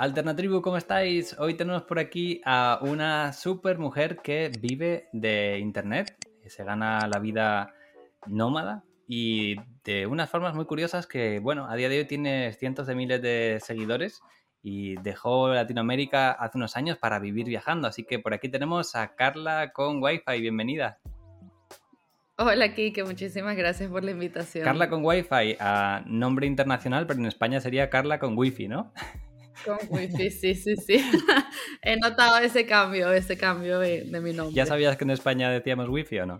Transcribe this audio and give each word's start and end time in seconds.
Alternatribu, 0.00 0.62
¿cómo 0.62 0.78
estáis? 0.78 1.38
Hoy 1.38 1.52
tenemos 1.52 1.82
por 1.82 1.98
aquí 1.98 2.40
a 2.46 2.78
una 2.80 3.34
super 3.34 3.76
mujer 3.76 4.16
que 4.16 4.50
vive 4.58 5.10
de 5.12 5.58
internet, 5.58 6.16
se 6.46 6.64
gana 6.64 7.06
la 7.06 7.18
vida 7.18 7.74
nómada 8.26 8.82
y 9.06 9.56
de 9.84 10.06
unas 10.06 10.30
formas 10.30 10.54
muy 10.54 10.64
curiosas 10.64 11.06
que, 11.06 11.38
bueno, 11.38 11.66
a 11.68 11.76
día 11.76 11.90
de 11.90 11.98
hoy 11.98 12.04
tiene 12.06 12.54
cientos 12.54 12.86
de 12.86 12.94
miles 12.94 13.20
de 13.20 13.58
seguidores 13.62 14.22
y 14.62 14.94
dejó 15.02 15.50
Latinoamérica 15.52 16.32
hace 16.32 16.56
unos 16.56 16.78
años 16.78 16.96
para 16.96 17.18
vivir 17.18 17.44
viajando. 17.44 17.86
Así 17.86 18.04
que 18.04 18.18
por 18.18 18.32
aquí 18.32 18.48
tenemos 18.48 18.96
a 18.96 19.14
Carla 19.16 19.70
con 19.74 20.02
Wi-Fi. 20.02 20.40
Bienvenida. 20.40 20.98
Hola 22.38 22.72
Kike, 22.72 23.04
muchísimas 23.04 23.54
gracias 23.54 23.90
por 23.90 24.02
la 24.02 24.12
invitación. 24.12 24.64
Carla 24.64 24.88
con 24.88 25.04
Wi-Fi, 25.04 25.58
a 25.60 26.02
nombre 26.06 26.46
internacional, 26.46 27.06
pero 27.06 27.20
en 27.20 27.26
España 27.26 27.60
sería 27.60 27.90
Carla 27.90 28.18
con 28.18 28.38
Wi-Fi, 28.38 28.66
¿no? 28.66 28.94
Con 29.64 29.78
Wi-Fi, 29.90 30.30
sí, 30.30 30.54
sí, 30.54 30.76
sí. 30.76 31.04
He 31.82 31.96
notado 31.96 32.38
ese 32.38 32.66
cambio, 32.66 33.12
ese 33.12 33.36
cambio 33.36 33.78
de, 33.78 34.04
mi 34.22 34.32
nombre. 34.32 34.54
¿Ya 34.54 34.66
sabías 34.66 34.96
que 34.96 35.04
en 35.04 35.10
España 35.10 35.50
decíamos 35.50 35.88
Wi-Fi 35.88 36.20
o 36.20 36.26
no? 36.26 36.38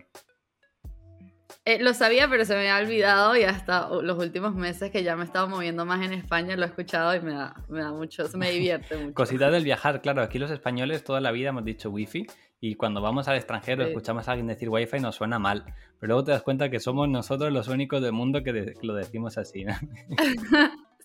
Eh, 1.63 1.77
lo 1.79 1.93
sabía, 1.93 2.27
pero 2.27 2.43
se 2.43 2.55
me 2.55 2.61
había 2.61 2.83
olvidado 2.83 3.35
y 3.37 3.43
hasta 3.43 3.87
los 4.01 4.17
últimos 4.17 4.55
meses 4.55 4.89
que 4.89 5.03
ya 5.03 5.15
me 5.15 5.21
he 5.21 5.25
estado 5.25 5.47
moviendo 5.47 5.85
más 5.85 6.03
en 6.03 6.11
España 6.11 6.55
lo 6.55 6.63
he 6.63 6.67
escuchado 6.67 7.13
y 7.13 7.19
me 7.19 7.33
da, 7.33 7.53
me 7.69 7.81
da 7.81 7.91
mucho, 7.91 8.27
se 8.27 8.35
me 8.35 8.49
divierte 8.49 8.97
mucho. 8.97 9.13
Cosita 9.13 9.51
del 9.51 9.63
viajar, 9.63 10.01
claro, 10.01 10.23
aquí 10.23 10.39
los 10.39 10.49
españoles 10.49 11.03
toda 11.03 11.21
la 11.21 11.31
vida 11.31 11.49
hemos 11.49 11.63
dicho 11.63 11.91
wifi 11.91 12.25
y 12.59 12.75
cuando 12.75 12.99
vamos 12.99 13.27
al 13.27 13.37
extranjero 13.37 13.83
escuchamos 13.83 14.27
a 14.27 14.31
alguien 14.31 14.47
decir 14.47 14.69
wifi 14.69 14.99
nos 14.99 15.15
suena 15.15 15.37
mal, 15.37 15.65
pero 15.99 16.13
luego 16.13 16.23
te 16.23 16.31
das 16.31 16.41
cuenta 16.41 16.71
que 16.71 16.79
somos 16.79 17.07
nosotros 17.07 17.53
los 17.53 17.67
únicos 17.67 18.01
del 18.01 18.13
mundo 18.13 18.41
que 18.43 18.73
lo 18.81 18.95
decimos 18.95 19.37
así. 19.37 19.65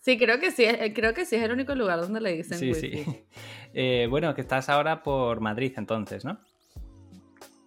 Sí, 0.07 0.17
creo 0.17 0.39
que 0.39 0.53
sí, 0.53 0.63
eh, 0.63 0.93
creo 0.95 1.13
que 1.15 1.25
sí 1.25 1.35
es 1.35 1.43
el 1.43 1.51
único 1.51 1.75
lugar 1.75 2.01
donde 2.01 2.21
le 2.21 2.33
dicen 2.33 2.59
sí, 2.59 2.73
Sí, 2.75 3.05
eh, 3.75 4.07
bueno, 4.09 4.33
que 4.37 4.41
estás 4.41 4.69
ahora 4.69 5.03
por 5.03 5.41
Madrid 5.41 5.73
entonces, 5.77 6.25
¿no? 6.25 6.39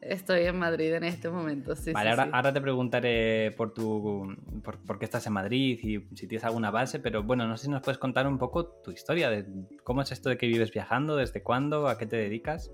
Estoy 0.02 0.46
en 0.46 0.58
Madrid 0.58 0.94
en 0.94 1.04
este 1.04 1.30
momento, 1.30 1.76
sí. 1.76 1.92
Vale, 1.92 2.12
ahora, 2.12 2.30
ahora, 2.32 2.54
te 2.54 2.62
preguntaré 2.62 3.52
por 3.52 3.74
tu 3.74 4.34
por, 4.64 4.98
qué 4.98 5.04
estás 5.04 5.28
en 5.28 5.34
Madrid 5.34 5.78
y 5.84 6.16
si 6.16 6.28
tienes 6.28 6.46
alguna 6.46 6.72
base, 6.72 7.00
pero 7.00 7.24
bueno, 7.24 7.46
no 7.46 7.58
sé 7.58 7.66
si 7.66 7.70
nos 7.70 7.82
puedes 7.82 7.98
contar 7.98 8.26
un 8.26 8.38
poco 8.38 8.66
tu 8.66 8.92
historia, 8.92 9.30
de 9.30 9.46
cómo 9.84 10.02
es 10.02 10.14
esto 10.14 10.30
de 10.30 10.38
que 10.38 10.48
vives 10.48 10.72
viajando, 10.72 11.18
desde 11.18 11.44
cuándo, 11.44 11.90
a 11.90 11.98
qué 11.98 12.06
te 12.06 12.16
dedicas. 12.16 12.72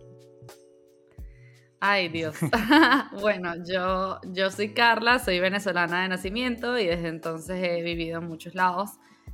Ay, 1.80 2.10
Dios. 2.10 2.38
bueno, 3.20 3.56
yo, 3.68 4.20
yo 4.32 4.52
soy 4.52 4.76
Carla, 4.76 5.18
soy 5.18 5.40
venezolana 5.40 6.04
de 6.04 6.10
nacimiento 6.10 6.78
y 6.78 6.86
desde 6.86 7.08
entonces 7.08 7.58
he 7.64 7.82
vivido 7.82 8.20
en 8.20 8.28
muchos 8.28 8.54
lados. 8.54 8.92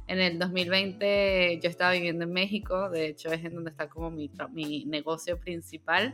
En 0.07 0.19
el 0.19 0.39
2020 0.39 1.59
yo 1.61 1.69
estaba 1.69 1.93
viviendo 1.93 2.25
en 2.25 2.33
México, 2.33 2.89
de 2.89 3.07
hecho 3.07 3.31
es 3.31 3.43
en 3.45 3.55
donde 3.55 3.71
está 3.71 3.87
como 3.87 4.11
mi, 4.11 4.29
mi 4.51 4.85
negocio 4.85 5.39
principal. 5.39 6.13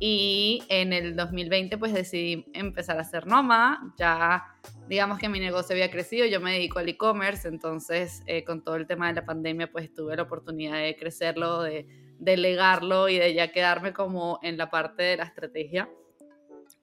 Y 0.00 0.62
en 0.68 0.92
el 0.92 1.16
2020 1.16 1.76
pues 1.76 1.92
decidí 1.92 2.46
empezar 2.52 2.98
a 3.00 3.04
ser 3.04 3.26
nómada. 3.26 3.80
Ya 3.98 4.44
digamos 4.88 5.18
que 5.18 5.28
mi 5.28 5.40
negocio 5.40 5.74
había 5.74 5.90
crecido, 5.90 6.26
yo 6.26 6.40
me 6.40 6.52
dedico 6.52 6.78
al 6.78 6.88
e-commerce, 6.88 7.48
entonces 7.48 8.22
eh, 8.26 8.44
con 8.44 8.62
todo 8.62 8.76
el 8.76 8.86
tema 8.86 9.08
de 9.08 9.14
la 9.14 9.24
pandemia 9.24 9.70
pues 9.70 9.92
tuve 9.92 10.16
la 10.16 10.22
oportunidad 10.22 10.80
de 10.80 10.96
crecerlo, 10.96 11.62
de 11.62 11.86
delegarlo 12.18 13.08
y 13.08 13.18
de 13.18 13.34
ya 13.34 13.50
quedarme 13.50 13.92
como 13.92 14.38
en 14.42 14.56
la 14.56 14.70
parte 14.70 15.02
de 15.02 15.16
la 15.16 15.24
estrategia. 15.24 15.88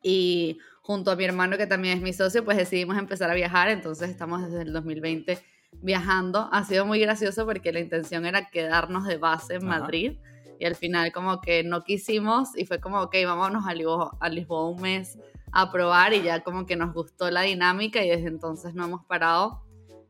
Y 0.03 0.59
junto 0.81 1.09
a 1.09 1.15
mi 1.15 1.23
hermano 1.23 1.57
que 1.57 1.67
también 1.67 1.97
es 1.97 2.03
mi 2.03 2.11
socio 2.11 2.43
pues 2.43 2.57
decidimos 2.57 2.97
empezar 2.97 3.31
a 3.31 3.33
viajar, 3.33 3.69
entonces 3.69 4.09
estamos 4.09 4.43
desde 4.43 4.63
el 4.63 4.73
2020 4.73 5.39
viajando. 5.81 6.49
Ha 6.51 6.63
sido 6.63 6.85
muy 6.85 6.99
gracioso 6.99 7.45
porque 7.45 7.71
la 7.71 7.79
intención 7.79 8.25
era 8.25 8.49
quedarnos 8.49 9.05
de 9.05 9.17
base 9.17 9.55
en 9.55 9.65
Madrid 9.65 10.17
y 10.59 10.65
al 10.65 10.75
final 10.75 11.11
como 11.11 11.41
que 11.41 11.63
no 11.63 11.83
quisimos 11.83 12.57
y 12.57 12.65
fue 12.65 12.79
como, 12.79 13.01
ok, 13.01 13.15
vámonos 13.25 13.65
a 13.67 13.73
Lisboa, 13.73 14.17
a 14.19 14.29
Lisboa 14.29 14.69
un 14.69 14.81
mes 14.81 15.17
a 15.51 15.71
probar 15.71 16.13
y 16.13 16.21
ya 16.21 16.43
como 16.43 16.65
que 16.65 16.75
nos 16.75 16.93
gustó 16.93 17.31
la 17.31 17.41
dinámica 17.41 18.03
y 18.03 18.09
desde 18.09 18.27
entonces 18.27 18.73
no 18.73 18.85
hemos 18.85 19.05
parado. 19.05 19.61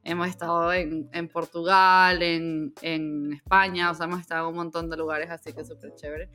Hemos 0.04 0.28
estado 0.28 0.72
en, 0.72 1.10
en 1.14 1.28
Portugal, 1.28 2.22
en, 2.22 2.74
en, 2.82 3.34
España, 3.34 3.90
o 3.90 3.96
sea, 3.96 4.06
hemos 4.06 4.20
estado 4.20 4.48
en 4.48 4.52
un 4.52 4.58
montón 4.58 4.88
de 4.90 4.98
lugares, 4.98 5.32
así 5.32 5.52
que 5.52 5.66
súper 5.66 5.96
chévere. 5.96 6.30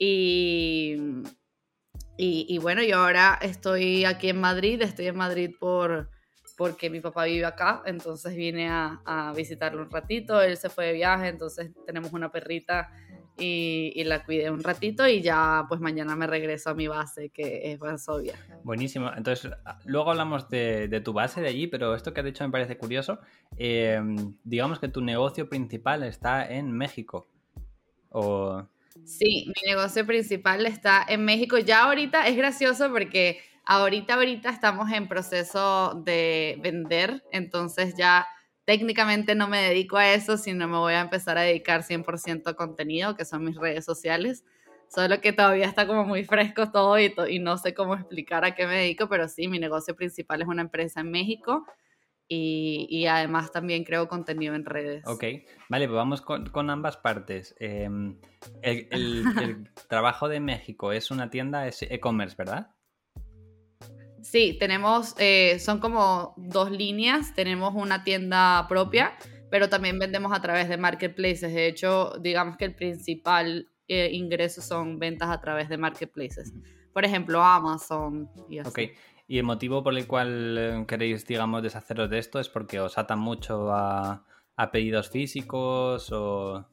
Y, 0.00 0.96
y, 2.16 2.46
y, 2.48 2.58
bueno, 2.58 2.82
yo 2.82 2.98
ahora 2.98 3.38
estoy 3.40 4.04
aquí 4.04 4.30
en 4.30 4.40
Madrid, 4.40 4.82
estoy 4.82 5.06
en 5.06 5.16
Madrid 5.16 5.50
por, 5.60 6.10
porque 6.56 6.90
mi 6.90 7.00
papá 7.00 7.24
vive 7.24 7.44
acá, 7.44 7.82
entonces 7.86 8.34
vine 8.34 8.68
a, 8.68 9.00
a 9.04 9.32
visitarlo 9.32 9.82
un 9.82 9.90
ratito, 9.90 10.40
él 10.40 10.56
se 10.56 10.68
fue 10.68 10.86
de 10.86 10.92
viaje, 10.92 11.28
entonces 11.28 11.70
tenemos 11.86 12.12
una 12.12 12.30
perrita 12.30 12.90
y, 13.36 14.04
la 14.04 14.24
cuidé 14.24 14.50
un 14.50 14.62
ratito 14.62 15.06
y 15.08 15.20
ya 15.20 15.64
pues 15.68 15.80
mañana 15.80 16.14
me 16.14 16.26
regreso 16.26 16.70
a 16.70 16.74
mi 16.74 16.86
base 16.86 17.30
que 17.30 17.72
es 17.72 17.78
Varsovia. 17.78 18.34
Buenísimo, 18.62 19.10
entonces 19.16 19.50
luego 19.84 20.10
hablamos 20.10 20.48
de, 20.48 21.00
tu 21.04 21.12
base 21.12 21.40
de 21.40 21.48
allí, 21.48 21.66
pero 21.66 21.94
esto 21.94 22.12
que 22.12 22.20
has 22.20 22.26
dicho 22.26 22.44
me 22.44 22.50
parece 22.50 22.76
curioso. 22.76 23.18
Em, 23.56 24.36
digamos 24.44 24.78
que 24.78 24.88
tu 24.88 25.00
negocio 25.00 25.48
principal 25.48 26.04
está 26.04 26.46
en 26.46 26.70
México. 26.72 27.28
O... 28.10 28.64
Sí, 29.04 29.46
mi 29.48 29.68
negocio 29.68 30.06
principal 30.06 30.64
está 30.66 31.04
en 31.08 31.24
México. 31.24 31.58
Ya 31.58 31.84
ahorita 31.84 32.28
es 32.28 32.36
gracioso 32.36 32.90
porque 32.90 33.40
ahorita, 33.66 34.14
ahorita 34.14 34.50
estamos 34.50 34.90
en 34.92 35.08
proceso 35.08 35.94
de 36.04 36.58
vender, 36.62 37.22
entonces 37.32 37.94
ya 37.96 38.26
técnicamente 38.64 39.34
no 39.34 39.48
me 39.48 39.62
dedico 39.62 39.96
a 39.96 40.12
eso, 40.12 40.36
sino 40.36 40.66
me 40.68 40.78
voy 40.78 40.94
a 40.94 41.00
empezar 41.00 41.38
a 41.38 41.42
dedicar 41.42 41.82
100% 41.82 42.50
a 42.50 42.54
contenido, 42.54 43.14
que 43.14 43.24
son 43.24 43.44
mis 43.44 43.56
redes 43.56 43.84
sociales. 43.84 44.44
Solo 44.88 45.20
que 45.20 45.32
todavía 45.32 45.66
está 45.66 45.86
como 45.86 46.04
muy 46.04 46.24
fresco 46.24 46.70
todo 46.70 46.98
y, 46.98 47.12
y, 47.28 47.38
no 47.40 47.58
sé 47.58 47.74
cómo 47.74 47.94
explicar 47.94 48.44
a 48.44 48.54
qué 48.54 48.66
me 48.66 48.76
dedico, 48.76 49.08
pero 49.08 49.28
sí, 49.28 49.48
mi 49.48 49.58
negocio 49.58 49.96
principal 49.96 50.42
es 50.42 50.48
una 50.48 50.62
empresa 50.62 51.00
en 51.00 51.10
México 51.10 51.66
y, 52.28 52.86
y 52.88 53.06
además 53.06 53.50
también 53.50 53.84
creo 53.84 54.08
contenido 54.08 54.54
en 54.54 54.64
redes. 54.64 55.04
Ok, 55.06 55.24
vale, 55.68 55.86
pues 55.86 55.96
vamos 55.96 56.22
con, 56.22 56.46
con 56.46 56.70
ambas 56.70 56.96
partes. 56.96 57.54
Em, 57.58 58.18
el, 58.62 58.88
el 58.90 59.70
trabajo 59.88 60.28
de 60.28 60.40
México 60.40 60.92
es 60.92 61.10
una 61.10 61.28
tienda, 61.28 61.66
es 61.66 61.82
e-commerce, 61.82 62.36
¿verdad? 62.38 62.70
Sí, 64.24 64.56
tenemos, 64.58 65.14
eh, 65.18 65.58
son 65.58 65.80
como 65.80 66.32
dos 66.38 66.70
líneas. 66.70 67.34
Tenemos 67.34 67.74
una 67.74 68.04
tienda 68.04 68.66
propia, 68.70 69.12
pero 69.50 69.68
también 69.68 69.98
vendemos 69.98 70.32
a 70.32 70.40
través 70.40 70.70
de 70.70 70.78
marketplaces. 70.78 71.52
De 71.52 71.66
hecho, 71.66 72.14
digamos 72.20 72.56
que 72.56 72.64
el 72.64 72.74
principal 72.74 73.68
eh, 73.86 74.08
ingreso 74.12 74.62
son 74.62 74.98
ventas 74.98 75.28
a 75.28 75.42
través 75.42 75.68
de 75.68 75.76
marketplaces. 75.76 76.54
Por 76.94 77.04
ejemplo, 77.04 77.42
Amazon 77.42 78.30
y 78.48 78.60
así. 78.60 78.70
Ok. 78.70 78.78
¿Y 79.28 79.38
el 79.38 79.44
motivo 79.44 79.82
por 79.82 79.96
el 79.96 80.06
cual 80.06 80.56
eh, 80.58 80.84
queréis, 80.88 81.26
digamos, 81.26 81.62
deshaceros 81.62 82.08
de 82.08 82.18
esto 82.18 82.40
es 82.40 82.48
porque 82.48 82.80
os 82.80 82.96
atan 82.96 83.18
mucho 83.18 83.70
a, 83.72 84.24
a 84.56 84.70
pedidos 84.70 85.10
físicos 85.10 86.10
o...? 86.12 86.66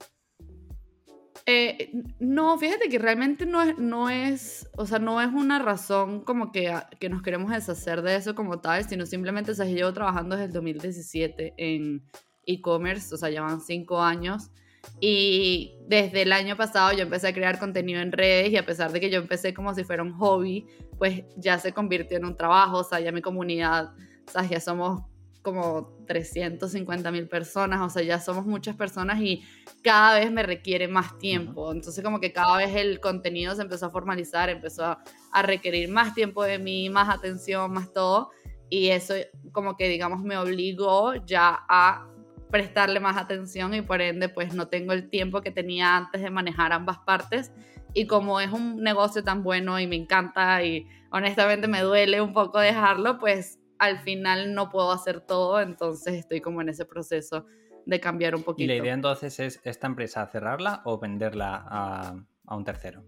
Eh, 1.45 1.91
no, 2.19 2.57
fíjate 2.57 2.87
que 2.89 2.99
realmente 2.99 3.45
no 3.45 3.61
es, 3.61 3.77
no 3.77 4.09
es, 4.09 4.69
o 4.77 4.85
sea, 4.85 4.99
no 4.99 5.21
es 5.21 5.27
una 5.27 5.59
razón 5.59 6.21
como 6.21 6.51
que, 6.51 6.73
que 6.99 7.09
nos 7.09 7.21
queremos 7.21 7.51
deshacer 7.51 8.01
de 8.01 8.15
eso 8.15 8.35
como 8.35 8.59
tal, 8.59 8.87
sino 8.87 9.05
simplemente, 9.05 9.51
o 9.51 9.55
sea, 9.55 9.65
llevo 9.65 9.91
trabajando 9.93 10.35
desde 10.35 10.47
el 10.47 10.53
2017 10.53 11.53
en 11.57 12.03
e-commerce, 12.45 13.13
o 13.13 13.17
sea, 13.17 13.29
llevan 13.29 13.61
cinco 13.61 14.01
años. 14.01 14.51
Y 14.99 15.75
desde 15.87 16.23
el 16.23 16.31
año 16.31 16.57
pasado 16.57 16.91
yo 16.93 17.03
empecé 17.03 17.27
a 17.27 17.33
crear 17.33 17.59
contenido 17.59 18.01
en 18.01 18.11
redes 18.11 18.51
y 18.51 18.57
a 18.57 18.65
pesar 18.65 18.91
de 18.91 18.99
que 18.99 19.11
yo 19.11 19.19
empecé 19.19 19.53
como 19.53 19.73
si 19.75 19.83
fuera 19.83 20.01
un 20.01 20.13
hobby, 20.13 20.65
pues 20.97 21.23
ya 21.37 21.59
se 21.59 21.71
convirtió 21.71 22.17
en 22.17 22.25
un 22.25 22.35
trabajo, 22.35 22.79
o 22.79 22.83
sea, 22.83 22.99
ya 22.99 23.11
mi 23.11 23.21
comunidad, 23.21 23.93
o 24.27 24.31
sea, 24.31 24.43
ya 24.43 24.59
somos 24.59 25.03
como 25.41 25.97
350 26.07 27.11
mil 27.11 27.27
personas, 27.27 27.81
o 27.81 27.89
sea, 27.89 28.03
ya 28.03 28.19
somos 28.19 28.45
muchas 28.45 28.75
personas 28.75 29.19
y 29.21 29.43
cada 29.81 30.19
vez 30.19 30.31
me 30.31 30.43
requiere 30.43 30.87
más 30.87 31.17
tiempo. 31.17 31.71
Entonces 31.71 32.03
como 32.03 32.19
que 32.19 32.31
cada 32.31 32.57
vez 32.57 32.75
el 32.75 32.99
contenido 32.99 33.55
se 33.55 33.63
empezó 33.63 33.87
a 33.87 33.89
formalizar, 33.89 34.49
empezó 34.49 34.85
a, 34.85 35.41
requerir 35.41 35.89
más 35.89 36.13
tiempo 36.13 36.43
de 36.43 36.59
mí, 36.59 36.89
más 36.89 37.09
atención, 37.09 37.71
más 37.73 37.91
todo. 37.93 38.29
Y 38.69 38.89
eso 38.89 39.15
como 39.51 39.75
que 39.75 39.89
digamos 39.89 40.23
me 40.23 40.37
obligó 40.37 41.15
ya 41.25 41.59
a 41.67 42.07
prestarle 42.49 42.99
más 42.99 43.17
atención 43.17 43.73
y 43.73 43.81
por 43.81 44.01
ende 44.01 44.29
pues 44.29 44.53
no 44.53 44.67
tengo 44.67 44.93
el 44.93 45.09
tiempo 45.09 45.41
que 45.41 45.51
tenía 45.51 45.95
antes 45.95 46.21
de 46.21 46.29
manejar 46.29 46.71
ambas 46.73 46.99
partes. 46.99 47.51
Y 47.93 48.07
como 48.07 48.39
es 48.39 48.51
un 48.51 48.81
negocio 48.83 49.23
tan 49.23 49.43
bueno 49.43 49.79
y 49.79 49.87
me 49.87 49.95
encanta 49.95 50.63
y 50.63 50.87
honestamente 51.11 51.67
me 51.67 51.81
duele 51.81 52.21
un 52.21 52.33
poco 52.33 52.59
dejarlo, 52.59 53.17
pues 53.19 53.60
al 53.81 53.99
final 54.03 54.53
no 54.53 54.69
puedo 54.69 54.91
hacer 54.91 55.21
todo, 55.21 55.59
entonces 55.59 56.13
estoy 56.13 56.39
como 56.39 56.61
en 56.61 56.69
ese 56.69 56.85
proceso 56.85 57.47
de 57.87 57.99
cambiar 57.99 58.35
un 58.35 58.43
poquito. 58.43 58.63
¿Y 58.63 58.67
la 58.67 58.75
idea 58.75 58.93
entonces 58.93 59.39
es 59.39 59.59
esta 59.63 59.87
empresa 59.87 60.27
cerrarla 60.27 60.83
o 60.85 60.99
venderla 60.99 61.65
a, 61.67 62.55
un 62.55 62.63
tercero? 62.63 63.03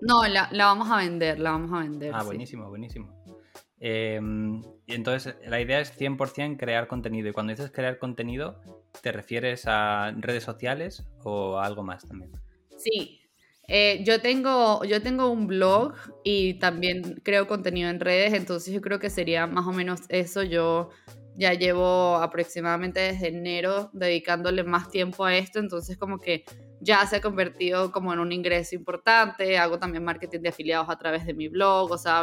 No, 0.00 0.26
la, 0.26 0.48
vamos 0.50 0.90
a 0.90 0.96
vender, 0.96 1.38
la 1.38 1.52
vamos 1.52 1.72
a 1.72 1.84
vender. 1.84 2.10
Ah, 2.12 2.24
buenísimo, 2.24 2.68
buenísimo. 2.68 3.14
Em, 3.78 4.64
entonces 4.88 5.36
la 5.46 5.60
idea 5.60 5.78
es 5.78 5.96
100% 5.96 6.56
crear 6.58 6.88
contenido. 6.88 7.28
Y 7.28 7.32
cuando 7.32 7.52
dices 7.52 7.70
crear 7.70 7.96
contenido, 7.98 8.60
¿te 9.00 9.12
refieres 9.12 9.64
a 9.68 10.12
redes 10.16 10.42
sociales 10.42 11.06
o 11.22 11.56
a 11.56 11.66
algo 11.66 11.84
más 11.84 12.04
también? 12.08 12.32
Sí, 12.78 13.20
eh, 13.68 14.02
yo, 14.04 14.20
tengo, 14.20 14.84
yo 14.84 15.02
tengo 15.02 15.30
un 15.30 15.46
blog 15.46 15.94
y 16.22 16.54
también 16.54 17.20
creo 17.22 17.46
contenido 17.46 17.88
en 17.90 18.00
redes, 18.00 18.34
entonces 18.34 18.74
yo 18.74 18.80
creo 18.80 18.98
que 18.98 19.10
sería 19.10 19.46
más 19.46 19.66
o 19.66 19.72
menos 19.72 20.02
eso. 20.08 20.42
Yo 20.42 20.90
ya 21.36 21.54
llevo 21.54 22.16
aproximadamente 22.16 23.00
desde 23.00 23.28
enero 23.28 23.90
dedicándole 23.92 24.64
más 24.64 24.90
tiempo 24.90 25.24
a 25.24 25.36
esto, 25.36 25.58
entonces 25.58 25.96
como 25.96 26.18
que 26.18 26.44
ya 26.80 27.06
se 27.06 27.16
ha 27.16 27.20
convertido 27.20 27.90
como 27.90 28.12
en 28.12 28.18
un 28.20 28.32
ingreso 28.32 28.74
importante. 28.74 29.58
Hago 29.58 29.78
también 29.78 30.04
marketing 30.04 30.40
de 30.40 30.50
afiliados 30.50 30.88
a 30.90 30.98
través 30.98 31.26
de 31.26 31.34
mi 31.34 31.48
blog, 31.48 31.90
o 31.90 31.98
sea, 31.98 32.22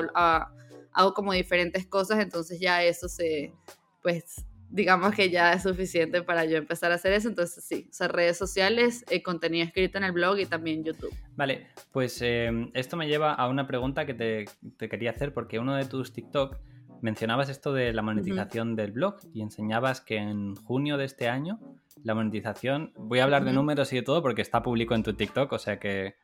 hago 0.94 1.14
como 1.14 1.34
diferentes 1.34 1.88
cosas, 1.88 2.20
entonces 2.20 2.60
ya 2.60 2.84
eso 2.84 3.10
se, 3.10 3.54
pues 4.02 4.46
digamos 4.72 5.14
que 5.14 5.30
ya 5.30 5.54
es 5.54 5.64
suficiente 5.64 6.24
para 6.24 6.46
yo 6.46 6.58
empezar 6.58 6.92
a 6.92 6.96
hacer 6.96 7.14
eso. 7.14 7.28
Entonces, 7.28 7.64
sí, 7.64 7.88
o 7.90 7.94
sea, 7.94 8.08
redes 8.08 8.38
sociales, 8.38 9.06
eh, 9.10 9.22
contenido 9.22 9.66
escrito 9.66 9.98
en 9.98 10.06
el 10.06 10.14
blog 10.14 10.40
y 10.40 10.46
también 10.46 10.84
YouTube. 10.84 11.14
Vale, 11.36 11.68
pues 11.92 12.22
em, 12.22 12.72
esto 12.74 12.98
me 12.98 13.08
lleva 13.08 13.34
a 13.34 13.48
una 13.50 13.68
pregunta 13.68 14.06
que 14.06 14.14
te, 14.14 14.90
quería 14.90 15.12
hacer, 15.12 15.34
porque 15.34 15.60
uno 15.60 15.76
de 15.76 15.86
tus 15.86 16.14
TikTok 16.14 16.58
mencionabas 17.02 17.50
esto 17.50 17.74
de 17.74 17.94
la 17.94 18.02
monetización 18.02 18.76
del 18.76 18.92
blog 18.92 19.18
y 19.34 19.42
enseñabas 19.42 20.02
que 20.02 20.18
en 20.18 20.56
junio 20.56 20.98
de 20.98 21.06
este 21.06 21.28
año 21.28 21.60
la 22.04 22.16
monetización, 22.16 22.94
voy 22.96 23.20
a 23.20 23.26
hablar 23.26 23.44
de 23.44 23.54
números 23.54 23.92
y 23.94 23.98
de 23.98 24.02
todo 24.02 24.22
porque 24.22 24.42
está 24.42 24.64
público 24.64 24.96
en 24.96 25.04
tu 25.04 25.14
TikTok, 25.14 25.52
o 25.52 25.60
sea 25.60 25.80
que... 25.80 26.16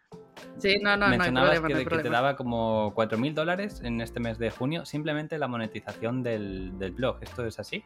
Sí, 0.58 0.78
no, 0.82 0.96
no, 0.98 1.08
mencionabas 1.08 1.62
no 1.62 1.68
hay 1.68 1.74
que, 1.74 1.86
que, 1.86 1.98
te 1.98 2.10
daba 2.10 2.36
como 2.36 2.94
4.000 2.96 3.34
dólares 3.34 3.82
en 3.84 4.02
este 4.02 4.20
mes 4.20 4.38
de 4.38 4.50
junio, 4.52 4.86
simplemente 4.86 5.38
la 5.38 5.48
monetización 5.48 6.24
del, 6.24 6.78
del 6.80 6.92
blog. 6.92 7.18
¿Esto 7.22 7.46
es 7.46 7.60
así? 7.60 7.84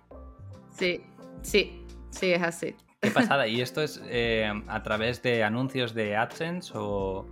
Sí, 0.77 1.03
sí, 1.41 1.85
sí, 2.09 2.31
es 2.31 2.41
así. 2.41 2.75
Qué 3.01 3.11
pasada. 3.11 3.47
¿Y 3.47 3.61
esto 3.61 3.81
es 3.81 3.99
eh, 4.05 4.51
a 4.67 4.83
través 4.83 5.21
de 5.21 5.43
anuncios 5.43 5.93
de 5.93 6.15
AdSense 6.15 6.71
o...? 6.75 7.25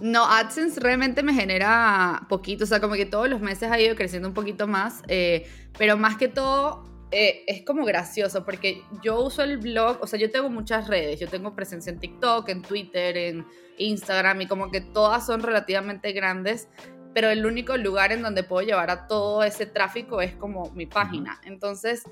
No, 0.00 0.24
AdSense 0.26 0.80
realmente 0.80 1.22
me 1.22 1.34
genera 1.34 2.26
poquito, 2.28 2.64
o 2.64 2.66
sea, 2.66 2.80
como 2.80 2.94
que 2.94 3.06
todos 3.06 3.28
los 3.28 3.40
meses 3.40 3.70
ha 3.70 3.80
ido 3.80 3.96
creciendo 3.96 4.28
un 4.28 4.34
poquito 4.34 4.68
más, 4.68 5.02
eh, 5.08 5.48
pero 5.76 5.96
más 5.96 6.16
que 6.16 6.28
todo 6.28 6.84
eh, 7.10 7.44
es 7.46 7.64
como 7.64 7.84
gracioso 7.84 8.44
porque 8.44 8.82
yo 9.02 9.20
uso 9.20 9.42
el 9.42 9.56
blog, 9.56 9.98
o 10.00 10.06
sea, 10.06 10.18
yo 10.18 10.30
tengo 10.30 10.50
muchas 10.50 10.86
redes, 10.86 11.18
yo 11.18 11.26
tengo 11.26 11.54
presencia 11.56 11.90
en 11.90 11.98
TikTok, 11.98 12.48
en 12.48 12.62
Twitter, 12.62 13.16
en 13.16 13.46
Instagram 13.78 14.42
y 14.42 14.46
como 14.46 14.70
que 14.70 14.82
todas 14.82 15.26
son 15.26 15.42
relativamente 15.42 16.12
grandes 16.12 16.68
pero 17.18 17.30
el 17.30 17.44
único 17.44 17.76
lugar 17.76 18.12
en 18.12 18.22
donde 18.22 18.44
puedo 18.44 18.64
llevar 18.64 18.90
a 18.90 19.08
todo 19.08 19.42
ese 19.42 19.66
tráfico 19.66 20.20
es 20.20 20.36
como 20.36 20.70
mi 20.70 20.86
página. 20.86 21.40
Entonces, 21.44 22.04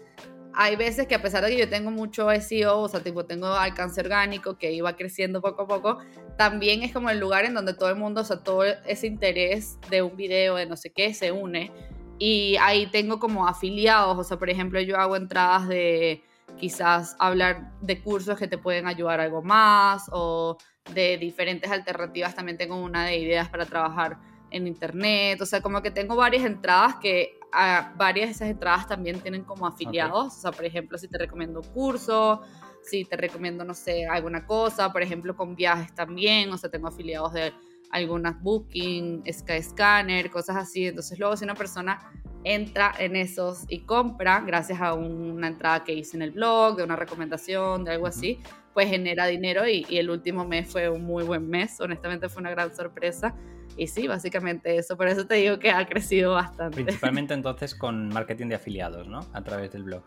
hay 0.52 0.74
veces 0.74 1.06
que 1.06 1.14
a 1.14 1.22
pesar 1.22 1.44
de 1.44 1.52
que 1.52 1.58
yo 1.58 1.68
tengo 1.68 1.92
mucho 1.92 2.28
SEO, 2.28 2.80
o 2.80 2.88
sea, 2.88 3.04
tipo, 3.04 3.24
tengo 3.24 3.46
alcance 3.46 4.00
orgánico 4.00 4.58
que 4.58 4.72
iba 4.72 4.96
creciendo 4.96 5.40
poco 5.40 5.62
a 5.62 5.68
poco, 5.68 5.98
también 6.36 6.82
es 6.82 6.92
como 6.92 7.08
el 7.08 7.20
lugar 7.20 7.44
en 7.44 7.54
donde 7.54 7.72
todo 7.72 7.88
el 7.88 7.94
mundo, 7.94 8.22
o 8.22 8.24
sea, 8.24 8.42
todo 8.42 8.64
ese 8.64 9.06
interés 9.06 9.78
de 9.90 10.02
un 10.02 10.16
video, 10.16 10.56
de 10.56 10.66
no 10.66 10.76
sé 10.76 10.90
qué, 10.90 11.14
se 11.14 11.30
une. 11.30 11.70
Y 12.18 12.56
ahí 12.60 12.88
tengo 12.88 13.20
como 13.20 13.46
afiliados, 13.46 14.18
o 14.18 14.24
sea, 14.24 14.40
por 14.40 14.50
ejemplo, 14.50 14.80
yo 14.80 14.96
hago 14.96 15.14
entradas 15.14 15.68
de 15.68 16.24
quizás 16.58 17.14
hablar 17.20 17.70
de 17.80 18.02
cursos 18.02 18.36
que 18.36 18.48
te 18.48 18.58
pueden 18.58 18.88
ayudar 18.88 19.20
algo 19.20 19.40
más 19.40 20.10
o 20.10 20.58
de 20.92 21.16
diferentes 21.16 21.70
alternativas. 21.70 22.34
También 22.34 22.58
tengo 22.58 22.74
una 22.74 23.04
de 23.04 23.18
ideas 23.18 23.48
para 23.48 23.66
trabajar 23.66 24.18
en 24.56 24.66
internet, 24.66 25.40
o 25.40 25.46
sea, 25.46 25.60
como 25.60 25.82
que 25.82 25.90
tengo 25.90 26.16
varias 26.16 26.44
entradas 26.44 26.96
que 26.96 27.38
a 27.52 27.94
varias 27.96 28.28
de 28.28 28.32
esas 28.32 28.48
entradas 28.48 28.86
también 28.86 29.20
tienen 29.20 29.44
como 29.44 29.66
afiliados, 29.66 30.36
o 30.36 30.40
sea, 30.40 30.52
por 30.52 30.64
ejemplo, 30.64 30.98
si 30.98 31.08
te 31.08 31.18
recomiendo 31.18 31.60
un 31.60 31.68
curso, 31.68 32.42
si 32.82 33.04
te 33.04 33.16
recomiendo, 33.16 33.64
no 33.64 33.74
sé, 33.74 34.06
alguna 34.06 34.46
cosa, 34.46 34.92
por 34.92 35.02
ejemplo, 35.02 35.36
con 35.36 35.56
viajes 35.56 35.94
también, 35.94 36.52
o 36.52 36.58
sea, 36.58 36.70
tengo 36.70 36.88
afiliados 36.88 37.32
de 37.32 37.52
algunas 37.90 38.40
Booking, 38.42 39.22
Skyscanner, 39.30 40.30
cosas 40.30 40.56
así, 40.56 40.86
entonces 40.86 41.18
luego 41.18 41.36
si 41.36 41.44
una 41.44 41.54
persona 41.54 42.10
entra 42.44 42.92
en 42.98 43.16
esos 43.16 43.64
y 43.68 43.80
compra 43.80 44.40
gracias 44.40 44.80
a 44.80 44.94
una 44.94 45.48
entrada 45.48 45.82
que 45.82 45.92
hice 45.92 46.16
en 46.16 46.22
el 46.22 46.30
blog, 46.30 46.76
de 46.76 46.84
una 46.84 46.96
recomendación, 46.96 47.84
de 47.84 47.92
algo 47.92 48.06
así, 48.06 48.40
pues 48.76 48.90
genera 48.90 49.24
dinero 49.24 49.66
y, 49.66 49.86
y 49.88 49.96
el 49.96 50.10
último 50.10 50.44
mes 50.44 50.70
fue 50.70 50.90
un 50.90 51.02
muy 51.02 51.24
buen 51.24 51.48
mes, 51.48 51.80
honestamente 51.80 52.28
fue 52.28 52.42
una 52.42 52.50
gran 52.50 52.76
sorpresa 52.76 53.34
y 53.74 53.86
sí, 53.86 54.06
básicamente 54.06 54.76
eso. 54.76 54.98
Por 54.98 55.08
eso 55.08 55.26
te 55.26 55.36
digo 55.36 55.58
que 55.58 55.70
ha 55.70 55.88
crecido 55.88 56.34
bastante. 56.34 56.84
Principalmente 56.84 57.32
entonces 57.32 57.74
con 57.74 58.10
marketing 58.10 58.48
de 58.48 58.56
afiliados, 58.56 59.08
¿no? 59.08 59.20
A 59.32 59.42
través 59.42 59.72
del 59.72 59.82
blog. 59.82 60.02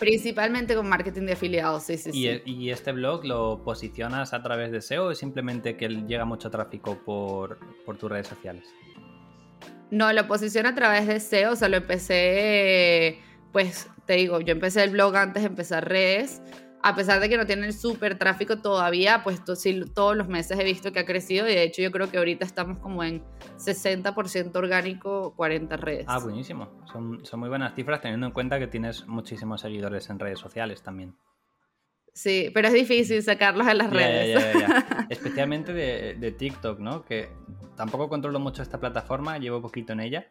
Principalmente 0.00 0.74
con 0.74 0.88
marketing 0.88 1.26
de 1.26 1.34
afiliados, 1.34 1.84
sí, 1.84 1.96
sí, 1.96 2.10
¿Y, 2.10 2.12
sí. 2.12 2.28
E, 2.28 2.42
¿Y 2.44 2.70
este 2.70 2.90
blog 2.90 3.24
lo 3.24 3.62
posicionas 3.62 4.34
a 4.34 4.42
través 4.42 4.72
de 4.72 4.82
SEO 4.82 5.06
o 5.06 5.10
es 5.12 5.18
simplemente 5.18 5.76
que 5.76 5.88
llega 5.88 6.24
mucho 6.24 6.50
tráfico 6.50 6.98
por, 7.04 7.60
por 7.84 7.96
tus 7.98 8.10
redes 8.10 8.26
sociales? 8.26 8.64
No, 9.92 10.12
lo 10.12 10.26
posiciono 10.26 10.70
a 10.70 10.74
través 10.74 11.06
de 11.06 11.20
SEO, 11.20 11.52
o 11.52 11.56
sea, 11.56 11.68
lo 11.68 11.76
empecé, 11.76 13.20
pues 13.52 13.88
te 14.06 14.14
digo, 14.14 14.40
yo 14.40 14.50
empecé 14.50 14.82
el 14.82 14.90
blog 14.90 15.14
antes 15.14 15.44
de 15.44 15.50
empezar 15.50 15.88
redes 15.88 16.42
a 16.86 16.94
pesar 16.94 17.18
de 17.18 17.28
que 17.28 17.36
no 17.36 17.46
tienen 17.46 17.72
súper 17.72 18.16
tráfico 18.16 18.58
todavía, 18.58 19.24
pues 19.24 19.42
sí, 19.56 19.82
todos 19.92 20.16
los 20.16 20.28
meses 20.28 20.56
he 20.56 20.62
visto 20.62 20.92
que 20.92 21.00
ha 21.00 21.04
crecido 21.04 21.48
y 21.48 21.52
de 21.52 21.64
hecho 21.64 21.82
yo 21.82 21.90
creo 21.90 22.08
que 22.08 22.16
ahorita 22.16 22.44
estamos 22.44 22.78
como 22.78 23.02
en 23.02 23.24
60% 23.56 24.54
orgánico, 24.54 25.34
40 25.34 25.76
redes. 25.78 26.04
Ah, 26.06 26.20
buenísimo. 26.20 26.70
Son, 26.92 27.24
son 27.26 27.40
muy 27.40 27.48
buenas 27.48 27.74
cifras 27.74 28.00
teniendo 28.00 28.28
en 28.28 28.32
cuenta 28.32 28.60
que 28.60 28.68
tienes 28.68 29.04
muchísimos 29.08 29.62
seguidores 29.62 30.08
en 30.10 30.20
redes 30.20 30.38
sociales 30.38 30.80
también. 30.84 31.16
Sí, 32.14 32.52
pero 32.54 32.68
es 32.68 32.74
difícil 32.74 33.20
sacarlos 33.20 33.66
en 33.66 33.78
las 33.78 33.90
redes. 33.90 34.44
Especialmente 35.10 35.72
de, 35.72 36.14
de, 36.14 36.30
TikTok, 36.30 36.78
¿no? 36.78 37.04
Que 37.04 37.30
tampoco 37.76 38.08
controlo 38.08 38.40
mucho 38.40 38.62
esta 38.62 38.80
plataforma, 38.80 39.38
llevo 39.38 39.60
poquito 39.60 39.92
en 39.92 40.00
ella, 40.00 40.26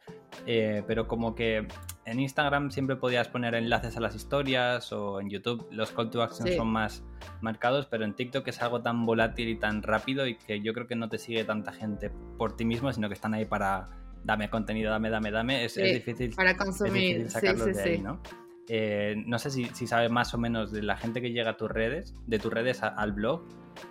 eh, 0.45 0.83
pero 0.87 1.07
como 1.07 1.35
que 1.35 1.67
en 2.05 2.19
Instagram 2.19 2.71
siempre 2.71 2.95
podías 2.95 3.27
poner 3.27 3.55
enlaces 3.55 3.97
a 3.97 3.99
las 3.99 4.15
historias 4.15 4.91
o 4.91 5.21
en 5.21 5.29
YouTube 5.29 5.67
los 5.71 5.91
call 5.91 6.09
to 6.09 6.21
action 6.21 6.47
son 6.55 6.67
más 6.67 7.03
marcados, 7.41 7.85
pero 7.85 8.03
en 8.03 8.13
TikTok 8.13 8.47
es 8.47 8.61
algo 8.61 8.81
tan 8.81 9.05
volátil 9.05 9.49
y 9.49 9.55
tan 9.55 9.83
rápido 9.83 10.27
y 10.27 10.35
que 10.35 10.61
yo 10.61 10.73
creo 10.73 10.87
que 10.87 10.95
no 10.95 11.09
te 11.09 11.17
sigue 11.17 11.43
tanta 11.43 11.71
gente 11.71 12.11
por 12.37 12.55
ti 12.55 12.65
mismo, 12.65 12.91
sino 12.91 13.07
que 13.07 13.13
están 13.13 13.33
ahí 13.33 13.45
para 13.45 13.89
dame 14.23 14.49
contenido, 14.49 14.91
dame, 14.91 15.09
dame, 15.09 15.31
dame. 15.31 15.65
Es, 15.65 15.75
difícil, 15.75 16.33
para 16.35 16.57
consumir. 16.57 17.29
sacarlos 17.29 17.75
de 17.75 17.81
ahí, 17.81 18.01
¿no? 18.01 18.19
Eh, 18.67 19.15
no 19.27 19.37
sé 19.37 19.51
si, 19.51 19.65
sabes 19.87 20.09
más 20.09 20.33
o 20.33 20.39
menos 20.39 20.71
de 20.71 20.81
la 20.81 20.97
gente 20.97 21.21
que 21.21 21.31
llega 21.31 21.51
a 21.51 21.57
tus 21.57 21.69
redes, 21.69 22.15
de 22.25 22.39
tus 22.39 22.51
redes 22.51 22.81
al 22.81 23.11
blog, 23.11 23.43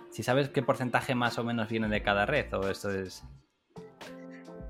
si 0.09 0.23
sabes 0.23 0.49
qué 0.49 0.61
porcentaje 0.61 1.15
más 1.15 1.37
o 1.37 1.43
menos 1.43 1.69
viene 1.69 1.87
de 1.87 2.01
cada 2.01 2.25
red 2.25 2.53
o 2.53 2.69
esto 2.69 2.91
es... 2.91 3.23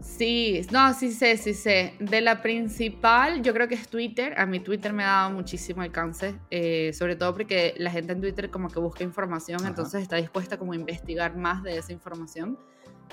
Sí, 0.02 0.62
no, 0.72 0.94
sí 0.94 1.12
sé, 1.12 1.36
sí 1.36 1.54
sé. 1.54 1.96
De 2.00 2.22
la 2.22 2.42
principal, 2.42 3.42
yo 3.42 3.54
creo 3.54 3.68
que 3.68 3.74
es 3.74 3.88
Twitter. 3.88 4.40
A 4.40 4.46
mi 4.46 4.60
Twitter 4.60 4.94
me 4.94 5.04
ha 5.04 5.08
dado 5.08 5.32
muchísimo 5.32 5.82
alcance, 5.82 6.40
eh, 6.52 6.94
sobre 6.94 7.16
todo 7.16 7.34
porque 7.34 7.74
la 7.78 7.90
gente 7.90 8.14
en 8.14 8.22
Twitter 8.22 8.52
como 8.52 8.70
que 8.70 8.80
busca 8.80 9.04
información, 9.04 9.66
entonces 9.66 10.04
está 10.04 10.18
dispuesta 10.18 10.58
como 10.58 10.74
a 10.74 10.76
investigar 10.76 11.36
más 11.36 11.64
de 11.64 11.78
esa 11.78 11.92
información. 11.92 12.58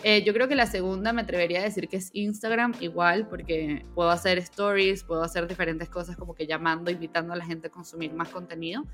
Eh, 0.02 0.22
yo 0.24 0.32
creo 0.32 0.48
que 0.48 0.54
la 0.54 0.66
segunda 0.66 1.12
me 1.12 1.22
atrevería 1.22 1.60
a 1.60 1.62
decir 1.62 1.88
que 1.88 1.96
es 1.96 2.10
Instagram 2.12 2.74
igual, 2.80 3.26
porque 3.26 3.84
puedo 3.94 4.10
hacer 4.10 4.38
stories, 4.38 5.02
puedo 5.04 5.22
hacer 5.22 5.46
diferentes 5.46 5.88
cosas 5.88 6.16
como 6.16 6.34
que 6.34 6.46
llamando, 6.46 6.90
invitando 6.90 7.32
a 7.32 7.36
la 7.36 7.44
gente 7.44 7.68
a 7.68 7.70
consumir 7.70 8.12
más 8.12 8.28
contenido. 8.28 8.84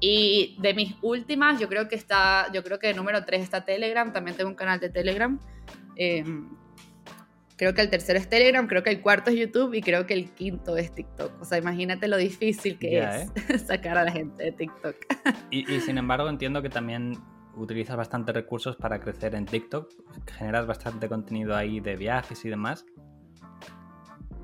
Y 0.00 0.56
de 0.60 0.74
mis 0.74 0.94
últimas, 1.02 1.58
yo 1.58 1.68
creo 1.68 1.88
que 1.88 1.94
está, 1.94 2.50
yo 2.52 2.62
creo 2.62 2.78
que 2.78 2.88
de 2.88 2.94
número 2.94 3.24
3 3.24 3.42
está 3.42 3.64
Telegram, 3.64 4.12
también 4.12 4.36
tengo 4.36 4.50
un 4.50 4.56
canal 4.56 4.78
de 4.78 4.90
Telegram. 4.90 5.40
Em, 5.96 6.50
creo 7.56 7.72
que 7.72 7.80
el 7.80 7.88
tercero 7.88 8.18
es 8.18 8.28
Telegram, 8.28 8.66
creo 8.66 8.82
que 8.82 8.90
el 8.90 9.00
cuarto 9.00 9.30
es 9.30 9.36
YouTube 9.36 9.74
y 9.74 9.80
creo 9.80 10.06
que 10.06 10.14
el 10.14 10.30
quinto 10.30 10.76
es 10.76 10.92
TikTok. 10.94 11.40
O 11.40 11.44
sea, 11.44 11.58
imagínate 11.58 12.08
lo 12.08 12.18
difícil 12.18 12.78
que 12.78 12.98
es 12.98 13.30
¿eh? 13.50 13.58
sacar 13.66 13.96
a 13.96 14.04
la 14.04 14.12
gente 14.12 14.44
de 14.44 14.52
TikTok. 14.52 14.96
y, 15.50 15.72
y 15.72 15.80
sin 15.80 15.96
embargo 15.96 16.28
entiendo 16.28 16.60
que 16.60 16.68
también 16.68 17.18
utilizas 17.56 17.96
bastante 17.96 18.32
recursos 18.32 18.76
para 18.76 19.00
crecer 19.00 19.34
en 19.34 19.46
TikTok, 19.46 19.90
generas 20.36 20.66
bastante 20.66 21.08
contenido 21.08 21.56
ahí 21.56 21.80
de 21.80 21.96
viajes 21.96 22.44
y 22.44 22.50
demás. 22.50 22.84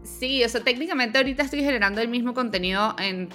Sí, 0.02 0.42
o 0.42 0.48
sea, 0.48 0.62
técnicamente 0.62 1.18
ahorita 1.18 1.44
estoy 1.44 1.60
generando 1.60 2.00
el 2.00 2.08
mismo 2.08 2.34
contenido 2.34 2.96
en, 2.98 3.28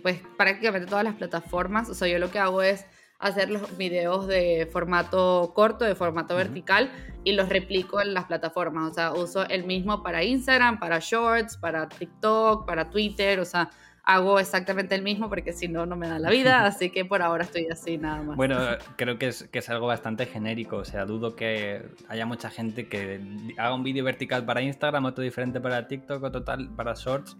pues 0.00 0.20
prácticamente 0.36 0.86
todas 0.86 1.04
las 1.04 1.14
plataformas. 1.14 1.88
O 1.88 1.94
sea, 1.94 2.08
yo 2.08 2.18
lo 2.18 2.30
que 2.30 2.38
hago 2.38 2.62
es 2.62 2.84
hacer 3.18 3.50
los 3.50 3.76
videos 3.76 4.26
de 4.26 4.68
formato 4.70 5.52
corto, 5.54 5.84
de 5.84 5.94
formato 5.94 6.34
vertical 6.36 6.90
y 7.24 7.32
los 7.32 7.48
replico 7.48 8.00
en 8.00 8.14
las 8.14 8.24
plataformas. 8.24 8.90
O 8.90 8.94
sea, 8.94 9.12
uso 9.12 9.48
el 9.48 9.64
mismo 9.64 10.02
para 10.02 10.22
Instagram, 10.22 10.78
para 10.78 10.98
Shorts, 11.00 11.56
para 11.56 11.88
TikTok, 11.88 12.66
para 12.66 12.90
Twitter. 12.90 13.40
O 13.40 13.44
sea, 13.44 13.70
hago 14.14 14.40
exactamente 14.40 14.94
el 14.94 15.02
mismo 15.02 15.28
porque 15.28 15.52
si 15.52 15.68
no, 15.68 15.86
no 15.86 15.96
me 15.96 16.08
da 16.08 16.18
la 16.18 16.30
vida, 16.30 16.64
así 16.66 16.90
que 16.90 17.04
por 17.04 17.22
ahora 17.22 17.44
estoy 17.44 17.66
así 17.70 17.96
nada 17.96 18.22
más. 18.22 18.36
Bueno, 18.36 18.58
creo 18.96 19.18
que 19.18 19.28
es, 19.28 19.44
que 19.44 19.60
es 19.60 19.70
algo 19.70 19.86
bastante 19.86 20.26
genérico, 20.26 20.76
o 20.76 20.84
sea, 20.84 21.04
dudo 21.04 21.36
que 21.36 21.82
haya 22.08 22.26
mucha 22.26 22.50
gente 22.50 22.88
que 22.88 23.20
haga 23.56 23.74
un 23.74 23.82
vídeo 23.84 24.04
vertical 24.04 24.44
para 24.44 24.62
Instagram, 24.62 25.04
otro 25.04 25.22
diferente 25.22 25.60
para 25.60 25.86
TikTok, 25.86 26.22
otro 26.22 26.42
tal 26.42 26.68
para 26.70 26.94
Shorts. 26.94 27.36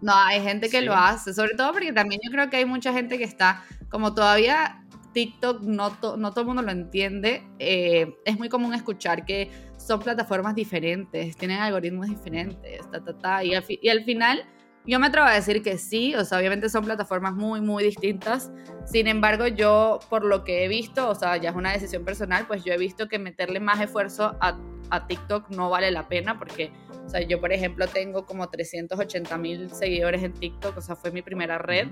No, 0.00 0.14
hay 0.14 0.40
gente 0.40 0.70
que 0.70 0.80
lo 0.80 0.94
hace, 0.94 1.34
sobre 1.34 1.54
todo 1.54 1.72
porque 1.72 1.92
también 1.92 2.20
yo 2.24 2.30
creo 2.30 2.48
que 2.48 2.56
hay 2.56 2.64
mucha 2.64 2.92
gente 2.92 3.18
que 3.18 3.24
está, 3.24 3.62
como 3.90 4.14
todavía 4.14 4.82
TikTok 5.12 5.60
no, 5.60 5.90
no 6.16 6.30
todo 6.30 6.40
el 6.40 6.46
mundo 6.46 6.62
lo 6.62 6.70
entiende, 6.70 7.42
eh, 7.58 8.14
es 8.24 8.38
muy 8.38 8.48
común 8.48 8.72
escuchar 8.72 9.26
que 9.26 9.50
son 9.76 10.00
plataformas 10.00 10.54
diferentes, 10.54 11.36
tienen 11.36 11.58
algoritmos 11.58 12.08
diferentes, 12.08 12.90
ta, 12.90 13.04
ta, 13.04 13.18
ta, 13.18 13.44
y 13.44 13.54
al, 13.54 13.64
y 13.68 13.88
al 13.90 14.04
final 14.04 14.44
yo 14.86 14.98
me 14.98 15.08
atrevo 15.08 15.26
a 15.26 15.34
decir 15.34 15.62
que 15.62 15.78
sí, 15.78 16.14
o 16.14 16.24
sea, 16.24 16.38
obviamente 16.38 16.68
son 16.68 16.84
plataformas 16.84 17.34
muy, 17.34 17.60
muy 17.60 17.84
distintas. 17.84 18.50
Sin 18.86 19.06
embargo, 19.06 19.46
yo, 19.46 20.00
por 20.08 20.24
lo 20.24 20.42
que 20.42 20.64
he 20.64 20.68
visto, 20.68 21.08
o 21.08 21.14
sea, 21.14 21.36
ya 21.36 21.50
es 21.50 21.56
una 21.56 21.72
decisión 21.72 22.04
personal, 22.04 22.46
pues 22.46 22.64
yo 22.64 22.72
he 22.72 22.78
visto 22.78 23.08
que 23.08 23.18
meterle 23.18 23.60
más 23.60 23.80
esfuerzo 23.80 24.36
a, 24.40 24.58
TikTok 25.06 25.50
no 25.50 25.70
vale 25.70 25.92
la 25.92 26.08
pena 26.08 26.36
porque, 26.36 26.72
o 27.06 27.08
sea, 27.08 27.20
yo, 27.20 27.40
por 27.40 27.52
ejemplo, 27.52 27.86
tengo 27.86 28.26
como 28.26 28.48
380 28.48 29.38
mil 29.38 29.70
seguidores 29.70 30.24
en 30.24 30.32
TikTok, 30.32 30.76
o 30.76 30.80
sea, 30.80 30.96
fue 30.96 31.12
mi 31.12 31.22
primera 31.22 31.58
red 31.58 31.88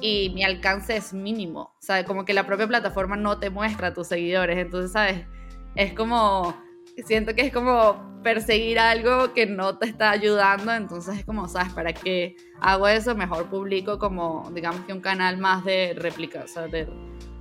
y 0.00 0.30
mi 0.34 0.44
alcance 0.44 0.94
es 0.94 1.14
mínimo. 1.14 1.74
O 1.78 1.82
sea, 1.82 2.04
como 2.04 2.26
que 2.26 2.34
la 2.34 2.44
propia 2.44 2.66
plataforma 2.66 3.16
no 3.16 3.38
te 3.38 3.48
muestra 3.48 3.88
a 3.88 3.94
tus 3.94 4.08
seguidores. 4.08 4.58
Entonces, 4.58 4.92
¿sabes? 4.92 5.26
Es 5.74 5.94
como 5.94 6.54
siento 7.06 7.34
que 7.34 7.42
es 7.42 7.52
como 7.52 8.20
perseguir 8.22 8.78
algo 8.78 9.32
que 9.34 9.46
no 9.46 9.78
te 9.78 9.86
está 9.86 10.10
ayudando, 10.10 10.72
entonces 10.72 11.18
es 11.18 11.24
como, 11.24 11.48
¿sabes? 11.48 11.72
¿Para 11.72 11.92
qué 11.92 12.36
hago 12.60 12.88
eso? 12.88 13.14
Mejor 13.14 13.46
publico 13.46 13.98
como, 13.98 14.50
digamos 14.54 14.80
que 14.86 14.92
un 14.92 15.00
canal 15.00 15.36
más 15.38 15.64
de 15.64 15.94
réplica, 15.96 16.42
o 16.44 16.48
sea, 16.48 16.66
de 16.66 16.88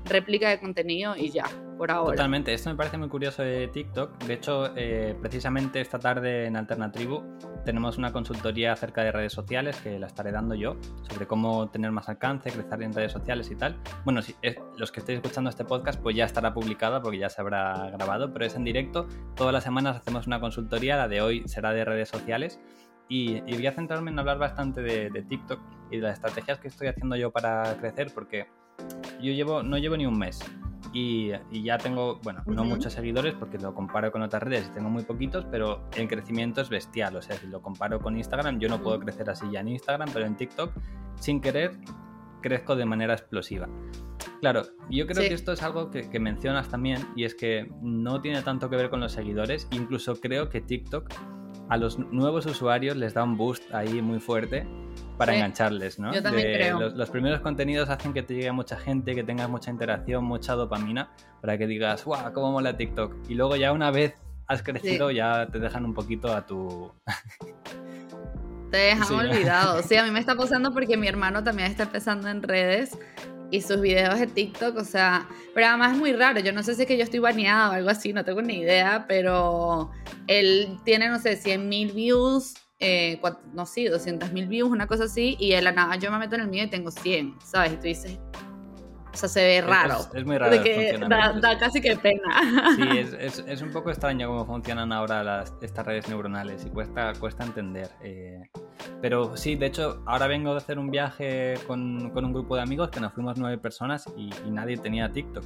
réplica 0.05 0.49
de 0.49 0.59
contenido 0.59 1.15
y 1.15 1.29
ya, 1.29 1.45
por 1.77 1.91
ahora. 1.91 2.15
Totalmente, 2.15 2.53
esto 2.53 2.69
me 2.69 2.75
parece 2.75 2.97
muy 2.97 3.09
curioso 3.09 3.43
de 3.43 3.67
TikTok. 3.67 4.23
De 4.23 4.33
hecho, 4.33 4.75
eh, 4.75 5.15
precisamente 5.19 5.81
esta 5.81 5.99
tarde 5.99 6.45
en 6.45 6.55
Alternatribu 6.55 7.23
tenemos 7.65 7.97
una 7.97 8.11
consultoría 8.11 8.73
acerca 8.73 9.03
de 9.03 9.11
redes 9.11 9.33
sociales 9.33 9.77
que 9.81 9.97
la 9.99 10.07
estaré 10.07 10.31
dando 10.31 10.55
yo, 10.55 10.77
sobre 11.09 11.27
cómo 11.27 11.69
tener 11.69 11.91
más 11.91 12.09
alcance, 12.09 12.51
crecer 12.51 12.83
en 12.83 12.93
redes 12.93 13.11
sociales 13.11 13.49
y 13.51 13.55
tal. 13.55 13.77
Bueno, 14.03 14.21
si 14.21 14.35
los 14.77 14.91
que 14.91 14.99
estéis 14.99 15.17
escuchando 15.17 15.49
este 15.49 15.63
podcast, 15.63 16.01
pues 16.01 16.15
ya 16.15 16.25
estará 16.25 16.53
publicada 16.53 17.01
porque 17.01 17.17
ya 17.19 17.29
se 17.29 17.41
habrá 17.41 17.89
grabado, 17.91 18.31
pero 18.33 18.45
es 18.45 18.55
en 18.55 18.63
directo. 18.63 19.07
Todas 19.35 19.53
las 19.53 19.63
semanas 19.63 19.97
hacemos 19.97 20.27
una 20.27 20.39
consultoría, 20.39 20.97
la 20.97 21.07
de 21.07 21.21
hoy 21.21 21.43
será 21.47 21.73
de 21.73 21.85
redes 21.85 22.09
sociales. 22.09 22.59
Y, 23.09 23.41
voy 23.41 23.67
a 23.67 23.73
centrarme 23.73 24.11
en 24.11 24.17
hablar 24.17 24.39
bastante 24.39 24.81
de, 24.81 25.09
de 25.09 25.21
TikTok 25.23 25.59
y 25.91 25.97
de 25.97 26.03
las 26.03 26.13
estrategias 26.13 26.59
que 26.59 26.69
estoy 26.69 26.87
haciendo 26.87 27.15
yo 27.15 27.31
para 27.31 27.77
crecer, 27.77 28.11
porque 28.13 28.47
yo 29.21 29.31
llevo, 29.31 29.63
no 29.63 29.77
llevo 29.77 29.97
ni 29.97 30.05
un 30.05 30.17
mes. 30.17 30.39
Y, 30.93 31.31
ya 31.51 31.79
tengo, 31.79 32.19
bueno, 32.23 32.43
no 32.45 32.63
muchos 32.63 32.93
seguidores 32.93 33.33
porque 33.33 33.57
lo 33.57 33.73
comparo 33.73 34.11
con 34.11 34.21
otras 34.21 34.43
redes 34.43 34.67
y 34.69 34.73
tengo 34.75 34.89
muy 34.89 35.03
poquitos, 35.03 35.43
pero 35.49 35.89
el 35.97 36.07
crecimiento 36.07 36.61
es 36.61 36.69
bestial. 36.69 37.15
O 37.15 37.21
sea, 37.21 37.35
si 37.35 37.47
lo 37.47 37.61
comparo 37.63 37.99
con 37.99 38.15
Instagram, 38.15 38.59
yo 38.59 38.69
no 38.69 38.81
puedo 38.81 38.99
crecer 38.99 39.27
así 39.29 39.45
ya 39.51 39.61
en 39.61 39.69
Instagram, 39.69 40.09
pero 40.13 40.27
en 40.27 40.35
TikTok, 40.35 40.71
sin 41.15 41.41
querer, 41.41 41.71
crezco 42.41 42.75
de 42.75 42.85
manera 42.85 43.13
explosiva. 43.13 43.67
Claro, 44.39 44.63
yo 44.91 45.07
creo 45.07 45.27
que 45.27 45.33
esto 45.33 45.53
es 45.53 45.63
algo 45.63 45.89
que, 45.89 46.09
que, 46.09 46.19
mencionas 46.19 46.69
también 46.69 46.99
y 47.15 47.23
es 47.23 47.33
que 47.33 47.71
no 47.81 48.21
tiene 48.21 48.41
tanto 48.43 48.69
que 48.69 48.75
ver 48.75 48.89
con 48.89 48.99
los 48.99 49.13
seguidores, 49.13 49.67
incluso 49.71 50.19
creo 50.19 50.49
que 50.49 50.61
TikTok 50.61 51.09
a 51.69 51.77
los 51.77 51.97
nuevos 51.97 52.45
usuarios 52.45 52.95
les 52.97 53.13
da 53.13 53.23
un 53.23 53.37
boost 53.37 53.73
ahí 53.73 54.01
muy 54.01 54.19
fuerte 54.19 54.67
para 55.17 55.35
engancharles, 55.35 55.99
¿no? 55.99 56.13
Yo 56.13 56.21
también 56.21 56.53
creo. 56.53 56.89
Los, 56.89 57.09
primeros 57.09 57.41
contenidos 57.41 57.89
hacen 57.89 58.13
que 58.13 58.23
te 58.23 58.35
llegue 58.35 58.51
mucha 58.51 58.77
gente, 58.77 59.15
que 59.15 59.23
tengas 59.23 59.49
mucha 59.49 59.71
interacción, 59.71 60.23
mucha 60.23 60.53
dopamina, 60.53 61.11
para 61.41 61.57
que 61.57 61.67
digas, 61.67 62.03
¡guau! 62.03 62.33
¿Cómo 62.33 62.51
mola 62.51 62.75
TikTok? 62.75 63.29
Y 63.29 63.35
luego 63.35 63.55
ya 63.55 63.71
una 63.71 63.91
vez 63.91 64.15
has 64.47 64.63
crecido, 64.63 65.11
ya 65.11 65.47
te 65.47 65.59
dejan 65.59 65.85
un 65.85 65.93
poquito 65.93 66.33
a 66.33 66.45
tu. 66.45 66.91
te 68.71 68.77
dejan 68.77 69.13
olvidado. 69.13 69.81
Sí, 69.83 69.95
a 69.95 70.03
mí 70.03 70.11
me 70.11 70.19
está 70.21 70.35
pasando 70.35 70.73
porque 70.73 70.97
mi 70.97 71.07
hermano 71.07 71.43
también 71.43 71.69
está 71.69 71.83
empezando 71.83 72.27
en 72.27 72.43
redes 72.43 72.97
y 73.53 73.61
sus 73.61 73.79
videos 73.79 74.19
de 74.19 74.25
TikTok, 74.25 74.77
o 74.77 74.83
sea, 74.83 75.27
pero 75.53 75.67
además 75.67 75.93
es 75.93 75.99
muy 75.99 76.11
raro, 76.13 76.39
yo 76.39 76.51
no 76.51 76.63
sé 76.63 76.73
si 76.73 76.81
es 76.81 76.87
que 76.87 76.97
yo 76.97 77.03
estoy 77.03 77.19
baneado 77.19 77.71
o 77.71 77.75
algo 77.75 77.89
así, 77.91 78.11
no 78.11 78.25
tengo 78.25 78.41
ni 78.41 78.61
idea, 78.61 79.05
pero 79.07 79.91
él 80.25 80.79
tiene, 80.83 81.07
no 81.07 81.19
sé, 81.19 81.35
100 81.35 81.69
mil 81.69 81.91
views 81.91 82.55
eh, 82.79 83.21
no 83.53 83.67
sé, 83.67 83.89
200 83.89 84.33
mil 84.33 84.47
views, 84.47 84.71
una 84.71 84.87
cosa 84.87 85.03
así, 85.03 85.37
y 85.39 85.51
de 85.51 85.61
la 85.61 85.71
nada 85.71 85.95
yo 85.97 86.11
me 86.11 86.17
meto 86.17 86.33
en 86.33 86.41
el 86.41 86.47
mío 86.47 86.63
y 86.63 86.67
tengo 86.67 86.89
100, 86.89 87.35
¿sabes? 87.45 87.73
Y 87.73 87.75
tú 87.75 87.83
dices, 87.83 88.19
o 89.13 89.15
sea, 89.15 89.29
se 89.29 89.43
ve 89.43 89.61
raro. 89.61 89.99
Es, 90.13 90.25
muy 90.25 90.37
raro. 90.37 90.63
Que 90.63 90.97
da, 91.07 91.57
casi 91.59 91.79
que 91.79 91.95
pena. 91.95 92.75
Sí, 92.75 92.97
es, 93.19 93.43
es, 93.47 93.61
un 93.61 93.71
poco 93.71 93.91
extraño 93.91 94.27
cómo 94.27 94.45
funcionan 94.45 94.91
ahora 94.91 95.23
las, 95.23 95.53
estas 95.61 95.85
redes 95.85 96.09
neuronales 96.09 96.65
y 96.65 96.71
cuesta, 96.71 97.13
cuesta 97.19 97.43
entender. 97.43 97.91
Eh, 98.01 98.41
pero 99.01 99.37
sí, 99.37 99.55
de 99.55 99.67
hecho, 99.67 100.01
ahora 100.07 100.25
vengo 100.25 100.51
de 100.51 100.57
hacer 100.57 100.79
un 100.79 100.89
viaje 100.89 101.53
con, 101.67 102.09
con 102.09 102.25
un 102.25 102.33
grupo 102.33 102.55
de 102.55 102.63
amigos 102.63 102.89
que 102.89 102.99
nos 102.99 103.13
fuimos 103.13 103.37
nueve 103.37 103.59
personas 103.59 104.11
y, 104.17 104.31
nadie 104.49 104.77
tenía 104.77 105.11
TikTok. 105.11 105.43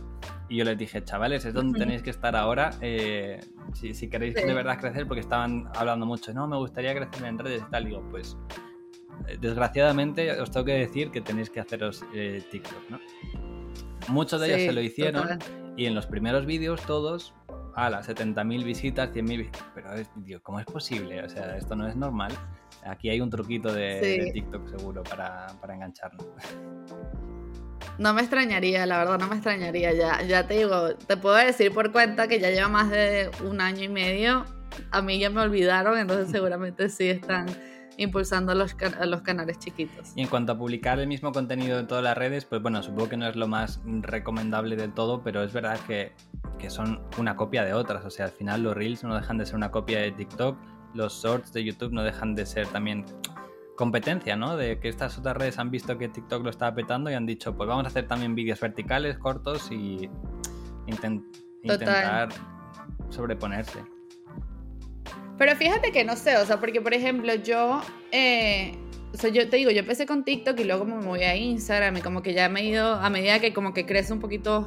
Y 0.48 0.58
yo 0.58 0.64
les 0.64 0.78
dije, 0.78 1.04
chavales, 1.04 1.44
es 1.44 1.54
donde 1.54 1.78
tenéis 1.78 2.02
que 2.02 2.10
estar 2.10 2.38
ahora 2.38 2.72
eh, 2.80 3.42
si, 3.74 3.94
si, 3.94 4.10
queréis 4.10 4.34
de 4.34 4.54
verdad 4.54 4.80
crecer, 4.80 5.08
porque 5.08 5.20
estaban 5.20 5.70
hablando 5.76 6.06
mucho, 6.06 6.34
no, 6.34 6.48
me 6.48 6.56
gustaría 6.56 6.96
crecer 6.96 7.26
en 7.26 7.38
redes 7.38 7.64
y 7.68 7.70
tal. 7.70 7.84
digo, 7.84 8.02
pues 8.12 8.38
eh, 9.28 9.38
desgraciadamente 9.42 10.40
os 10.40 10.52
tengo 10.52 10.66
que 10.66 10.74
decir 10.74 11.12
que 11.12 11.20
tenéis 11.20 11.50
que 11.50 11.60
haceros 11.60 12.06
TikTok, 12.50 12.90
¿no? 12.90 13.00
Muchos 14.08 14.42
de 14.42 14.48
ellos 14.48 14.62
se 14.62 14.74
lo 14.74 14.82
hicieron 14.82 15.40
y 15.76 15.86
en 15.86 15.96
los 15.96 16.06
primeros 16.08 16.46
vídeos 16.46 16.82
todos, 16.84 17.34
a 17.76 17.90
las 17.90 18.10
70.000 18.10 18.64
visitas, 18.64 19.12
100.000 19.12 19.38
visitas. 19.38 19.64
Pero, 19.76 19.90
tío, 20.26 20.42
¿cómo 20.42 20.60
es 20.60 20.66
posible? 20.66 21.24
O 21.24 21.30
sea, 21.30 21.56
esto 21.58 21.76
no 21.76 21.88
es 21.88 21.96
normal. 21.96 22.32
Aquí 22.84 23.10
hay 23.10 23.22
un 23.22 23.30
truquito 23.30 23.72
de, 23.72 24.32
TikTok 24.34 24.68
seguro 24.70 25.04
para, 25.04 25.48
para 25.62 25.76
engancharnos. 25.76 26.26
No 28.00 28.14
me 28.14 28.22
extrañaría, 28.22 28.86
la 28.86 28.98
verdad, 28.98 29.20
no 29.20 29.28
me 29.28 29.36
extrañaría. 29.36 29.94
Ya, 29.94 30.22
ya 30.24 30.48
te 30.48 30.56
digo, 30.56 30.96
te 30.96 31.18
puedo 31.18 31.36
decir 31.36 31.72
por 31.74 31.92
cuenta 31.92 32.28
que 32.28 32.40
ya 32.40 32.50
lleva 32.50 32.68
más 32.68 32.90
de 32.90 33.30
un 33.44 33.62
año 33.62 33.84
y 33.84 33.90
medio. 33.90 34.46
A 34.92 35.02
mí 35.02 35.20
ya 35.20 35.30
me 35.30 35.42
olvidaron, 35.42 35.98
entonces 35.98 36.30
seguramente 36.30 36.90
sí 36.90 37.10
están 37.10 37.48
impulsando 37.98 38.52
a 38.52 38.56
los, 38.56 38.76
los 39.06 39.22
canales 39.22 39.60
chiquitos. 39.60 40.14
Y 40.16 40.22
en 40.22 40.28
cuanto 40.28 40.54
a 40.54 40.58
publicar 40.58 41.00
el 41.00 41.08
mismo 41.08 41.32
contenido 41.32 41.80
en 41.80 41.88
todas 41.88 42.04
las 42.04 42.18
redes, 42.18 42.46
pues 42.46 42.62
bueno, 42.62 42.82
supongo 42.84 43.10
que 43.10 43.18
no 43.18 43.28
es 43.28 43.36
lo 43.36 43.48
más 43.48 43.82
recomendable 43.86 44.76
del 44.76 44.94
todo, 44.94 45.22
pero 45.24 45.44
es 45.44 45.52
verdad 45.52 45.80
que, 45.88 46.14
que 46.60 46.70
son 46.70 47.02
una 47.18 47.36
copia 47.36 47.66
de 47.66 47.74
otras. 47.74 48.06
O 48.06 48.10
sea, 48.10 48.26
al 48.26 48.32
final 48.32 48.64
los 48.64 48.76
Reels 48.76 49.04
no 49.04 49.16
dejan 49.16 49.38
de 49.38 49.46
ser 49.46 49.56
una 49.56 49.72
copia 49.72 50.00
de 50.00 50.12
TikTok, 50.12 50.58
los 50.94 51.22
Shorts 51.24 51.52
de 51.54 51.64
YouTube 51.64 51.92
no 51.92 52.04
dejan 52.04 52.36
de 52.36 52.46
ser 52.46 52.68
también 52.68 53.06
competencia, 53.76 54.36
¿no? 54.36 54.58
De 54.58 54.80
que 54.80 54.90
estas 54.90 55.18
otras 55.18 55.38
redes 55.38 55.60
han 55.60 55.72
visto 55.72 55.98
que 55.98 56.10
TikTok 56.10 56.44
lo 56.44 56.50
está 56.50 56.74
petando 56.74 57.10
y 57.10 57.14
han 57.14 57.26
dicho, 57.26 57.56
pues 57.56 57.68
vamos 57.68 57.86
a 57.86 57.88
hacer 57.88 58.08
también 58.08 58.36
vídeos 58.36 58.60
verticales, 58.60 59.18
cortos 59.18 59.72
y 59.72 60.10
intentar 60.88 62.30
sobreponerse. 63.10 63.97
Pero 65.38 65.56
fíjate 65.56 65.92
que 65.92 66.04
no 66.04 66.16
sé, 66.16 66.38
o 66.38 66.46
sea, 66.46 66.60
porque 66.60 66.82
por 66.82 66.94
ejemplo 66.94 67.34
yo, 67.36 67.82
eh, 68.12 68.76
o 69.14 69.18
sea, 69.18 69.30
yo 69.30 69.48
te 69.50 69.58
digo, 69.58 69.72
yo 69.72 69.80
empecé 69.80 70.06
con 70.06 70.24
TikTok 70.24 70.60
y 70.60 70.64
luego 70.64 70.86
me 70.86 70.98
voy 71.06 71.24
a 71.24 71.36
Instagram 71.36 71.98
y 71.98 72.02
como 72.02 72.22
que 72.22 72.34
ya 72.34 72.50
me 72.50 72.62
he 72.62 72.66
ido, 72.66 72.96
a 72.96 73.10
medida 73.10 73.40
que 73.40 73.54
como 73.54 73.74
que 73.74 73.86
crece 73.86 74.14
un 74.14 74.20
poquito 74.20 74.66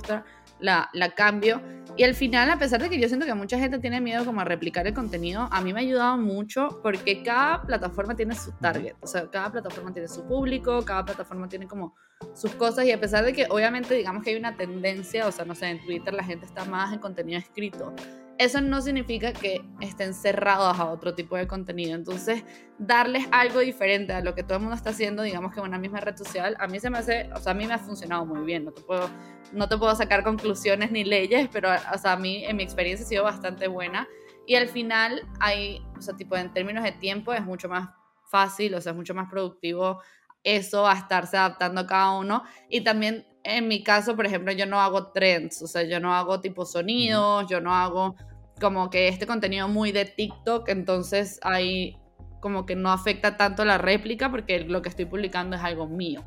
la, 0.60 0.88
la 0.92 1.10
cambio. 1.10 1.60
Y 1.96 2.04
al 2.04 2.14
final, 2.14 2.48
a 2.50 2.58
pesar 2.58 2.80
de 2.80 2.88
que 2.88 3.00
yo 3.00 3.08
siento 3.08 3.26
que 3.26 3.34
mucha 3.34 3.58
gente 3.58 3.78
tiene 3.78 4.00
miedo 4.00 4.24
como 4.24 4.40
a 4.40 4.44
replicar 4.44 4.86
el 4.86 4.94
contenido, 4.94 5.48
a 5.50 5.60
mí 5.60 5.72
me 5.72 5.80
ha 5.80 5.82
ayudado 5.82 6.16
mucho 6.16 6.80
porque 6.82 7.22
cada 7.22 7.62
plataforma 7.62 8.14
tiene 8.14 8.34
su 8.34 8.52
target, 8.52 8.94
o 9.00 9.06
sea, 9.06 9.28
cada 9.28 9.50
plataforma 9.50 9.92
tiene 9.92 10.08
su 10.08 10.24
público, 10.24 10.84
cada 10.84 11.04
plataforma 11.04 11.48
tiene 11.48 11.66
como 11.66 11.94
sus 12.34 12.54
cosas 12.54 12.84
y 12.86 12.92
a 12.92 13.00
pesar 13.00 13.24
de 13.24 13.32
que 13.32 13.46
obviamente 13.50 13.94
digamos 13.94 14.22
que 14.22 14.30
hay 14.30 14.36
una 14.36 14.56
tendencia, 14.56 15.26
o 15.26 15.32
sea, 15.32 15.44
no 15.44 15.54
sé, 15.54 15.68
en 15.68 15.84
Twitter 15.84 16.14
la 16.14 16.24
gente 16.24 16.46
está 16.46 16.64
más 16.64 16.92
en 16.92 17.00
contenido 17.00 17.38
escrito, 17.38 17.92
eso 18.40 18.62
no 18.62 18.80
significa 18.80 19.34
que 19.34 19.60
estén 19.82 20.14
cerrados 20.14 20.78
a 20.78 20.86
otro 20.86 21.14
tipo 21.14 21.36
de 21.36 21.46
contenido. 21.46 21.94
Entonces, 21.94 22.42
darles 22.78 23.26
algo 23.32 23.58
diferente 23.58 24.14
a 24.14 24.22
lo 24.22 24.34
que 24.34 24.42
todo 24.42 24.54
el 24.54 24.62
mundo 24.62 24.76
está 24.76 24.90
haciendo, 24.90 25.22
digamos 25.22 25.52
que 25.52 25.60
en 25.60 25.66
una 25.66 25.78
misma 25.78 26.00
red 26.00 26.16
social, 26.16 26.56
a 26.58 26.66
mí 26.66 26.80
se 26.80 26.88
me 26.88 26.96
hace, 26.96 27.28
o 27.34 27.38
sea, 27.38 27.52
a 27.52 27.54
mí 27.54 27.66
me 27.66 27.74
ha 27.74 27.78
funcionado 27.78 28.24
muy 28.24 28.40
bien. 28.46 28.64
No 28.64 28.72
te 28.72 28.80
puedo, 28.80 29.10
no 29.52 29.68
te 29.68 29.76
puedo 29.76 29.94
sacar 29.94 30.24
conclusiones 30.24 30.90
ni 30.90 31.04
leyes, 31.04 31.50
pero, 31.52 31.68
o 31.68 31.98
sea, 31.98 32.12
a 32.12 32.16
mí 32.16 32.42
en 32.46 32.56
mi 32.56 32.62
experiencia 32.62 33.04
ha 33.04 33.08
sido 33.10 33.24
bastante 33.24 33.68
buena. 33.68 34.08
Y 34.46 34.54
al 34.54 34.68
final 34.68 35.20
hay, 35.38 35.84
o 35.98 36.00
sea, 36.00 36.16
tipo, 36.16 36.34
en 36.34 36.50
términos 36.50 36.82
de 36.82 36.92
tiempo 36.92 37.34
es 37.34 37.44
mucho 37.44 37.68
más 37.68 37.90
fácil, 38.24 38.74
o 38.74 38.80
sea, 38.80 38.92
es 38.92 38.96
mucho 38.96 39.12
más 39.12 39.28
productivo 39.28 40.00
eso 40.42 40.88
a 40.88 40.94
estarse 40.94 41.36
adaptando 41.36 41.82
a 41.82 41.86
cada 41.86 42.12
uno. 42.12 42.42
Y 42.70 42.80
también 42.80 43.26
en 43.44 43.68
mi 43.68 43.82
caso, 43.82 44.16
por 44.16 44.24
ejemplo, 44.24 44.52
yo 44.52 44.66
no 44.66 44.80
hago 44.80 45.12
trends, 45.12 45.62
o 45.62 45.66
sea, 45.66 45.82
yo 45.82 46.00
no 46.00 46.14
hago 46.14 46.40
tipo 46.40 46.64
sonidos, 46.64 47.46
yo 47.48 47.60
no 47.60 47.74
hago 47.74 48.16
como 48.60 48.90
que 48.90 49.08
este 49.08 49.26
contenido 49.26 49.68
muy 49.68 49.92
de 49.92 50.04
TikTok, 50.04 50.68
entonces 50.68 51.40
ahí 51.42 51.96
como 52.40 52.66
que 52.66 52.76
no 52.76 52.90
afecta 52.90 53.36
tanto 53.36 53.64
la 53.64 53.78
réplica 53.78 54.30
porque 54.30 54.60
lo 54.60 54.82
que 54.82 54.88
estoy 54.88 55.06
publicando 55.06 55.56
es 55.56 55.62
algo 55.62 55.86
mío. 55.86 56.22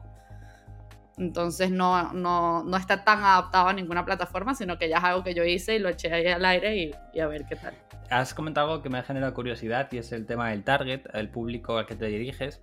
Entonces 1.18 1.70
no, 1.70 2.12
no, 2.14 2.64
no, 2.64 2.78
está 2.78 3.04
tan 3.04 3.24
adaptado 3.24 3.68
a 3.68 3.74
ninguna 3.74 4.04
plataforma, 4.04 4.56
sino 4.56 4.78
que 4.78 4.90
ya 4.90 4.98
es 4.98 5.04
algo 5.04 5.24
que 5.24 5.36
yo 5.36 5.44
hice 5.44 5.76
y 5.76 5.80
lo 5.80 5.90
eché 5.90 6.12
ahí 6.12 6.28
al 6.28 6.44
aire 6.44 6.76
y, 6.76 6.92
y, 7.14 7.20
a 7.20 7.28
ver 7.28 7.46
qué 7.46 7.56
tal. 7.56 7.74
Has 8.10 8.34
comentado 8.34 8.72
algo 8.72 8.84
que 8.84 8.90
me 8.90 8.98
ha 8.98 9.04
generado 9.04 9.34
curiosidad 9.34 9.88
y 9.92 10.00
es 10.00 10.12
el 10.12 10.26
tema 10.26 10.50
del 10.50 10.64
target, 10.64 11.02
el 11.14 11.30
público 11.30 11.78
al 11.78 11.86
que 11.86 11.96
te 11.96 12.08
diriges. 12.08 12.62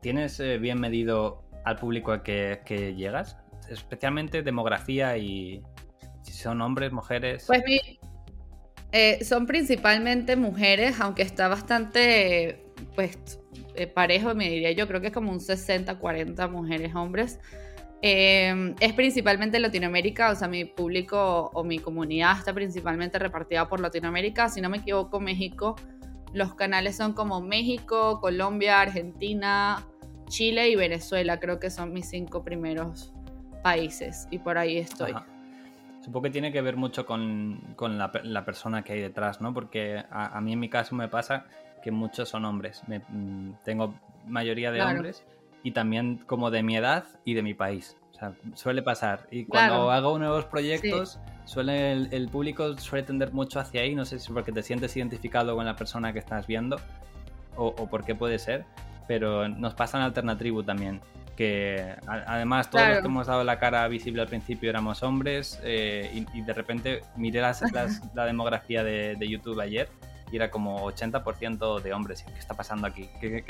¿tienes 0.00 0.38
eh, 0.40 0.58
bien 0.58 0.80
medido 0.80 1.42
al 1.64 1.76
público 1.76 2.12
al 2.12 2.22
que, 2.22 2.60
que 2.64 2.94
llegas? 2.94 3.36
Especialmente 3.68 4.42
demografía 4.42 5.16
y 5.16 5.62
si 6.22 6.32
son 6.32 6.60
hombres, 6.60 6.92
mujeres. 6.92 7.44
Pues 7.46 7.62
mi, 7.64 7.97
eh, 8.92 9.22
son 9.24 9.46
principalmente 9.46 10.36
mujeres, 10.36 11.00
aunque 11.00 11.22
está 11.22 11.48
bastante, 11.48 12.64
pues, 12.94 13.18
eh, 13.74 13.86
parejo, 13.86 14.34
me 14.34 14.48
diría 14.48 14.72
yo, 14.72 14.88
creo 14.88 15.00
que 15.00 15.08
es 15.08 15.12
como 15.12 15.30
un 15.30 15.40
60-40 15.40 16.50
mujeres, 16.50 16.94
hombres. 16.94 17.38
Eh, 18.00 18.74
es 18.80 18.92
principalmente 18.92 19.58
Latinoamérica, 19.58 20.30
o 20.30 20.34
sea, 20.34 20.48
mi 20.48 20.64
público 20.64 21.50
o 21.52 21.64
mi 21.64 21.78
comunidad 21.78 22.38
está 22.38 22.54
principalmente 22.54 23.18
repartida 23.18 23.68
por 23.68 23.80
Latinoamérica. 23.80 24.48
Si 24.48 24.60
no 24.60 24.70
me 24.70 24.78
equivoco, 24.78 25.20
México, 25.20 25.76
los 26.32 26.54
canales 26.54 26.96
son 26.96 27.12
como 27.12 27.40
México, 27.40 28.20
Colombia, 28.20 28.80
Argentina, 28.80 29.86
Chile 30.28 30.68
y 30.68 30.76
Venezuela, 30.76 31.40
creo 31.40 31.58
que 31.58 31.70
son 31.70 31.92
mis 31.92 32.08
cinco 32.08 32.44
primeros 32.44 33.12
países 33.62 34.28
y 34.30 34.38
por 34.38 34.58
ahí 34.58 34.78
estoy. 34.78 35.14
Supongo 36.08 36.22
que 36.22 36.30
tiene 36.30 36.52
que 36.52 36.62
ver 36.62 36.78
mucho 36.78 37.04
con, 37.04 37.60
la, 37.76 38.44
persona 38.46 38.82
que 38.82 38.94
hay 38.94 39.00
detrás, 39.02 39.42
¿no? 39.42 39.52
Porque 39.52 40.02
a, 40.10 40.40
mí 40.40 40.54
en 40.54 40.58
mi 40.58 40.70
caso 40.70 40.94
me 40.94 41.06
pasa 41.06 41.44
que 41.82 41.90
muchos 41.90 42.30
son 42.30 42.46
hombres. 42.46 42.82
Mm, 42.86 43.50
tengo 43.62 43.94
mayoría 44.26 44.72
de 44.72 44.80
hombres 44.80 45.22
y 45.62 45.72
también 45.72 46.16
como 46.24 46.50
de 46.50 46.62
mi 46.62 46.78
edad 46.78 47.04
y 47.26 47.34
de 47.34 47.42
mi 47.42 47.52
país. 47.52 47.98
O 48.12 48.14
sea, 48.14 48.32
suele 48.54 48.80
pasar. 48.80 49.26
Y 49.30 49.44
cuando 49.44 49.90
hago 49.90 50.18
nuevos 50.18 50.46
proyectos, 50.46 51.18
suele 51.44 51.92
el, 51.92 52.28
público 52.30 52.78
suele 52.78 53.04
tender 53.04 53.34
mucho 53.34 53.60
hacia 53.60 53.82
ahí. 53.82 53.94
No 53.94 54.06
sé 54.06 54.18
si 54.18 54.32
porque 54.32 54.50
te 54.50 54.62
sientes 54.62 54.96
identificado 54.96 55.56
con 55.56 55.66
la 55.66 55.76
persona 55.76 56.14
que 56.14 56.20
estás 56.20 56.46
viendo 56.46 56.76
o, 57.54 57.66
o 57.66 57.90
por 57.90 58.06
qué 58.06 58.14
puede 58.14 58.38
ser. 58.38 58.64
Pero 59.06 59.46
nos 59.46 59.74
pasa 59.74 59.98
en 59.98 60.04
Alternatribu 60.04 60.62
también 60.62 61.02
que 61.38 61.94
además 62.26 62.68
todos 62.68 62.88
los 62.88 62.98
que 62.98 63.06
hemos 63.06 63.28
dado 63.28 63.44
la 63.44 63.60
cara 63.60 63.86
visible 63.86 64.20
al 64.20 64.26
principio 64.26 64.68
éramos 64.68 65.04
hombres 65.04 65.60
eh, 65.62 66.24
y, 66.34 66.40
de 66.40 66.52
repente 66.52 67.02
miré 67.14 67.40
las, 67.40 67.62
la 68.14 68.24
demografía 68.24 68.82
de, 68.82 69.16
YouTube 69.20 69.60
ayer 69.60 69.88
y 70.32 70.36
era 70.36 70.50
como 70.50 70.90
80% 70.90 71.80
de 71.80 71.92
hombres. 71.92 72.24
¿Qué 72.24 72.40
está 72.40 72.54
pasando 72.54 72.88
aquí? 72.88 73.08
¿Qué, 73.20 73.44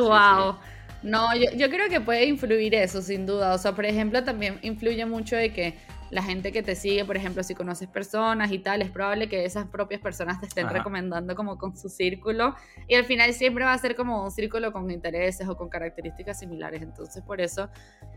wow. 0.00 0.56
No, 1.02 1.34
yo, 1.34 1.50
yo, 1.56 1.70
creo 1.70 1.88
que 1.88 1.98
puede 2.02 2.26
influir 2.26 2.74
eso, 2.74 3.00
sin 3.00 3.24
duda. 3.24 3.54
O 3.54 3.58
sea, 3.58 3.72
por 3.72 3.86
ejemplo, 3.86 4.22
también 4.22 4.58
influye 4.60 5.06
mucho 5.06 5.34
de 5.34 5.50
que 5.50 5.78
la 6.10 6.22
gente 6.22 6.52
que 6.52 6.62
te 6.62 6.74
sigue, 6.74 7.04
por 7.04 7.16
ejemplo, 7.16 7.42
si 7.42 7.54
conoces 7.54 7.88
personas 7.88 8.50
y 8.50 8.58
tal, 8.58 8.82
es 8.82 8.90
probable 8.90 9.28
que 9.28 9.44
esas 9.44 9.66
propias 9.66 10.00
personas 10.00 10.40
te 10.40 10.46
estén 10.46 10.68
recomendando 10.68 11.34
como 11.34 11.56
con 11.56 11.76
su 11.76 11.88
círculo. 11.88 12.54
Y 12.88 12.96
al 12.96 13.04
final 13.04 13.32
siempre 13.32 13.64
va 13.64 13.72
a 13.72 13.78
ser 13.78 13.94
como 13.94 14.24
un 14.24 14.30
círculo 14.30 14.72
con 14.72 14.90
intereses 14.90 15.48
o 15.48 15.56
con 15.56 15.68
características 15.68 16.38
similares. 16.38 16.82
Entonces, 16.82 17.22
por 17.22 17.40
eso 17.40 17.68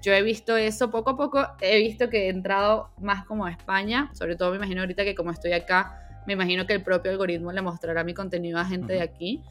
yo 0.01 0.13
he 0.13 0.23
visto 0.23 0.57
eso. 0.57 0.89
Poco 0.89 1.11
a 1.11 1.17
poco, 1.17 1.45
he 1.61 1.77
visto 1.79 2.09
que 2.09 2.25
he 2.25 2.29
entrado 2.29 2.89
más 2.99 3.25
como 3.25 3.45
a 3.45 3.51
España, 3.51 4.09
sobre 4.13 4.35
todo 4.35 4.51
me 4.51 4.57
imagino 4.57 4.81
ahorita 4.81 5.03
que 5.03 5.15
como 5.15 5.31
estoy 5.31 5.53
acá, 5.53 5.99
me 6.25 6.33
imagino 6.33 6.65
que 6.65 6.73
el 6.73 6.81
propio 6.81 7.11
algoritmo 7.11 7.51
le 7.51 7.61
mostrará 7.61 8.03
mi 8.03 8.13
contenido 8.13 8.57
a 8.57 8.65
gente 8.65 8.93
de 8.93 9.01
aquí 9.01 9.43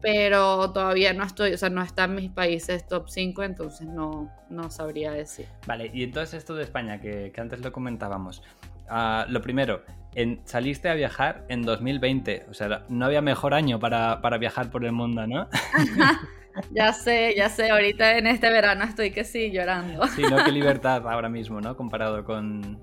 pero 0.00 0.70
todavía 0.72 1.12
no 1.12 1.24
estoy, 1.24 1.54
o 1.54 1.58
sea, 1.58 1.70
no 1.70 1.82
está 1.82 2.04
en 2.04 2.14
mis 2.14 2.30
países 2.30 2.86
top 2.86 3.08
5, 3.08 3.42
entonces 3.42 3.86
no, 3.86 4.30
no 4.50 4.70
sabría 4.70 5.12
decir. 5.12 5.46
Vale, 5.66 5.90
y 5.92 6.02
entonces 6.02 6.34
esto 6.34 6.54
de 6.54 6.64
España, 6.64 7.00
que, 7.00 7.32
antes 7.36 7.60
lo 7.60 7.72
comentábamos. 7.72 8.42
Ah, 8.88 9.26
lo 9.28 9.42
primero, 9.42 9.82
en, 10.14 10.40
saliste 10.44 10.88
a 10.88 10.94
viajar 10.94 11.44
en 11.48 11.62
2020, 11.62 12.46
o 12.50 12.54
sea, 12.54 12.84
no 12.88 13.06
había 13.06 13.22
mejor 13.22 13.54
año 13.54 13.80
para, 13.80 14.20
para 14.20 14.38
viajar 14.38 14.70
por 14.70 14.84
el 14.84 14.92
mundo, 14.92 15.26
¿no? 15.26 15.48
ya 16.70 16.92
sé, 16.92 17.34
ya 17.36 17.48
sé, 17.48 17.70
ahorita 17.70 18.18
en 18.18 18.26
este 18.26 18.50
verano 18.50 18.84
estoy 18.84 19.10
que 19.10 19.24
sí 19.24 19.50
llorando. 19.50 20.06
sí, 20.08 20.22
no, 20.22 20.44
qué 20.44 20.52
libertad 20.52 21.08
ahora 21.08 21.28
mismo, 21.28 21.60
¿no? 21.60 21.76
Comparado 21.76 22.24
con... 22.24 22.80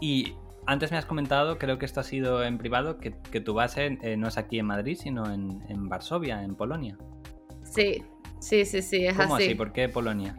Y 0.00 0.34
antes 0.68 0.92
me 0.92 0.98
has 0.98 1.06
comentado, 1.06 1.56
creo 1.56 1.78
que 1.78 1.86
esto 1.86 2.00
ha 2.00 2.04
sido 2.04 2.44
en 2.44 2.58
privado, 2.58 2.98
que, 2.98 3.10
tu 3.40 3.54
base 3.54 3.98
eh, 4.02 4.18
no 4.18 4.28
es 4.28 4.36
aquí 4.36 4.58
en 4.58 4.66
Madrid, 4.66 4.98
sino 5.00 5.32
en, 5.32 5.88
Varsovia, 5.88 6.42
en 6.42 6.54
Polonia. 6.54 6.98
Sí, 7.62 8.04
sí, 8.38 8.66
sí, 8.66 8.82
sí, 8.82 9.06
es 9.06 9.16
¿Cómo 9.16 9.36
así. 9.36 9.54
¿Por 9.54 9.72
qué 9.72 9.88
Polonia? 9.88 10.36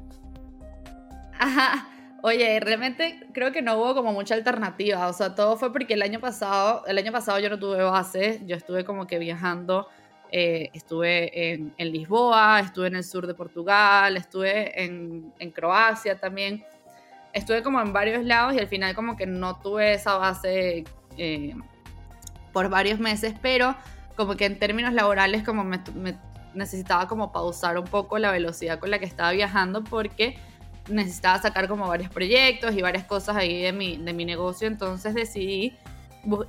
Ajá. 1.39 1.89
Oye, 2.21 2.59
realmente 2.59 3.19
creo 3.33 3.51
que 3.51 3.63
no 3.63 3.77
hubo 3.77 3.95
como 3.95 4.13
mucha 4.13 4.35
alternativa. 4.35 5.07
O 5.07 5.13
sea, 5.13 5.33
todo 5.33 5.57
fue 5.57 5.73
porque 5.73 5.95
el 5.95 6.03
año 6.03 6.19
pasado, 6.19 6.85
el 6.85 6.99
año 6.99 7.11
pasado 7.11 7.39
yo 7.39 7.49
no 7.49 7.57
tuve 7.57 7.81
base, 7.81 8.41
yo 8.45 8.55
estuve 8.55 8.85
como 8.85 9.07
que 9.07 9.17
viajando. 9.17 9.87
Eh, 10.31 10.69
estuve 10.73 11.53
en, 11.53 11.73
Lisboa, 11.79 12.59
estuve 12.59 12.85
en 12.85 12.97
el 12.97 13.03
sur 13.03 13.25
de 13.25 13.33
Portugal, 13.33 14.15
estuve 14.15 14.83
en, 14.83 15.33
en 15.39 15.49
Croacia 15.49 16.19
también 16.19 16.63
estuve 17.33 17.63
como 17.63 17.81
en 17.81 17.93
varios 17.93 18.23
lados 18.23 18.53
y 18.53 18.59
al 18.59 18.67
final 18.67 18.95
como 18.95 19.15
que 19.15 19.25
no 19.25 19.59
tuve 19.59 19.93
esa 19.93 20.17
base 20.17 20.83
eh, 21.17 21.55
por 22.53 22.69
varios 22.69 22.99
meses, 22.99 23.33
pero 23.41 23.75
como 24.15 24.35
que 24.35 24.45
en 24.45 24.59
términos 24.59 24.93
laborales 24.93 25.43
como 25.43 25.63
me, 25.63 25.79
necesitaba 26.53 27.07
como 27.07 27.31
pausar 27.31 27.77
un 27.77 27.85
poco 27.85 28.17
la 28.19 28.31
velocidad 28.31 28.79
con 28.79 28.91
la 28.91 28.99
que 28.99 29.05
estaba 29.05 29.31
viajando 29.31 29.83
porque 29.83 30.37
necesitaba 30.87 31.39
sacar 31.41 31.67
como 31.67 31.87
varios 31.87 32.09
proyectos 32.09 32.73
y 32.75 32.81
varias 32.81 33.05
cosas 33.05 33.35
ahí 33.35 33.61
de 33.61 33.71
mi, 33.71 33.97
de 33.97 34.13
mi 34.13 34.25
negocio, 34.25 34.67
entonces 34.67 35.13
decidí 35.13 35.77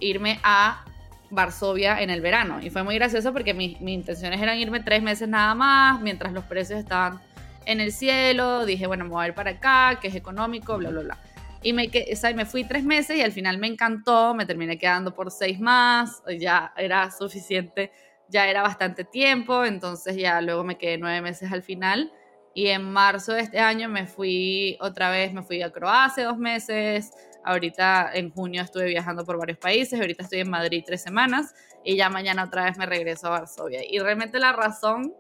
irme 0.01 0.41
a 0.43 0.85
Varsovia 1.31 2.01
en 2.01 2.11
el 2.11 2.21
verano. 2.21 2.59
Y 2.61 2.71
fue 2.71 2.83
muy 2.83 2.97
gracioso 2.97 3.33
porque 3.33 3.55
mis 3.55 3.81
intenciones 3.81 4.41
eran 4.41 4.59
irme 4.59 4.81
tres 4.81 5.03
meses 5.03 5.29
nada 5.29 5.55
más 5.55 6.01
mientras 6.01 6.33
los 6.33 6.45
precios 6.45 6.79
estaban 6.79 7.21
en 7.67 7.81
el 7.81 7.93
cielo, 7.93 8.65
dije, 8.65 8.87
bueno, 8.87 9.05
me 9.05 9.11
voy 9.11 9.25
a 9.25 9.29
ir 9.29 9.35
para 9.35 9.53
acá, 9.53 9.99
que 10.01 10.09
es 10.09 10.15
económico, 10.15 10.77
bla, 10.79 10.91
bla, 10.91 11.03
bla. 11.03 11.19
Y 11.63 11.73
me, 11.73 11.89
o 11.89 12.17
sea, 12.17 12.33
me 12.35 12.47
fui 12.47 12.65
tres 12.65 12.85
meses 12.85 13.17
y 13.19 13.23
al 13.23 13.33
final 13.33 13.59
me 13.59 13.67
encantó, 13.67 14.35
me 14.35 14.47
terminé 14.47 14.79
quedando 14.79 15.15
por 15.15 15.31
seis 15.31 15.61
más, 15.61 16.23
ya 16.39 16.73
era 16.77 17.11
suficiente, 17.11 17.93
ya 18.29 18.49
era 18.49 18.63
bastante 18.63 19.05
tiempo, 19.05 19.65
entonces 19.65 20.17
ya 20.17 20.41
luego 20.41 20.65
me 20.65 20.79
quedé 20.79 20.97
nueve 20.97 21.21
meses 21.21 21.53
al 21.53 21.63
final. 21.63 22.13
Y 22.55 22.69
en 22.69 22.83
marzo 22.83 23.35
de 23.35 23.43
este 23.43 23.59
año 23.59 23.89
me 23.89 24.07
fui 24.07 24.77
otra 24.81 25.11
vez, 25.11 25.33
me 25.33 25.43
fui 25.43 25.63
a 25.63 25.71
Croacia 25.71 26.25
dos 26.25 26.39
meses, 26.39 27.13
ahorita 27.45 28.11
en 28.15 28.31
junio 28.31 28.63
estuve 28.63 28.87
viajando 28.87 29.25
por 29.25 29.39
varios 29.39 29.59
países, 29.59 30.01
ahorita 30.01 30.25
estoy 30.25 30.41
en 30.41 30.51
Madrid 30.51 30.83
tres 30.85 31.03
semanas 31.03 31.55
y 31.85 31.97
ya 31.97 32.09
mañana 32.09 32.45
otra 32.45 32.65
vez 32.65 32.77
me 32.79 32.87
regreso 32.87 33.29
a 33.29 33.31
Varsovia. 33.31 33.83
Y 33.89 33.99
realmente 33.99 34.39
la 34.39 34.53
razón, 34.53 35.15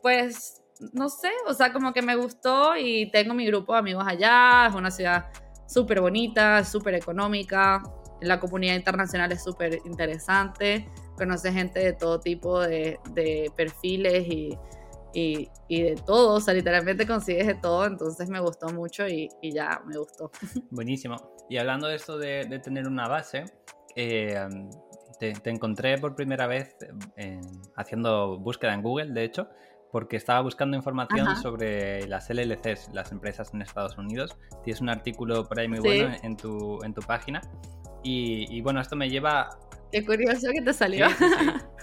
pues 0.00 0.62
no 0.92 1.08
sé, 1.08 1.30
o 1.46 1.54
sea, 1.54 1.72
como 1.72 1.92
que 1.92 2.02
me 2.02 2.16
gustó 2.16 2.76
y 2.76 3.10
tengo 3.10 3.34
mi 3.34 3.46
grupo 3.46 3.72
de 3.72 3.78
amigos 3.78 4.04
allá, 4.06 4.66
es 4.68 4.74
una 4.74 4.90
ciudad 4.90 5.26
súper 5.66 6.00
bonita, 6.00 6.64
súper 6.64 6.94
económica, 6.94 7.82
la 8.20 8.40
comunidad 8.40 8.74
internacional 8.74 9.32
es 9.32 9.42
súper 9.42 9.80
interesante, 9.84 10.88
conoce 11.16 11.52
gente 11.52 11.80
de 11.80 11.92
todo 11.92 12.20
tipo 12.20 12.60
de, 12.60 12.98
perfiles 13.56 14.26
y, 14.28 14.58
de 15.68 15.94
todo, 16.06 16.34
o 16.34 16.40
sea, 16.40 16.54
literalmente 16.54 17.06
consigues 17.06 17.46
de 17.46 17.54
todo, 17.54 17.86
entonces 17.86 18.28
me 18.28 18.40
gustó 18.40 18.68
mucho 18.68 19.06
y, 19.08 19.28
ya 19.42 19.82
me 19.86 19.98
gustó. 19.98 20.30
Buenísimo. 20.70 21.16
Y 21.48 21.58
hablando 21.58 21.88
de 21.88 21.96
esto 21.96 22.18
de, 22.18 22.60
tener 22.62 22.86
una 22.86 23.08
base, 23.08 23.44
eh, 23.94 24.46
te, 25.18 25.50
encontré 25.50 25.98
por 25.98 26.14
primera 26.14 26.46
vez 26.46 26.76
eh, 27.16 27.40
haciendo 27.76 28.38
búsqueda 28.38 28.74
en 28.74 28.82
Google, 28.82 29.12
de 29.12 29.24
hecho, 29.24 29.48
porque 29.96 30.16
estaba 30.16 30.42
buscando 30.42 30.76
información 30.76 31.36
sobre 31.36 32.06
las 32.06 32.28
LLCs, 32.28 32.90
las 32.92 33.12
empresas 33.12 33.54
en 33.54 33.62
Estados 33.62 33.96
Unidos. 33.96 34.36
Tienes 34.62 34.82
un 34.82 34.90
artículo 34.90 35.48
por 35.48 35.58
ahí 35.58 35.68
muy 35.68 35.78
bueno 35.78 36.14
en 36.22 36.36
tu, 36.36 36.84
en 36.84 36.92
tu 36.92 37.00
página. 37.00 37.40
Y, 38.02 38.60
bueno, 38.60 38.82
esto 38.82 38.94
me 38.94 39.08
lleva... 39.08 39.56
Qué 39.90 40.04
curioso 40.04 40.48
que 40.52 40.60
te 40.60 40.74
salió. 40.74 41.06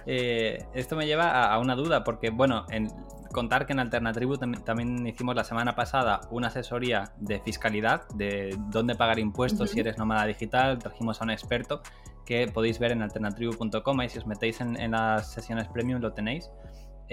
Eh, 0.05 0.57
esto 0.73 0.97
me 0.97 1.05
lleva 1.05 1.45
a, 1.45 1.57
una 1.59 1.75
duda, 1.75 2.03
porque 2.03 2.29
bueno, 2.29 2.65
en, 2.69 2.89
contar 3.31 3.65
que 3.65 3.71
en 3.71 3.79
Alternatribu 3.79 4.35
también, 4.37 5.07
hicimos 5.07 5.33
la 5.33 5.45
semana 5.45 5.75
pasada 5.75 6.19
una 6.29 6.49
asesoría 6.49 7.13
de 7.21 7.39
fiscalidad, 7.39 8.05
de 8.09 8.53
dónde 8.69 8.95
pagar 8.95 9.17
impuestos 9.17 9.69
si 9.69 9.79
eres 9.79 9.97
nómada 9.97 10.25
digital. 10.25 10.77
Trajimos 10.77 11.21
a 11.21 11.23
un 11.23 11.31
experto 11.31 11.81
que 12.25 12.49
podéis 12.49 12.79
ver 12.79 12.91
en 12.91 13.01
alternatribu.com 13.01 14.01
y 14.01 14.09
si 14.09 14.17
os 14.19 14.27
metéis 14.27 14.59
en, 14.59 14.77
en 14.77 14.91
las 14.91 15.31
sesiones 15.31 15.69
premium 15.69 16.01
lo 16.01 16.11
tenéis. 16.11 16.51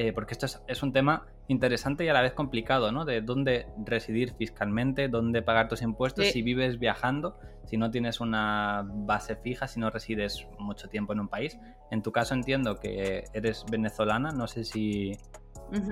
Eh, 0.02 0.14
porque 0.14 0.32
esto 0.32 0.46
es, 0.66 0.82
un 0.82 0.94
tema 0.94 1.26
interesante 1.46 2.06
y 2.06 2.08
a 2.08 2.14
la 2.14 2.22
vez 2.22 2.32
complicado, 2.32 2.90
¿no? 2.90 3.04
De 3.04 3.20
dónde 3.20 3.66
residir 3.84 4.32
fiscalmente, 4.32 5.08
dónde 5.08 5.42
pagar 5.42 5.68
tus 5.68 5.82
impuestos, 5.82 6.28
si 6.28 6.40
vives 6.40 6.78
viajando, 6.78 7.38
si 7.66 7.76
no 7.76 7.90
tienes 7.90 8.18
una 8.18 8.82
base 8.82 9.36
fija, 9.36 9.68
si 9.68 9.78
no 9.78 9.90
resides 9.90 10.46
mucho 10.58 10.88
tiempo 10.88 11.12
en 11.12 11.20
un 11.20 11.28
país. 11.28 11.58
En 11.90 12.00
tu 12.00 12.12
caso 12.12 12.32
entiendo 12.32 12.80
que 12.80 13.24
eres 13.34 13.66
venezolana, 13.70 14.30
no 14.30 14.46
sé 14.46 14.64
si, 14.64 15.18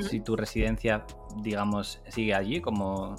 si 0.08 0.20
tu 0.20 0.36
residencia, 0.36 1.04
digamos, 1.42 2.00
sigue 2.08 2.34
allí 2.34 2.62
como... 2.62 3.14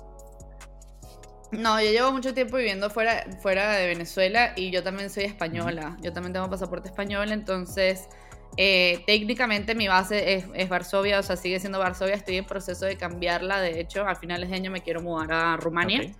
No, 1.51 1.79
yo 1.79 1.91
llevo 1.91 2.11
mucho 2.11 2.33
tiempo 2.33 2.57
viviendo 2.57 2.89
fuera, 2.89 3.27
fuera 3.43 3.75
de 3.75 3.85
Venezuela 3.85 4.53
y 4.55 4.71
yo 4.71 4.81
también 4.81 5.11
soy 5.11 5.25
española. 5.25 5.97
Yo 6.01 6.13
también 6.13 6.33
tengo 6.33 6.49
pasaporte 6.49 6.89
español, 6.89 7.31
entonces 7.31 8.09
Eh, 8.57 9.03
técnicamente 9.05 9.75
mi 9.75 9.87
base 9.87 10.33
es, 10.53 10.69
Varsovia, 10.69 11.19
o 11.19 11.23
sea, 11.23 11.37
sigue 11.37 11.59
siendo 11.59 11.79
Varsovia, 11.79 12.15
estoy 12.15 12.37
en 12.37 12.45
proceso 12.45 12.85
de 12.85 12.97
cambiarla, 12.97 13.61
de 13.61 13.79
hecho, 13.79 14.05
al 14.05 14.17
final 14.17 14.47
de 14.47 14.53
año 14.53 14.71
me 14.71 14.81
quiero 14.81 15.01
mudar 15.01 15.31
a 15.31 15.57
Rumania, 15.57 16.13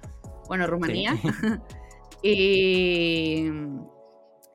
bueno, 0.47 0.65
Rumanía, 0.67 1.17
y, 2.23 3.49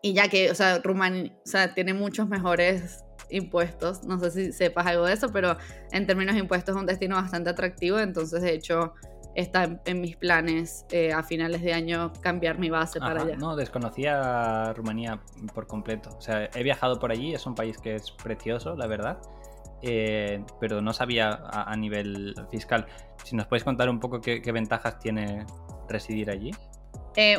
y 0.03 0.13
ya 0.15 0.29
que, 0.29 0.51
o 0.51 0.55
sea, 0.55 0.79
Rumania, 0.79 1.33
o 1.45 1.49
sea, 1.49 1.75
tiene 1.75 1.93
muchos 1.93 2.29
mejores 2.29 3.05
impuestos, 3.31 4.05
no 4.05 4.19
sé 4.19 4.31
si 4.31 4.53
sepas 4.53 4.87
algo 4.87 5.07
de 5.07 5.15
eso, 5.15 5.31
pero 5.33 5.57
en 5.93 6.07
términos 6.07 6.35
de 6.35 6.41
impuestos 6.41 6.75
es 6.75 6.81
un 6.81 6.87
destino 6.87 7.17
bastante 7.17 7.51
atractivo, 7.51 7.99
entonces 7.99 8.43
de 8.43 8.55
hecho 8.55 8.95
está 9.35 9.81
en, 9.85 10.01
mis 10.01 10.16
planes 10.16 10.87
eh, 10.90 11.12
a 11.12 11.23
finales 11.23 11.62
de 11.62 11.73
año 11.73 12.12
cambiar 12.20 12.59
mi 12.59 12.70
base 12.70 13.01
para 13.01 13.23
allá. 13.23 13.37
No, 13.37 13.57
desconocía 13.57 14.73
Rumanía 14.75 15.20
por 15.55 15.66
completo. 15.66 16.11
O 16.16 16.20
sea, 16.20 16.49
he 16.55 16.62
viajado 16.62 16.99
por 16.99 17.11
allí, 17.11 17.35
es 17.35 17.47
un 17.47 17.55
país 17.55 17.79
que 17.79 17.97
es 17.97 18.11
precioso, 18.11 18.77
la 18.77 18.87
verdad. 18.87 19.18
Eh, 19.83 20.42
pero 20.61 20.81
no 20.81 20.92
sabía 20.92 21.40
a, 21.51 21.77
nivel 21.77 22.35
fiscal. 22.51 22.87
Si 23.23 23.37
nos 23.37 23.47
puedes 23.47 23.64
contar 23.64 23.90
un 23.90 24.01
poco 24.01 24.20
qué, 24.20 24.40
ventajas 24.53 24.99
tiene 24.99 25.44
residir 25.88 26.31
allí. 26.31 26.53
Eh, 27.16 27.38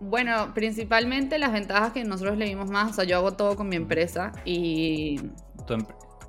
bueno, 0.00 0.52
principalmente 0.54 1.38
las 1.38 1.52
ventajas 1.52 1.92
que 1.92 2.04
nosotros 2.04 2.36
le 2.36 2.44
vimos 2.44 2.70
más, 2.70 2.92
o 2.92 2.94
sea, 2.94 3.04
yo 3.04 3.16
hago 3.16 3.32
todo 3.32 3.56
con 3.56 3.68
mi 3.68 3.76
empresa 3.76 4.32
y, 4.44 5.20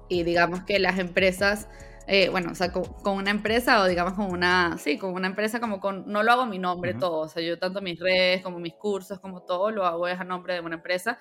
y 0.09 0.23
digamos 0.23 0.63
que 0.63 0.79
las 0.79 0.97
empresas 0.97 1.67
eh, 2.07 2.29
bueno, 2.29 2.51
o 2.51 2.55
sea, 2.55 2.71
con, 2.71 3.17
una 3.17 3.31
empresa 3.31 3.81
o 3.81 3.85
digamos 3.85 4.13
con 4.13 4.31
una, 4.31 4.77
sí, 4.77 4.97
con 4.97 5.13
una 5.13 5.27
empresa 5.27 5.59
como 5.59 5.79
con, 5.79 6.05
no 6.07 6.23
lo 6.23 6.31
hago 6.31 6.41
a 6.41 6.45
mi 6.45 6.59
nombre 6.59 6.93
todo, 6.93 7.21
o 7.21 7.27
sea, 7.29 7.41
yo 7.41 7.57
tanto 7.57 7.81
mis 7.81 7.99
redes 7.99 8.41
como 8.41 8.59
mis 8.59 8.73
cursos, 8.73 9.19
como 9.19 9.41
todo, 9.43 9.71
lo 9.71 9.85
hago 9.85 10.07
es 10.07 10.19
a 10.19 10.23
nombre 10.23 10.53
de 10.53 10.59
una 10.59 10.75
empresa. 10.75 11.17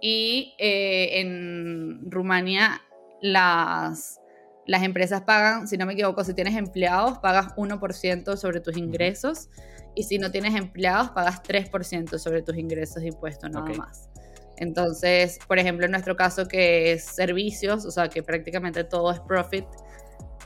Y 0.00 0.54
eh, 0.58 1.20
en 1.20 2.10
Rumania 2.10 2.82
las, 3.20 4.20
las 4.66 4.82
empresas 4.82 5.22
pagan, 5.22 5.68
si 5.68 5.76
no 5.76 5.86
me 5.86 5.92
equivoco, 5.92 6.24
si 6.24 6.34
tienes 6.34 6.56
empleados, 6.56 7.18
pagas 7.18 7.54
1% 7.56 8.36
sobre 8.36 8.60
tus 8.60 8.76
ingresos. 8.76 9.48
Y 9.94 10.04
si 10.04 10.18
no 10.18 10.30
tienes 10.30 10.54
empleados, 10.54 11.10
pagas 11.10 11.42
3% 11.42 12.18
sobre 12.18 12.42
tus 12.42 12.56
ingresos 12.56 13.02
de 13.02 13.08
impuestos, 13.08 13.50
nada 13.50 13.70
más. 13.74 14.08
Entonces, 14.56 15.38
por 15.46 15.58
ejemplo, 15.58 15.86
en 15.86 15.92
nuestro 15.92 16.16
caso 16.16 16.46
que 16.46 16.92
es 16.92 17.04
servicios, 17.04 17.84
o 17.84 17.90
sea, 17.90 18.08
que 18.08 18.22
prácticamente 18.22 18.84
todo 18.84 19.10
es 19.10 19.20
profit, 19.20 19.66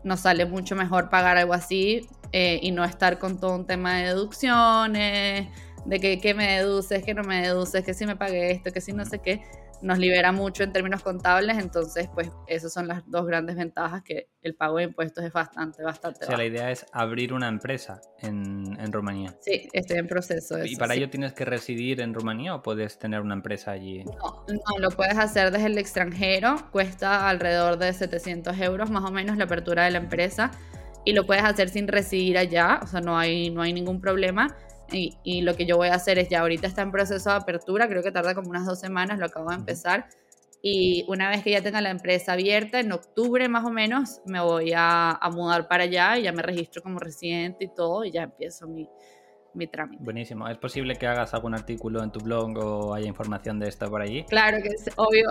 nos 0.06 0.20
sale 0.20 0.46
mucho 0.46 0.76
mejor 0.76 1.10
pagar 1.10 1.36
algo 1.36 1.52
así 1.52 2.08
eh, 2.32 2.60
y 2.62 2.70
no 2.70 2.84
estar 2.84 3.18
con 3.18 3.38
todo 3.38 3.56
un 3.56 3.66
tema 3.66 3.96
de 3.96 4.04
deducciones, 4.06 5.48
de 5.84 6.00
que, 6.00 6.20
que 6.20 6.32
me 6.32 6.58
deduces, 6.58 7.04
que 7.04 7.12
no 7.12 7.24
me 7.24 7.42
deduces, 7.42 7.84
que 7.84 7.92
si 7.92 8.06
me 8.06 8.16
pagué 8.16 8.52
esto, 8.52 8.72
que 8.72 8.80
si 8.80 8.92
no 8.92 9.04
sé 9.04 9.18
qué 9.18 9.42
nos 9.82 9.98
libera 9.98 10.32
mucho 10.32 10.62
en 10.62 10.72
términos 10.72 11.02
contables, 11.02 11.58
entonces 11.58 12.08
pues 12.12 12.30
esas 12.46 12.72
son 12.72 12.88
las 12.88 13.02
dos 13.08 13.26
grandes 13.26 13.56
ventajas 13.56 14.02
que 14.02 14.28
el 14.42 14.54
pago 14.54 14.78
de 14.78 14.84
impuestos 14.84 15.24
es 15.24 15.32
bastante, 15.32 15.82
bastante. 15.82 16.24
O 16.24 16.28
sea, 16.28 16.36
la 16.36 16.44
idea 16.44 16.70
es 16.70 16.86
abrir 16.92 17.32
una 17.32 17.48
empresa 17.48 18.00
en, 18.20 18.78
en 18.78 18.92
Rumanía. 18.92 19.34
Sí, 19.40 19.68
estoy 19.72 19.98
en 19.98 20.06
proceso. 20.06 20.64
¿Y 20.64 20.76
para 20.76 20.94
ello 20.94 21.10
tienes 21.10 21.32
que 21.32 21.44
residir 21.44 22.00
en 22.00 22.14
Rumanía 22.14 22.54
o 22.54 22.62
puedes 22.62 22.98
tener 22.98 23.20
una 23.20 23.34
empresa 23.34 23.72
allí? 23.72 24.04
No, 24.04 24.44
no, 24.48 24.78
lo 24.78 24.90
puedes 24.90 25.18
hacer 25.18 25.50
desde 25.50 25.66
el 25.66 25.78
extranjero, 25.78 26.56
cuesta 26.70 27.28
alrededor 27.28 27.78
de 27.78 27.92
700 27.92 28.58
euros 28.60 28.90
más 28.90 29.04
o 29.04 29.10
menos 29.10 29.36
la 29.36 29.44
apertura 29.44 29.84
de 29.84 29.90
la 29.90 29.98
empresa 29.98 30.50
y 31.04 31.12
lo 31.12 31.24
puedes 31.24 31.44
hacer 31.44 31.68
sin 31.68 31.86
residir 31.86 32.36
allá, 32.36 32.80
o 32.82 32.86
sea, 32.86 33.00
no 33.00 33.16
hay, 33.16 33.50
no 33.50 33.62
hay 33.62 33.72
ningún 33.72 34.00
problema 34.00 34.56
y, 34.92 35.42
lo 35.42 35.56
que 35.56 35.66
yo 35.66 35.76
voy 35.76 35.88
a 35.88 35.94
hacer 35.94 36.18
es 36.18 36.28
ya 36.28 36.40
ahorita 36.40 36.66
está 36.66 36.82
en 36.82 36.90
proceso 36.90 37.30
de 37.30 37.36
apertura, 37.36 37.88
creo 37.88 38.02
que 38.02 38.12
tarda 38.12 38.34
como 38.34 38.50
unas 38.50 38.66
dos 38.66 38.80
semanas, 38.80 39.18
lo 39.18 39.26
acabo 39.26 39.50
de 39.50 39.56
empezar. 39.56 40.08
Y 40.62 41.04
una 41.08 41.28
vez 41.28 41.42
que 41.42 41.50
ya 41.50 41.62
tenga 41.62 41.80
la 41.80 41.90
empresa 41.90 42.32
abierta, 42.32 42.80
en 42.80 42.90
octubre 42.90 43.48
más 43.48 43.64
o 43.64 43.70
menos, 43.70 44.20
me 44.26 44.40
voy 44.40 44.72
a, 44.74 45.10
a 45.12 45.30
mudar 45.30 45.68
para 45.68 45.84
allá 45.84 46.18
y 46.18 46.22
ya 46.22 46.32
me 46.32 46.42
registro 46.42 46.82
como 46.82 46.98
residente 46.98 47.66
y 47.66 47.74
todo 47.74 48.04
y 48.04 48.10
ya 48.10 48.24
empiezo 48.24 48.66
mi, 48.66 48.88
mi 49.56 49.66
trámite. 49.66 50.02
Buenísimo. 50.02 50.48
¿Es 50.48 50.58
posible 50.58 50.96
que 50.96 51.06
hagas 51.06 51.34
algún 51.34 51.54
artículo 51.54 52.02
en 52.02 52.12
tu 52.12 52.20
blog 52.20 52.56
o 52.58 52.94
haya 52.94 53.06
información 53.06 53.58
de 53.58 53.68
esto 53.68 53.88
por 53.90 54.02
allí? 54.02 54.24
Claro 54.24 54.58
que 54.62 54.68
es 54.68 54.90
obvio. 54.96 55.28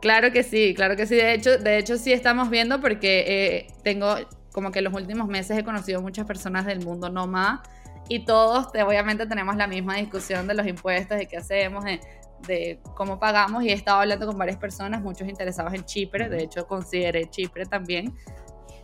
Claro 0.00 0.30
que 0.32 0.42
sí, 0.42 0.74
claro 0.74 0.96
que 0.96 1.06
sí. 1.06 1.16
De 1.16 1.34
hecho, 1.34 1.58
de 1.58 1.78
hecho 1.78 1.96
sí 1.96 2.12
estamos 2.12 2.50
viendo 2.50 2.80
porque 2.80 3.24
eh, 3.26 3.66
tengo 3.82 4.14
como 4.52 4.72
que 4.72 4.78
en 4.78 4.86
los 4.86 4.94
últimos 4.94 5.28
meses 5.28 5.56
he 5.58 5.64
conocido 5.64 6.00
muchas 6.00 6.26
personas 6.26 6.64
del 6.64 6.84
mundo 6.84 7.10
nómada 7.10 7.62
y 8.08 8.24
todos 8.24 8.68
obviamente 8.68 9.26
tenemos 9.26 9.56
la 9.56 9.66
misma 9.66 9.96
discusión 9.96 10.46
de 10.46 10.54
los 10.54 10.66
impuestos, 10.66 11.18
de 11.18 11.26
qué 11.26 11.36
hacemos, 11.36 11.84
de, 12.46 12.80
cómo 12.94 13.18
pagamos 13.18 13.64
y 13.64 13.70
he 13.70 13.72
estado 13.72 14.00
hablando 14.00 14.26
con 14.26 14.38
varias 14.38 14.58
personas, 14.58 15.02
muchos 15.02 15.28
interesados 15.28 15.72
en 15.74 15.84
Chipre, 15.84 16.28
de 16.28 16.44
hecho 16.44 16.66
consideré 16.66 17.28
Chipre 17.30 17.66
también, 17.66 18.14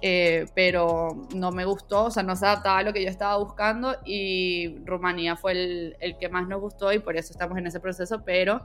eh, 0.00 0.46
pero 0.54 1.28
no 1.34 1.52
me 1.52 1.64
gustó, 1.64 2.06
o 2.06 2.10
sea, 2.10 2.22
no 2.22 2.34
se 2.34 2.46
adaptaba 2.46 2.78
a 2.78 2.82
lo 2.82 2.92
que 2.92 3.02
yo 3.02 3.08
estaba 3.08 3.36
buscando 3.36 3.96
y 4.04 4.78
Rumanía 4.84 5.36
fue 5.36 5.52
el, 5.52 5.96
el 6.00 6.18
que 6.18 6.28
más 6.28 6.48
nos 6.48 6.60
gustó 6.60 6.92
y 6.92 6.98
por 6.98 7.16
eso 7.16 7.32
estamos 7.32 7.56
en 7.58 7.66
ese 7.66 7.80
proceso, 7.80 8.22
pero... 8.24 8.64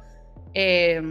Eh, 0.53 1.01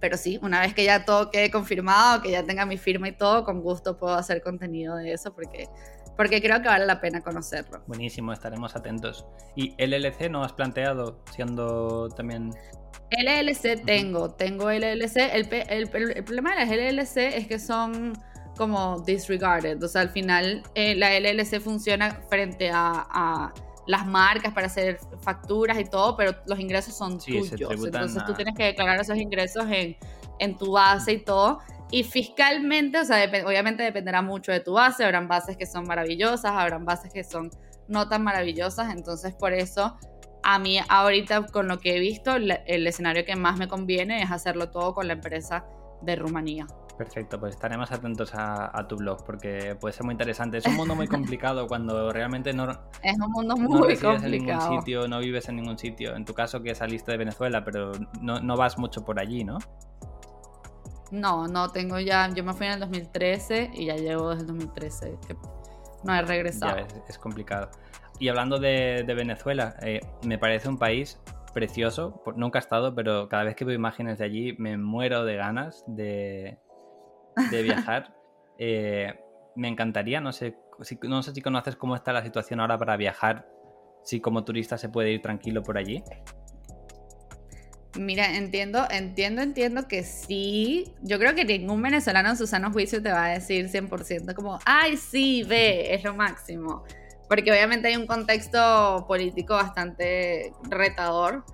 pero 0.00 0.16
sí, 0.16 0.38
una 0.42 0.60
vez 0.60 0.74
que 0.74 0.84
ya 0.84 1.04
todo 1.04 1.30
quede 1.30 1.50
confirmado, 1.50 2.20
que 2.22 2.30
ya 2.30 2.42
tenga 2.42 2.66
mi 2.66 2.76
firma 2.76 3.08
y 3.08 3.12
todo, 3.12 3.44
con 3.44 3.62
gusto 3.62 3.96
puedo 3.96 4.14
hacer 4.14 4.42
contenido 4.42 4.96
de 4.96 5.12
eso 5.12 5.32
porque 5.34 5.68
porque 6.16 6.40
creo 6.40 6.62
que 6.62 6.68
vale 6.68 6.86
la 6.86 7.00
pena 7.00 7.22
conocerlo. 7.22 7.82
Buenísimo, 7.86 8.32
estaremos 8.32 8.74
atentos. 8.74 9.26
¿Y 9.54 9.74
LLC 9.78 10.30
no 10.30 10.42
has 10.42 10.52
planteado 10.52 11.22
siendo 11.34 12.08
también... 12.08 12.50
LLC 13.10 13.84
tengo, 13.84 14.30
tengo 14.30 14.70
LLC. 14.70 15.16
El, 15.32 15.48
el, 15.52 15.90
el, 15.90 16.24
problema 16.24 16.54
de 16.54 16.66
las 16.66 16.68
LLC 16.68 17.36
es 17.36 17.46
que 17.46 17.58
son 17.58 18.14
como 18.56 19.00
disregarded, 19.00 19.82
o 19.82 19.88
sea, 19.88 20.00
al 20.00 20.10
final 20.10 20.62
eh, 20.74 20.94
la 20.94 21.18
LLC 21.20 21.60
funciona 21.60 22.22
frente 22.28 22.70
a, 22.72 23.52
las 23.86 24.04
marcas 24.04 24.52
para 24.52 24.66
hacer 24.66 24.98
facturas 25.20 25.78
y 25.78 25.84
todo, 25.84 26.16
pero 26.16 26.34
los 26.46 26.58
ingresos 26.58 26.96
son 26.96 27.18
tuyos. 27.18 27.52
Entonces 27.52 28.24
tú 28.26 28.34
tienes 28.34 28.56
que 28.56 28.64
declarar 28.64 29.00
esos 29.00 29.16
ingresos 29.16 29.64
en, 29.70 29.96
en 30.40 30.56
tu 30.56 30.72
base 30.72 31.12
y 31.12 31.18
todo. 31.18 31.60
Y 31.90 32.02
fiscalmente, 32.04 32.98
o 32.98 33.04
sea, 33.04 33.24
obviamente 33.46 33.82
dependerá 33.82 34.22
mucho 34.22 34.52
de 34.52 34.60
tu 34.60 34.72
base, 34.72 35.04
habrán 35.04 35.28
bases 35.28 35.56
que 35.56 35.66
son 35.66 35.86
maravillosas, 35.86 36.52
habrán 36.52 36.84
bases 36.84 37.12
que 37.12 37.22
son 37.22 37.50
no 37.88 38.08
tan 38.08 38.24
maravillosas, 38.24 38.92
entonces 38.92 39.34
por 39.34 39.52
eso 39.52 39.96
a 40.42 40.58
mí 40.58 40.78
ahorita 40.88 41.46
con 41.46 41.68
lo 41.68 41.78
que 41.78 41.96
he 41.96 42.00
visto, 42.00 42.34
el 42.36 42.86
escenario 42.86 43.24
que 43.24 43.36
más 43.36 43.58
me 43.58 43.68
conviene 43.68 44.22
es 44.22 44.30
hacerlo 44.30 44.70
todo 44.70 44.94
con 44.94 45.06
la 45.06 45.14
empresa 45.14 45.64
de 46.02 46.16
Rumanía. 46.16 46.66
Perfecto, 46.96 47.38
pues 47.38 47.54
estaremos 47.54 47.92
atentos 47.92 48.30
a, 48.34 48.86
tu 48.88 48.96
blog 48.96 49.24
porque 49.24 49.76
puede 49.78 49.92
ser 49.92 50.04
muy 50.04 50.12
interesante. 50.12 50.58
Es 50.58 50.66
un 50.66 50.76
mundo 50.76 50.94
muy 50.94 51.06
complicado 51.06 51.66
cuando 51.68 52.10
realmente 52.10 52.54
no. 52.54 52.70
Es 53.02 53.18
un 53.18 53.30
mundo 53.32 53.54
muy 53.56 53.64
no 53.64 53.80
complicado. 53.80 54.16
en 54.24 54.30
ningún 54.30 54.60
sitio, 54.62 55.06
no 55.06 55.18
vives 55.18 55.48
en 55.48 55.56
ningún 55.56 55.78
sitio. 55.78 56.16
En 56.16 56.24
tu 56.24 56.32
caso, 56.32 56.62
que 56.62 56.74
saliste 56.74 57.12
de 57.12 57.18
Venezuela, 57.18 57.64
pero 57.64 57.92
no, 58.22 58.40
no 58.40 58.56
vas 58.56 58.78
mucho 58.78 59.04
por 59.04 59.20
allí, 59.20 59.44
¿no? 59.44 59.58
No, 61.10 61.46
no 61.46 61.70
tengo 61.70 61.98
ya. 61.98 62.28
Yo 62.34 62.44
me 62.44 62.52
fui 62.52 62.66
en 62.66 62.74
el 62.74 62.80
2013 62.80 63.70
y 63.74 63.86
ya 63.86 63.96
llevo 63.96 64.30
desde 64.30 64.42
el 64.42 64.46
2013. 64.48 65.18
no 66.04 66.14
he 66.14 66.22
regresado. 66.22 66.76
Ya 66.76 66.86
es, 67.08 67.18
complicado. 67.18 67.70
Y 68.18 68.28
hablando 68.28 68.58
de, 68.58 69.04
Venezuela, 69.06 69.76
eh, 69.82 70.00
me 70.24 70.38
parece 70.38 70.68
un 70.68 70.78
país 70.78 71.20
precioso. 71.52 72.22
Nunca 72.36 72.58
he 72.58 72.60
estado, 72.60 72.94
pero 72.94 73.28
cada 73.28 73.44
vez 73.44 73.56
que 73.56 73.64
veo 73.64 73.74
imágenes 73.74 74.18
de 74.18 74.24
allí 74.24 74.54
me 74.58 74.76
muero 74.76 75.24
de 75.24 75.36
ganas 75.36 75.84
de, 75.86 76.58
viajar. 77.62 78.12
Eh, 78.58 79.12
me 79.54 79.68
encantaría, 79.68 80.18
no 80.22 80.32
sé, 80.32 80.56
si, 80.80 80.98
no 81.02 81.22
sé 81.22 81.34
si 81.34 81.42
conoces 81.42 81.76
cómo 81.76 81.94
está 81.94 82.14
la 82.14 82.22
situación 82.22 82.58
ahora 82.58 82.78
para 82.78 82.96
viajar, 82.96 83.46
si 84.02 84.18
como 84.18 84.44
turista 84.44 84.78
se 84.78 84.88
puede 84.88 85.10
ir 85.10 85.20
tranquilo 85.20 85.62
por 85.62 85.76
allí. 85.76 86.02
Mira, 87.98 88.36
entiendo, 88.36 88.86
entiendo, 88.90 89.42
entiendo 89.42 89.88
que 89.88 90.02
sí. 90.02 90.92
Yo 91.02 91.18
creo 91.18 91.34
que 91.34 91.44
ningún 91.44 91.82
venezolano 91.82 92.30
en 92.30 92.36
su 92.36 92.46
sano 92.46 92.72
juicio 92.72 93.02
te 93.02 93.10
va 93.10 93.26
a 93.26 93.28
decir 93.30 93.68
100% 93.70 94.34
como, 94.34 94.58
ay, 94.64 94.96
sí, 94.96 95.42
ve, 95.44 95.94
es 95.94 96.04
lo 96.04 96.14
máximo. 96.14 96.84
Porque 97.28 97.50
obviamente 97.50 97.88
hay 97.88 97.96
un 97.96 98.06
contexto 98.06 99.04
político 99.08 99.54
bastante 99.54 100.52
retador. 100.68 101.44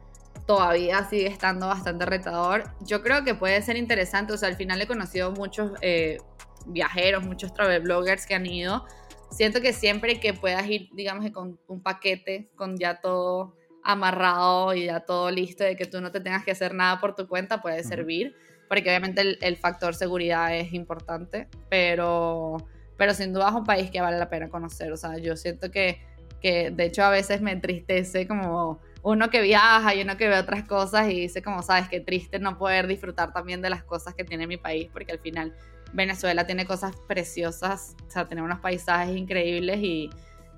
Todavía 0.47 1.05
sigue 1.09 1.29
estando 1.29 1.69
bastante 1.69 2.05
retador. 2.05 2.65
Yo 2.81 3.03
creo 3.03 3.25
que 3.25 3.35
puede 3.35 3.63
ser 3.63 3.77
interesante. 3.77 4.33
O 4.33 4.37
sea, 4.37 4.49
al 4.49 4.57
final 4.57 4.81
he 4.83 4.87
conocido 4.87 5.33
muchos 5.33 5.73
eh, 5.81 6.19
viajeros, 6.67 7.25
muchos 7.25 7.55
travel 7.55 7.83
bloggers 7.83 8.27
que 8.27 8.35
han 8.35 8.47
ido. 8.47 8.85
Siento 9.31 9.63
que 9.63 9.73
siempre 9.73 10.21
que 10.21 10.35
puedas 10.35 10.67
ir, 10.67 10.91
digamos, 10.93 11.31
con 11.31 11.59
un 11.69 11.83
paquete, 11.83 12.51
con 12.55 12.77
ya 12.77 13.01
todo 13.01 13.55
amarrado 13.85 14.75
y 14.75 14.87
ya 14.87 15.01
todo 15.01 15.31
listo 15.31 15.65
de 15.65 15.77
que 15.77 15.87
tú 15.87 16.01
no 16.01 16.11
te 16.11 16.21
tengas 16.21 16.45
que 16.45 16.53
hacer 16.53 16.75
nada 16.75 17.01
por 17.01 17.15
tu 17.15 17.27
cuenta 17.27 17.61
puede 17.61 17.83
servir, 17.85 18.35
porque 18.69 18.89
obviamente 18.89 19.39
el, 19.41 19.57
factor 19.57 19.95
seguridad 19.95 20.57
es 20.57 20.73
importante, 20.73 21.49
pero, 21.69 22.57
pero 22.97 23.15
sin 23.15 23.33
duda 23.33 23.49
es 23.49 23.55
un 23.55 23.65
país 23.65 23.91
que 23.91 24.01
vale 24.01 24.19
la 24.19 24.29
pena 24.29 24.49
conocer, 24.49 24.93
o 24.93 24.97
sea, 24.97 25.19
yo 25.19 25.37
siento 25.37 25.71
que, 25.71 26.01
que 26.41 26.71
de 26.71 26.85
hecho 26.85 27.03
a 27.03 27.11
veces 27.11 27.41
me 27.41 27.53
entristece 27.53 28.27
como 28.27 28.81
uno 29.03 29.31
que 29.31 29.43
viaja 29.43 29.95
y 29.95 30.03
uno 30.03 30.17
que 30.17 30.29
ve 30.29 30.39
otras 30.39 30.65
cosas 30.65 31.11
y 31.11 31.21
dice 31.21 31.43
como, 31.43 31.63
sabes, 31.63 31.89
qué 31.89 32.01
triste 32.01 32.39
no 32.39 32.57
poder 32.57 32.87
disfrutar 32.87 33.33
también 33.33 33.61
de 33.61 33.71
las 33.71 33.83
cosas 33.83 34.15
que 34.15 34.25
tiene 34.25 34.47
mi 34.47 34.57
país, 34.57 34.89
porque 34.93 35.13
al 35.13 35.19
final 35.19 35.53
Venezuela 35.93 36.47
tiene 36.47 36.65
cosas 36.65 36.95
preciosas, 37.09 37.97
o 38.07 38.11
sea, 38.11 38.27
tiene 38.27 38.43
unos 38.43 38.61
paisajes 38.61 39.17
increíbles 39.17 39.79
y, 39.81 40.11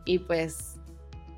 y 0.04 0.18
pues, 0.20 0.73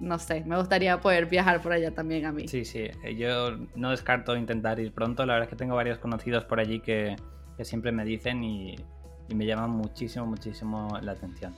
no 0.01 0.19
sé, 0.19 0.45
me 0.45 0.57
gustaría 0.57 1.01
poder 1.01 1.27
viajar 1.27 1.61
por 1.63 1.73
allá 1.73 1.91
también 1.91 2.27
a 2.27 2.33
mí. 2.33 2.49
Sí, 2.49 2.65
sí, 2.65 2.91
yo 3.17 3.57
no 3.75 3.91
descarto 3.91 4.37
intentar 4.37 4.79
ir 4.81 4.93
pronto, 4.93 5.25
la 5.27 5.35
verdad 5.35 5.49
es 5.49 5.51
que 5.51 5.57
tengo 5.57 5.75
varios 5.75 5.99
conocidos 5.99 6.45
por 6.45 6.61
allí 6.61 6.81
que, 6.81 7.17
que 7.57 7.65
siempre 7.65 7.93
me 7.93 8.05
dicen 8.05 8.45
y, 8.45 8.77
y 9.29 9.35
me 9.35 9.47
llaman 9.47 9.71
muchísimo, 9.71 10.27
muchísimo 10.27 10.99
la 11.03 11.13
atención. 11.13 11.55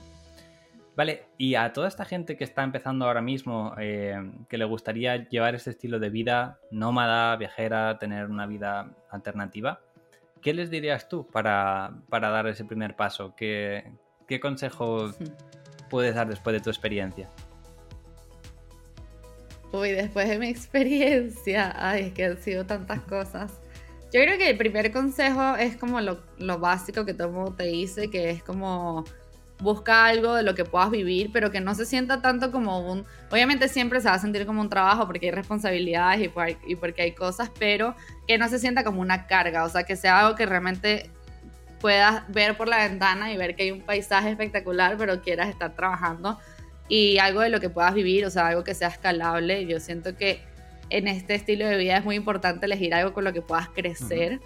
Vale, 0.95 1.27
y 1.37 1.55
a 1.55 1.71
toda 1.71 1.87
esta 1.87 2.03
gente 2.03 2.35
que 2.35 2.43
está 2.43 2.61
empezando 2.61 3.05
ahora 3.05 3.21
mismo, 3.21 3.73
eh, 3.79 4.17
que 4.49 4.57
le 4.57 4.65
gustaría 4.65 5.29
llevar 5.29 5.55
este 5.55 5.69
estilo 5.69 5.97
de 5.97 6.09
vida 6.09 6.59
nómada, 6.71 7.37
viajera, 7.37 7.97
tener 7.99 8.25
una 8.25 8.45
vida 8.45 8.91
alternativa, 9.09 9.79
¿qué 10.41 10.53
les 10.53 10.69
dirías 10.69 11.07
tú 11.07 11.25
para, 11.25 11.93
dar 12.11 12.47
ese 12.47 12.65
primer 12.65 12.97
paso? 12.97 13.33
¿Qué, 13.37 13.93
qué 14.27 14.41
consejo 14.41 15.09
puedes 15.89 16.15
dar 16.15 16.27
después 16.27 16.53
de 16.53 16.59
tu 16.59 16.69
experiencia? 16.69 17.29
Uy, 19.71 19.91
después 19.91 20.27
de 20.27 20.39
mi 20.39 20.47
experiencia, 20.49 21.73
ay, 21.77 22.05
es 22.05 22.13
que 22.13 22.25
han 22.25 22.41
sido 22.41 22.65
tantas 22.65 23.01
cosas. 23.01 23.51
Yo 24.11 24.19
creo 24.21 24.37
que 24.37 24.49
el 24.49 24.57
primer 24.57 24.91
consejo 24.91 25.55
es 25.55 25.77
como 25.77 26.01
lo, 26.01 26.19
lo 26.39 26.57
básico 26.57 27.05
que 27.05 27.13
todo 27.13 27.53
te 27.53 27.65
dice, 27.65 28.09
que 28.09 28.31
es 28.31 28.41
como 28.41 29.05
busca 29.59 30.05
algo 30.05 30.35
de 30.35 30.43
lo 30.43 30.55
que 30.55 30.65
puedas 30.65 30.89
vivir, 30.89 31.31
pero 31.31 31.51
que 31.51 31.59
no 31.61 31.75
se 31.75 31.85
sienta 31.85 32.21
tanto 32.21 32.51
como 32.51 32.79
un... 32.79 33.05
Obviamente 33.29 33.67
siempre 33.67 33.99
se 34.01 34.07
va 34.07 34.15
a 34.15 34.19
sentir 34.19 34.45
como 34.45 34.61
un 34.61 34.69
trabajo 34.69 35.05
porque 35.05 35.27
hay 35.27 35.31
responsabilidades 35.31 36.29
y, 36.67 36.75
porque 36.75 37.01
hay 37.01 37.11
cosas, 37.11 37.51
pero 37.59 37.95
que 38.27 38.37
no 38.37 38.47
se 38.47 38.57
sienta 38.57 38.83
como 38.83 39.01
una 39.01 39.27
carga, 39.27 39.65
o 39.65 39.69
sea, 39.69 39.83
que 39.83 39.95
sea 39.95 40.21
algo 40.21 40.35
que 40.35 40.45
realmente 40.45 41.09
puedas 41.81 42.23
ver 42.29 42.57
por 42.57 42.67
la 42.67 42.87
ventana 42.87 43.31
y 43.31 43.37
ver 43.37 43.55
que 43.55 43.63
hay 43.63 43.71
un 43.71 43.81
paisaje 43.81 44.31
espectacular, 44.31 44.95
pero 44.97 45.21
quieras 45.21 45.49
estar 45.49 45.75
trabajando 45.75 46.39
y 46.89 47.19
algo 47.19 47.41
de 47.41 47.49
lo 47.49 47.61
que 47.61 47.69
puedas 47.69 47.93
vivir, 47.93 48.25
o 48.25 48.29
sea, 48.29 48.47
algo 48.47 48.63
que 48.65 48.73
sea 48.73 48.89
escalable. 48.89 49.65
Yo 49.65 49.79
siento 49.79 50.17
que 50.17 50.41
en 50.89 51.07
este 51.07 51.35
estilo 51.35 51.67
de 51.67 51.77
vida 51.77 51.97
es 51.97 52.03
muy 52.03 52.15
importante 52.15 52.65
elegir 52.65 52.93
algo 52.93 53.13
con 53.13 53.23
lo 53.23 53.31
que 53.31 53.41
puedas 53.41 53.69
crecer, 53.69 54.41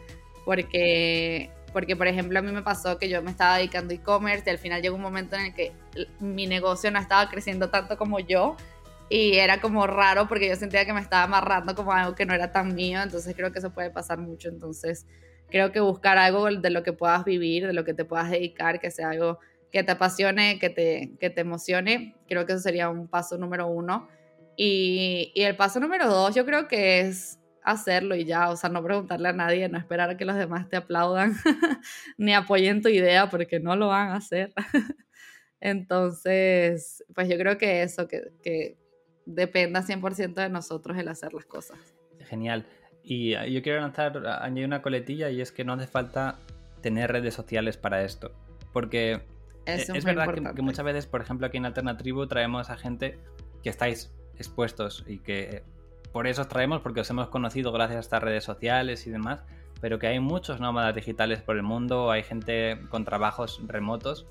porque 0.45 1.49
porque, 1.73 1.95
por 1.95 2.07
ejemplo, 2.07 2.37
a 2.37 2.41
mí 2.43 2.51
me 2.51 2.61
pasó 2.61 2.99
que 2.99 3.09
yo 3.09 3.23
me 3.23 3.31
estaba 3.31 3.57
dedicando 3.57 3.93
a 3.93 3.95
e-commerce 3.95 4.43
y 4.45 4.49
al 4.51 4.59
final 4.59 4.81
llegó 4.81 4.95
un 4.95 5.01
momento 5.01 5.35
en 5.35 5.47
el 5.47 5.53
que 5.55 5.71
mi 6.19 6.45
negocio 6.45 6.91
no 6.91 6.99
estaba 6.99 7.27
creciendo 7.29 7.69
tanto 7.69 7.97
como 7.97 8.19
yo 8.19 8.55
y 9.09 9.37
era 9.37 9.59
como 9.59 9.87
raro 9.87 10.27
porque 10.27 10.47
yo 10.47 10.55
sentía 10.55 10.85
que 10.85 10.93
me 10.93 11.01
estaba 11.01 11.23
amarrando 11.23 11.73
como 11.73 11.91
algo 11.91 12.13
que 12.13 12.27
no 12.27 12.33
era 12.35 12.51
tan 12.51 12.75
mío, 12.75 13.01
entonces 13.01 13.35
creo 13.35 13.51
que 13.51 13.59
eso 13.59 13.73
puede 13.73 13.89
pasar 13.89 14.19
mucho, 14.19 14.49
entonces 14.49 15.07
creo 15.49 15.71
que 15.71 15.79
buscar 15.79 16.17
algo 16.19 16.45
de 16.45 16.69
lo 16.69 16.83
que 16.83 16.93
puedas 16.93 17.25
vivir, 17.25 17.65
de 17.65 17.73
lo 17.73 17.83
que 17.83 17.95
te 17.95 18.05
puedas 18.05 18.29
dedicar, 18.29 18.79
que 18.79 18.91
sea 18.91 19.09
algo 19.09 19.39
que 19.73 19.83
te 19.83 19.91
apasione, 19.91 20.59
que 20.59 20.69
te, 20.69 21.17
que 21.19 21.31
te 21.31 21.41
emocione, 21.41 22.15
creo 22.27 22.45
que 22.45 22.53
eso 22.53 22.61
sería 22.61 22.89
un 22.89 23.07
paso 23.07 23.37
número 23.37 23.67
uno. 23.67 24.07
Y, 24.55 25.31
y 25.33 25.41
el 25.41 25.55
paso 25.55 25.79
número 25.79 26.07
dos 26.07 26.35
yo 26.35 26.45
creo 26.45 26.67
que 26.67 27.01
es 27.01 27.39
hacerlo 27.63 28.15
y 28.15 28.25
ya, 28.25 28.51
o 28.51 28.55
sea, 28.55 28.69
no 28.69 28.83
preguntarle 28.83 29.29
a 29.29 29.33
nadie, 29.33 29.67
no 29.67 29.79
esperar 29.79 30.11
a 30.11 30.17
que 30.17 30.25
los 30.25 30.35
demás 30.35 30.69
te 30.69 30.77
aplaudan 30.77 31.33
ni 32.17 32.33
apoyen 32.33 32.81
tu 32.81 32.89
idea 32.89 33.29
porque 33.29 33.59
no 33.59 33.75
lo 33.75 33.87
van 33.87 34.09
a 34.09 34.17
hacer. 34.17 34.53
Entonces, 35.59 37.03
pues 37.15 37.27
yo 37.27 37.37
creo 37.37 37.57
que 37.57 37.81
eso, 37.81 38.07
que, 38.07 38.31
que 38.43 38.77
dependa 39.25 39.81
100% 39.81 40.35
de 40.35 40.49
nosotros 40.49 40.97
el 40.97 41.07
hacer 41.07 41.33
las 41.33 41.45
cosas. 41.45 41.79
Genial. 42.19 42.65
Y 43.01 43.33
ah, 43.33 43.47
yo 43.47 43.63
quiero 43.63 43.81
lanzar, 43.81 44.25
añadir 44.27 44.65
una 44.65 44.83
coletilla 44.83 45.31
y 45.31 45.41
es 45.41 45.51
que 45.51 45.63
no 45.63 45.73
hace 45.73 45.87
falta 45.87 46.37
tener 46.81 47.11
redes 47.11 47.33
sociales 47.33 47.77
para 47.77 48.03
esto. 48.03 48.33
Porque 48.71 49.21
es, 49.65 49.89
es 49.89 50.05
verdad 50.05 50.33
que, 50.33 50.55
que, 50.55 50.61
muchas 50.61 50.85
veces, 50.85 51.05
por 51.07 51.21
ejemplo, 51.21 51.47
aquí 51.47 51.57
en 51.57 51.65
Alternatribu 51.65 52.27
traemos 52.27 52.69
a 52.69 52.77
gente 52.77 53.19
que 53.61 53.69
estáis 53.69 54.13
expuestos 54.37 55.03
y 55.07 55.19
que 55.19 55.63
por 56.11 56.27
eso 56.27 56.43
os 56.43 56.47
traemos, 56.47 56.81
porque 56.81 57.01
os 57.01 57.09
hemos 57.09 57.29
conocido 57.29 57.71
gracias 57.71 57.97
a 57.97 57.99
estas 58.01 58.23
redes 58.23 58.43
sociales 58.43 59.07
y 59.07 59.09
demás, 59.09 59.43
pero 59.81 59.99
que 59.99 60.07
hay 60.07 60.19
muchos 60.19 60.59
nómadas 60.59 60.95
digitales 60.95 61.41
por 61.41 61.57
el 61.57 61.63
mundo, 61.63 62.11
hay 62.11 62.23
gente 62.23 62.79
con 62.89 63.03
trabajos 63.03 63.61
remotos 63.67 64.27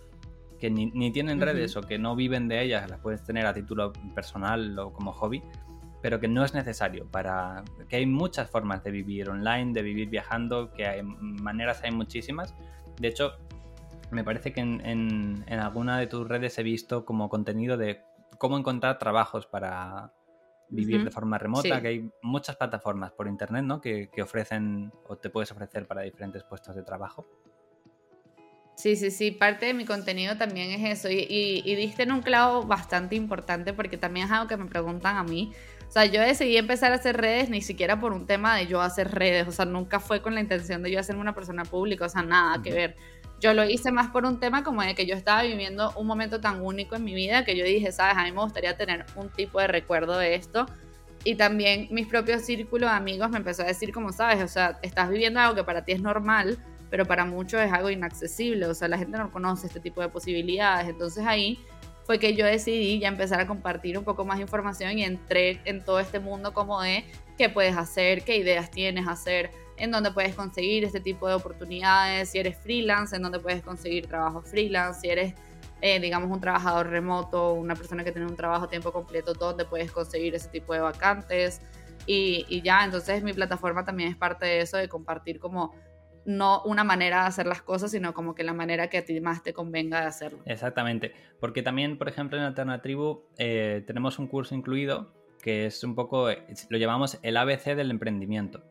que 0.61 0.71
ni, 0.71 1.11
tienen 1.11 1.41
redes 1.41 1.77
o 1.77 1.83
que 1.83 1.99
no 1.99 2.15
viven 2.15 2.47
de 2.47 2.63
ellas, 2.63 2.89
las 2.89 3.01
puedes 3.01 3.25
tener 3.25 3.47
a 3.47 3.53
título 3.53 3.93
personal 4.15 4.79
o 4.79 4.93
como 4.93 5.13
hobby, 5.13 5.43
pero 6.01 6.21
que 6.21 6.29
no 6.29 6.45
es 6.45 6.55
necesario 6.55 7.05
para 7.11 7.65
que 7.89 7.97
hay 7.97 8.07
muchas 8.07 8.49
formas 8.49 8.85
de 8.85 8.93
vivir 8.93 9.29
online, 9.29 9.73
de 9.73 9.83
vivir 9.83 10.09
viajando, 10.09 10.73
que 10.73 10.87
hay 10.87 11.03
maneras 11.03 11.81
hay 11.83 11.91
muchísimas. 11.91 12.55
De 13.01 13.09
hecho, 13.09 13.33
me 14.13 14.25
parece 14.25 14.53
que 14.53 14.61
en 14.61 15.45
alguna 15.49 15.99
de 15.99 16.07
tus 16.07 16.29
redes 16.29 16.59
he 16.59 16.63
visto 16.63 17.05
como 17.05 17.29
contenido 17.29 17.77
de 17.77 18.03
cómo 18.39 18.59
encontrar 18.59 18.99
trabajos 18.99 19.47
para, 19.47 20.13
vivir 20.73 21.05
de 21.05 21.11
forma 21.11 21.39
remota, 21.39 21.81
que 21.81 21.89
hay 21.89 22.11
muchas 22.23 22.57
plataformas 22.57 23.13
por 23.13 23.29
internet, 23.29 23.65
¿no? 23.65 23.81
Que, 23.81 24.09
ofrecen 24.23 24.93
o 25.07 25.17
te 25.17 25.31
puedes 25.31 25.53
ofrecer 25.53 25.87
para 25.87 26.03
diferentes 26.03 26.43
puestos 26.45 26.75
de 26.75 26.83
trabajo. 26.83 27.27
Sí, 28.75 28.97
sí, 28.97 29.11
sí, 29.11 29.31
parte 29.31 29.67
de 29.67 29.75
mi 29.75 29.85
contenido 29.85 30.37
también 30.39 30.71
es 30.71 30.99
eso. 30.99 31.11
Y, 31.11 31.27
y, 31.29 31.75
diste 31.75 32.05
en 32.05 32.13
un 32.13 32.23
clavo 32.23 32.65
bastante 32.65 33.15
importante 33.15 33.75
porque 33.75 33.99
también 33.99 34.27
es 34.27 34.33
algo 34.33 34.49
que 34.49 34.57
me 34.57 34.67
preguntan 34.67 35.17
a 35.17 35.23
mí. 35.23 35.53
O 35.93 35.95
sea, 35.95 36.07
yo 36.07 36.23
decidí 36.23 36.57
empezar 36.57 36.91
a 36.93 36.95
hacer 36.95 37.19
redes 37.19 37.51
ni 37.51 37.61
siquiera 37.61 38.01
por 38.01 38.15
un 38.15 38.27
tema 38.27 38.57
de 38.57 38.67
yo 38.67 38.81
hacer 38.81 39.11
redes. 39.11 39.47
O 39.47 39.53
sea, 39.53 39.67
nunca 39.67 40.01
fue 40.01 40.23
con 40.23 40.35
la 40.35 40.41
intención 40.41 40.83
de 40.83 40.91
yo 40.91 40.99
hacerme 40.99 41.21
una 41.21 41.35
persona 41.35 41.67
pública. 41.67 42.07
O 42.07 42.09
sea, 42.09 42.23
nada 42.23 42.63
que 42.63 42.73
ver. 42.73 42.97
Yo 43.41 43.53
lo 43.53 43.63
hice 43.69 43.93
más 43.93 44.09
por 44.09 44.25
un 44.25 44.41
tema 44.41 44.65
como 44.65 44.81
de 44.81 44.95
que 44.95 45.05
yo 45.05 45.15
estaba 45.15 45.43
viviendo 45.43 45.93
un 45.97 46.07
momento 46.07 46.41
tan 46.41 46.63
único 46.63 46.97
en 46.97 47.05
mi 47.05 47.15
vida 47.15 47.45
que 47.45 47.59
yo 47.59 47.67
dije, 47.67 47.93
sabes, 47.93 48.17
a 48.17 48.25
mí 48.25 48.33
me 48.33 48.41
gustaría 48.41 48.75
tener 48.75 49.05
un 49.17 49.29
tipo 49.29 49.61
de 49.61 49.67
recuerdo 49.67 50.17
de 50.17 50.35
esto. 50.35 50.65
Y 51.25 51.35
también 51.35 51.89
mis 51.91 52.07
propios 52.07 52.41
círculos 52.41 52.89
de 52.89 52.97
amigos 52.97 53.29
me 53.29 53.37
empezó 53.37 53.61
a 53.61 53.67
decir 53.67 53.93
como, 53.93 54.13
sabes, 54.13 54.43
o 54.43 54.49
sea, 54.49 54.79
estás 54.81 55.11
viviendo 55.11 55.41
algo 55.41 55.57
que 55.57 55.65
para 55.65 55.85
ti 55.85 55.93
es 55.93 56.01
normal, 56.01 56.57
pero 56.89 57.05
para 57.05 57.27
muchos 57.27 57.61
es 57.61 57.71
algo 57.71 57.91
inaccesible. 57.91 58.65
O 58.65 58.73
sea, 58.73 58.89
la 58.89 58.97
gente 58.97 59.19
no 59.19 59.31
conoce 59.31 59.67
este 59.67 59.79
tipo 59.79 60.01
de 60.01 60.09
posibilidades. 60.09 60.89
Entonces 60.89 61.27
ahí 61.27 61.59
fue 62.05 62.19
que 62.19 62.35
yo 62.35 62.45
decidí 62.45 62.99
ya 62.99 63.09
empezar 63.09 63.41
a 63.41 63.47
compartir 63.47 63.97
un 63.97 64.05
poco 64.05 64.25
más 64.25 64.41
información 64.41 64.99
y 64.99 65.05
entré 65.05 65.61
en 65.65 65.85
todo 65.85 66.01
este 66.01 66.19
mundo 66.19 66.53
como 66.53 66.81
de 66.81 67.05
qué 67.39 67.49
puedes 67.49 67.77
hacer, 67.77 68.25
qué 68.25 68.37
ideas 68.37 68.71
tienes 68.71 69.07
hacer, 69.07 69.51
en 69.77 69.91
dónde 69.91 70.11
puedes 70.11 70.35
conseguir 70.35 70.85
este 70.85 71.01
tipo 71.01 71.29
de 71.29 71.35
oportunidades, 71.35 72.31
si 72.31 72.39
eres 72.39 72.57
freelance, 72.59 73.17
en 73.17 73.23
dónde 73.23 73.41
puedes 73.41 73.63
conseguir 73.63 74.07
trabajo 74.07 74.43
freelance, 74.43 75.01
si 75.01 75.09
eres, 75.09 75.35
eh, 75.81 75.99
digamos, 76.01 76.31
un 76.31 76.41
trabajador 76.41 76.89
remoto, 76.89 77.55
una 77.55 77.75
persona 77.75 78.05
que 78.05 78.13
tiene 78.13 78.27
un 78.27 78.37
trabajo 78.37 78.67
a 78.67 78.69
tiempo 78.69 78.93
completo, 78.93 79.35
dónde 79.35 79.65
puedes 79.65 79.91
conseguir 79.91 80.35
ese 80.35 80.49
tipo 80.49 80.75
de 80.75 80.81
vacantes. 80.81 81.61
Y, 82.07 82.47
y 82.49 82.63
ya, 82.63 82.85
entonces 82.85 83.23
mi 83.23 83.33
plataforma 83.33 83.85
también 83.85 84.11
es 84.11 84.17
parte 84.17 84.45
de 84.45 84.61
eso, 84.61 84.77
de 84.77 84.89
compartir 84.89 85.39
como 85.39 85.73
no 86.25 86.63
una 86.65 86.85
manera 86.85 87.23
de 87.23 87.29
hacer 87.29 87.47
las 87.47 87.63
cosas, 87.63 87.91
sino 87.91 88.15
como 88.15 88.35
que 88.35 88.45
la 88.45 88.53
manera 88.53 88.89
que 88.89 88.99
a 88.99 89.05
ti 89.05 89.21
más 89.21 89.43
te 89.43 89.53
convenga 89.53 90.01
de 90.01 90.07
hacerlo. 90.07 90.39
Exactamente, 90.47 91.15
porque 91.41 91.63
también, 91.63 91.99
por 91.99 92.09
ejemplo, 92.09 92.39
en 92.39 92.45
Alternatribu 92.45 93.25
eh, 93.39 93.83
tenemos 93.87 94.19
un 94.19 94.29
curso 94.29 94.55
incluido 94.55 95.13
que 95.43 95.67
es 95.67 95.83
un 95.85 95.95
poco, 95.95 96.29
lo 96.69 96.79
llamamos 96.79 97.19
el 97.23 97.37
ABC 97.37 97.75
del 97.75 97.91
emprendimiento. 97.91 98.63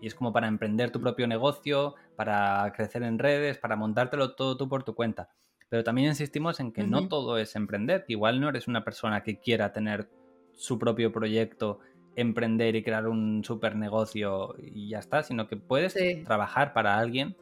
Y 0.00 0.06
es 0.06 0.14
como 0.14 0.32
para 0.32 0.46
emprender 0.46 0.92
tu 0.92 1.00
propio 1.00 1.26
negocio, 1.26 1.96
para 2.14 2.72
crecer 2.76 3.02
en 3.02 3.18
redes, 3.18 3.58
para 3.58 3.74
montártelo 3.74 4.36
todo 4.36 4.56
tú 4.56 4.68
por 4.68 4.84
tu 4.84 4.94
cuenta. 4.94 5.30
Pero 5.68 5.82
también 5.82 6.08
insistimos 6.08 6.60
en 6.60 6.72
que 6.72 6.84
no 6.84 7.08
todo 7.08 7.36
es 7.38 7.56
emprender. 7.56 8.04
Igual 8.08 8.40
no 8.40 8.48
eres 8.48 8.68
una 8.68 8.84
persona 8.84 9.22
que 9.22 9.40
quiera 9.40 9.72
tener 9.72 10.08
su 10.54 10.78
propio 10.78 11.12
proyecto, 11.12 11.80
emprender 12.20 12.74
y 12.74 12.82
crear 12.82 13.06
un 13.06 13.44
super 13.44 13.76
negocio 13.76 14.56
y 14.58 14.88
ya 14.88 14.98
está, 14.98 15.22
sino 15.22 15.46
que 15.46 15.56
puedes 15.56 15.96
trabajar 16.24 16.72
para 16.72 16.98
alguien 16.98 17.36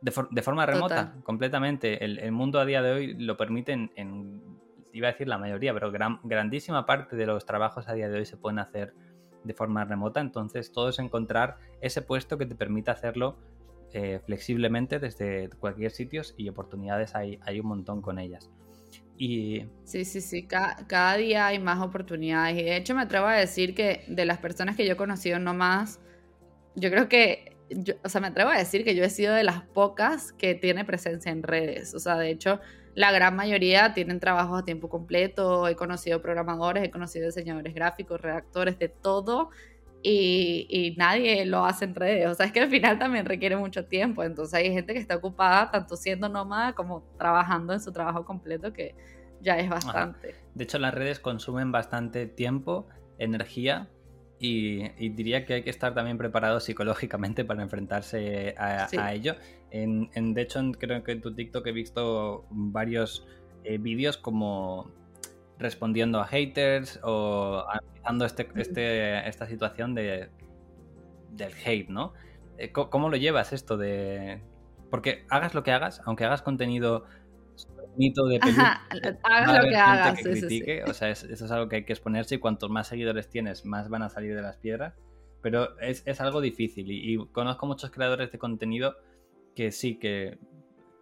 de, 0.00 0.42
forma 0.42 0.66
remota, 0.66 1.14
completamente. 1.22 2.04
El, 2.04 2.32
mundo 2.32 2.60
a 2.60 2.66
día 2.66 2.82
de 2.82 2.92
hoy 2.92 3.14
lo 3.14 3.36
permite 3.36 3.72
en, 3.72 4.42
iba 4.92 5.08
a 5.08 5.12
decir 5.12 5.28
la 5.28 5.38
mayoría, 5.38 5.72
pero 5.72 5.90
gran, 5.90 6.20
grandísima 6.24 6.84
parte 6.86 7.16
de 7.16 7.24
los 7.24 7.46
trabajos 7.46 7.88
a 7.88 7.94
día 7.94 8.08
de 8.08 8.18
hoy 8.18 8.26
se 8.26 8.36
pueden 8.36 8.58
hacer 8.58 8.94
de 9.44 9.54
forma 9.54 9.84
remota, 9.84 10.20
entonces 10.20 10.72
todo 10.72 10.88
es 10.88 10.98
encontrar 10.98 11.58
ese 11.80 12.02
puesto 12.02 12.36
que 12.36 12.46
te 12.46 12.54
permita 12.54 12.92
hacerlo 12.92 13.36
eh, 13.92 14.20
flexiblemente 14.24 14.98
desde 14.98 15.50
cualquier 15.60 15.92
sitio 15.92 16.22
y 16.36 16.48
oportunidades 16.48 17.14
hay, 17.14 17.38
hay 17.42 17.60
un 17.60 17.66
montón 17.66 18.02
con 18.02 18.18
ellas. 18.18 18.50
Y... 19.16 19.66
Sí, 19.84 20.04
sí, 20.04 20.20
sí, 20.20 20.46
cada, 20.46 21.16
día 21.16 21.46
hay 21.46 21.58
más 21.58 21.80
oportunidades 21.80 22.58
y 22.58 22.64
de 22.64 22.76
hecho 22.76 22.94
me 22.94 23.02
atrevo 23.02 23.26
a 23.26 23.34
decir 23.34 23.74
que 23.74 24.04
de 24.08 24.24
las 24.24 24.38
personas 24.38 24.76
que 24.76 24.84
yo 24.86 24.94
he 24.94 24.96
conocido 24.96 25.38
no 25.38 25.54
más, 25.54 26.00
yo 26.74 26.90
creo 26.90 27.08
que 27.08 27.54
o 28.02 28.08
sea, 28.08 28.20
me 28.20 28.28
atrevo 28.28 28.50
a 28.50 28.58
decir 28.58 28.84
que 28.84 28.94
yo 28.94 29.04
he 29.04 29.10
sido 29.10 29.34
de 29.34 29.44
las 29.44 29.62
pocas 29.62 30.32
que 30.32 30.54
tiene 30.54 30.84
presencia 30.84 31.32
en 31.32 31.42
redes. 31.42 31.94
O 31.94 31.98
sea, 31.98 32.16
de 32.16 32.30
hecho, 32.30 32.60
la 32.94 33.10
gran 33.10 33.34
mayoría 33.34 33.94
tienen 33.94 34.20
trabajos 34.20 34.60
a 34.60 34.64
tiempo 34.64 34.88
completo. 34.88 35.66
He 35.66 35.74
conocido 35.76 36.20
programadores, 36.20 36.84
he 36.84 36.90
conocido 36.90 37.26
diseñadores 37.26 37.74
gráficos, 37.74 38.20
redactores, 38.20 38.78
de 38.78 38.88
todo. 38.88 39.50
Y, 40.06 40.66
y, 40.68 40.94
nadie 40.96 41.46
lo 41.46 41.64
hace 41.64 41.86
en 41.86 41.94
redes. 41.94 42.28
O 42.28 42.34
sea, 42.34 42.44
es 42.44 42.52
que 42.52 42.60
al 42.60 42.68
final 42.68 42.98
también 42.98 43.24
requiere 43.24 43.56
mucho 43.56 43.86
tiempo. 43.86 44.22
Entonces 44.22 44.52
hay 44.52 44.70
gente 44.70 44.92
que 44.92 44.98
está 44.98 45.16
ocupada 45.16 45.70
tanto 45.70 45.96
siendo 45.96 46.28
nómada 46.28 46.74
como 46.74 47.02
trabajando 47.16 47.72
en 47.72 47.80
su 47.80 47.90
trabajo 47.90 48.26
completo 48.26 48.72
que 48.72 48.94
ya 49.40 49.58
es 49.58 49.68
bastante. 49.68 50.34
De 50.54 50.64
hecho, 50.64 50.78
las 50.78 50.92
redes 50.92 51.20
consumen 51.20 51.72
bastante 51.72 52.26
tiempo, 52.26 52.86
energía 53.18 53.88
y, 54.38 55.08
diría 55.10 55.46
que 55.46 55.54
hay 55.54 55.62
que 55.62 55.70
estar 55.70 55.94
también 55.94 56.18
preparado 56.18 56.60
psicológicamente 56.60 57.44
para 57.44 57.62
enfrentarse 57.62 58.54
a, 58.58 59.14
ello. 59.14 59.36
En, 59.70 60.34
de 60.34 60.42
hecho, 60.42 60.60
creo 60.78 61.02
que 61.02 61.12
en 61.12 61.20
tu 61.20 61.34
TikTok 61.34 61.66
he 61.66 61.72
visto 61.72 62.46
varios 62.50 63.26
eh, 63.64 63.78
vídeos 63.78 64.18
como 64.18 64.90
respondiendo 65.58 66.20
a 66.20 66.26
haters 66.26 67.00
o 67.02 67.64
analizando 67.68 68.24
este, 68.24 68.48
este, 68.56 69.28
esta 69.28 69.46
situación 69.46 69.94
de, 69.94 70.30
del 71.30 71.52
hate, 71.64 71.88
¿no? 71.88 72.12
Eh, 72.58 72.72
¿Cómo 72.72 73.08
lo 73.08 73.16
llevas 73.16 73.52
esto 73.52 73.76
de...? 73.76 74.42
Porque 74.90 75.24
hagas 75.28 75.54
lo 75.54 75.62
que 75.62 75.72
hagas, 75.72 76.02
aunque 76.04 76.24
hagas 76.24 76.42
contenido 76.42 77.04
mito 77.96 78.26
de 78.26 78.38
Ajá, 78.40 78.82
hagas 79.22 79.64
lo 79.64 79.68
que 79.68 79.76
hagas. 79.76 80.20
O 80.88 80.94
sea, 80.94 81.10
eso 81.10 81.26
es 81.26 81.50
algo 81.50 81.68
que 81.68 81.76
hay 81.76 81.84
que 81.84 81.92
exponerse 81.92 82.36
y 82.36 82.38
cuantos 82.38 82.70
más 82.70 82.88
seguidores 82.88 83.28
tienes, 83.28 83.64
más 83.64 83.88
van 83.88 84.02
a 84.02 84.08
salir 84.08 84.34
de 84.34 84.42
las 84.42 84.56
piedras. 84.56 84.94
Pero 85.42 85.78
es, 85.80 86.20
algo 86.20 86.40
difícil 86.40 86.86
y, 86.90 87.18
conozco 87.32 87.66
muchos 87.66 87.90
creadores 87.90 88.32
de 88.32 88.38
contenido 88.38 88.96
que 89.54 89.72
sí, 89.72 89.98
que, 89.98 90.38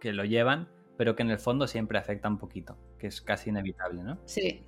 lo 0.03 0.25
llevan, 0.25 0.67
pero 0.97 1.15
que 1.15 1.23
en 1.23 1.31
el 1.31 1.39
fondo 1.39 1.67
siempre 1.67 1.97
afecta 1.97 2.27
un 2.27 2.37
poquito, 2.37 2.77
que 2.97 3.07
es 3.07 3.21
casi 3.21 3.49
inevitable, 3.49 4.03
¿no? 4.03 4.19
Sí. 4.25 4.63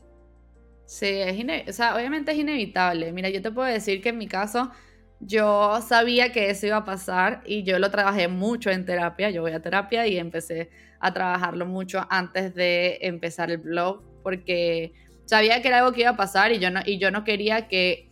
Sí, 0.85 1.07
es 1.07 1.69
o 1.69 1.73
sea, 1.73 1.95
obviamente 1.95 2.31
es 2.31 2.37
inevitable. 2.37 3.11
Mira, 3.11 3.29
yo 3.29 3.41
te 3.41 3.51
puedo 3.51 3.67
decir 3.67 4.01
que 4.01 4.09
en 4.09 4.19
mi 4.19 4.27
caso 4.27 4.71
yo 5.19 5.81
sabía 5.81 6.31
que 6.31 6.49
eso 6.49 6.67
iba 6.67 6.77
a 6.77 6.85
pasar 6.85 7.41
y 7.45 7.63
yo 7.63 7.79
lo 7.79 7.89
trabajé 7.89 8.27
mucho 8.27 8.69
en 8.69 8.85
terapia. 8.85 9.29
Yo 9.31 9.41
voy 9.41 9.53
a 9.53 9.61
terapia 9.61 10.05
y 10.05 10.17
empecé 10.17 10.69
a 10.99 11.13
trabajarlo 11.13 11.65
mucho 11.65 12.05
antes 12.09 12.53
de 12.53 12.99
empezar 13.01 13.49
el 13.49 13.57
blog 13.57 14.03
porque 14.21 14.93
sabía 15.25 15.61
que 15.61 15.69
era 15.69 15.79
algo 15.79 15.91
que 15.91 16.01
iba 16.01 16.11
a 16.11 16.17
pasar 16.17 16.51
y 16.51 16.59
yo 16.59 16.69
no, 16.69 16.81
y 16.85 16.99
yo 16.99 17.11
no 17.11 17.23
quería 17.23 17.67
que 17.67 18.11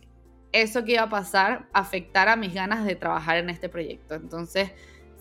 eso 0.52 0.84
que 0.84 0.92
iba 0.92 1.02
a 1.02 1.08
pasar 1.08 1.68
afectara 1.72 2.36
mis 2.36 2.54
ganas 2.54 2.84
de 2.84 2.96
trabajar 2.96 3.36
en 3.36 3.50
este 3.50 3.68
proyecto. 3.68 4.14
Entonces 4.14 4.72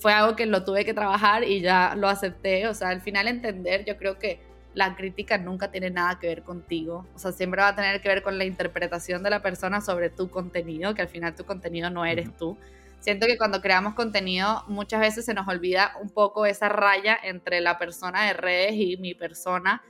fue 0.04 0.12
algo 0.12 0.36
que 0.36 0.46
lo 0.46 0.66
tuve 0.66 0.84
que 0.84 0.94
trabajar 0.94 1.46
y 1.46 1.62
ya 1.62 1.96
lo 1.96 2.10
acepté. 2.10 2.68
O 2.68 2.74
sea, 2.74 2.90
al 2.90 3.00
final 3.00 3.30
entender, 3.30 3.86
yo 3.86 3.96
creo 3.96 4.20
que 4.20 4.42
la 4.74 4.98
crítica 4.98 5.38
nunca 5.38 5.72
tiene 5.72 5.92
nada 5.92 6.20
que 6.20 6.28
ver 6.28 6.44
contigo. 6.44 7.08
O 7.16 7.20
sea, 7.20 7.32
siempre 7.32 7.62
va 7.62 7.70
a 7.70 7.76
tener 7.76 8.02
que 8.02 8.10
ver 8.10 8.22
con 8.22 8.38
la 8.38 8.44
interpretación 8.44 9.24
de 9.24 9.30
la 9.30 9.42
persona 9.42 9.80
sobre 9.80 10.10
tu 10.10 10.30
contenido, 10.30 10.94
que 10.94 11.04
al 11.04 11.08
final 11.08 11.36
tu 11.36 11.46
contenido 11.46 11.90
no 11.90 12.04
eres 12.04 12.36
tú. 12.36 12.58
Siento 13.00 13.28
que 13.28 13.38
cuando 13.38 13.62
creamos 13.62 13.94
contenido 13.94 14.66
muchas 14.68 15.00
veces 15.00 15.24
se 15.24 15.34
nos 15.34 15.48
olvida 15.48 15.94
un 16.02 16.10
poco 16.10 16.46
esa 16.46 16.68
raya 16.68 17.18
entre 17.24 17.62
la 17.62 17.78
persona 17.78 18.26
de 18.26 18.34
redes 18.34 18.74
y 18.74 18.98
mi 18.98 19.14
persona. 19.14 19.82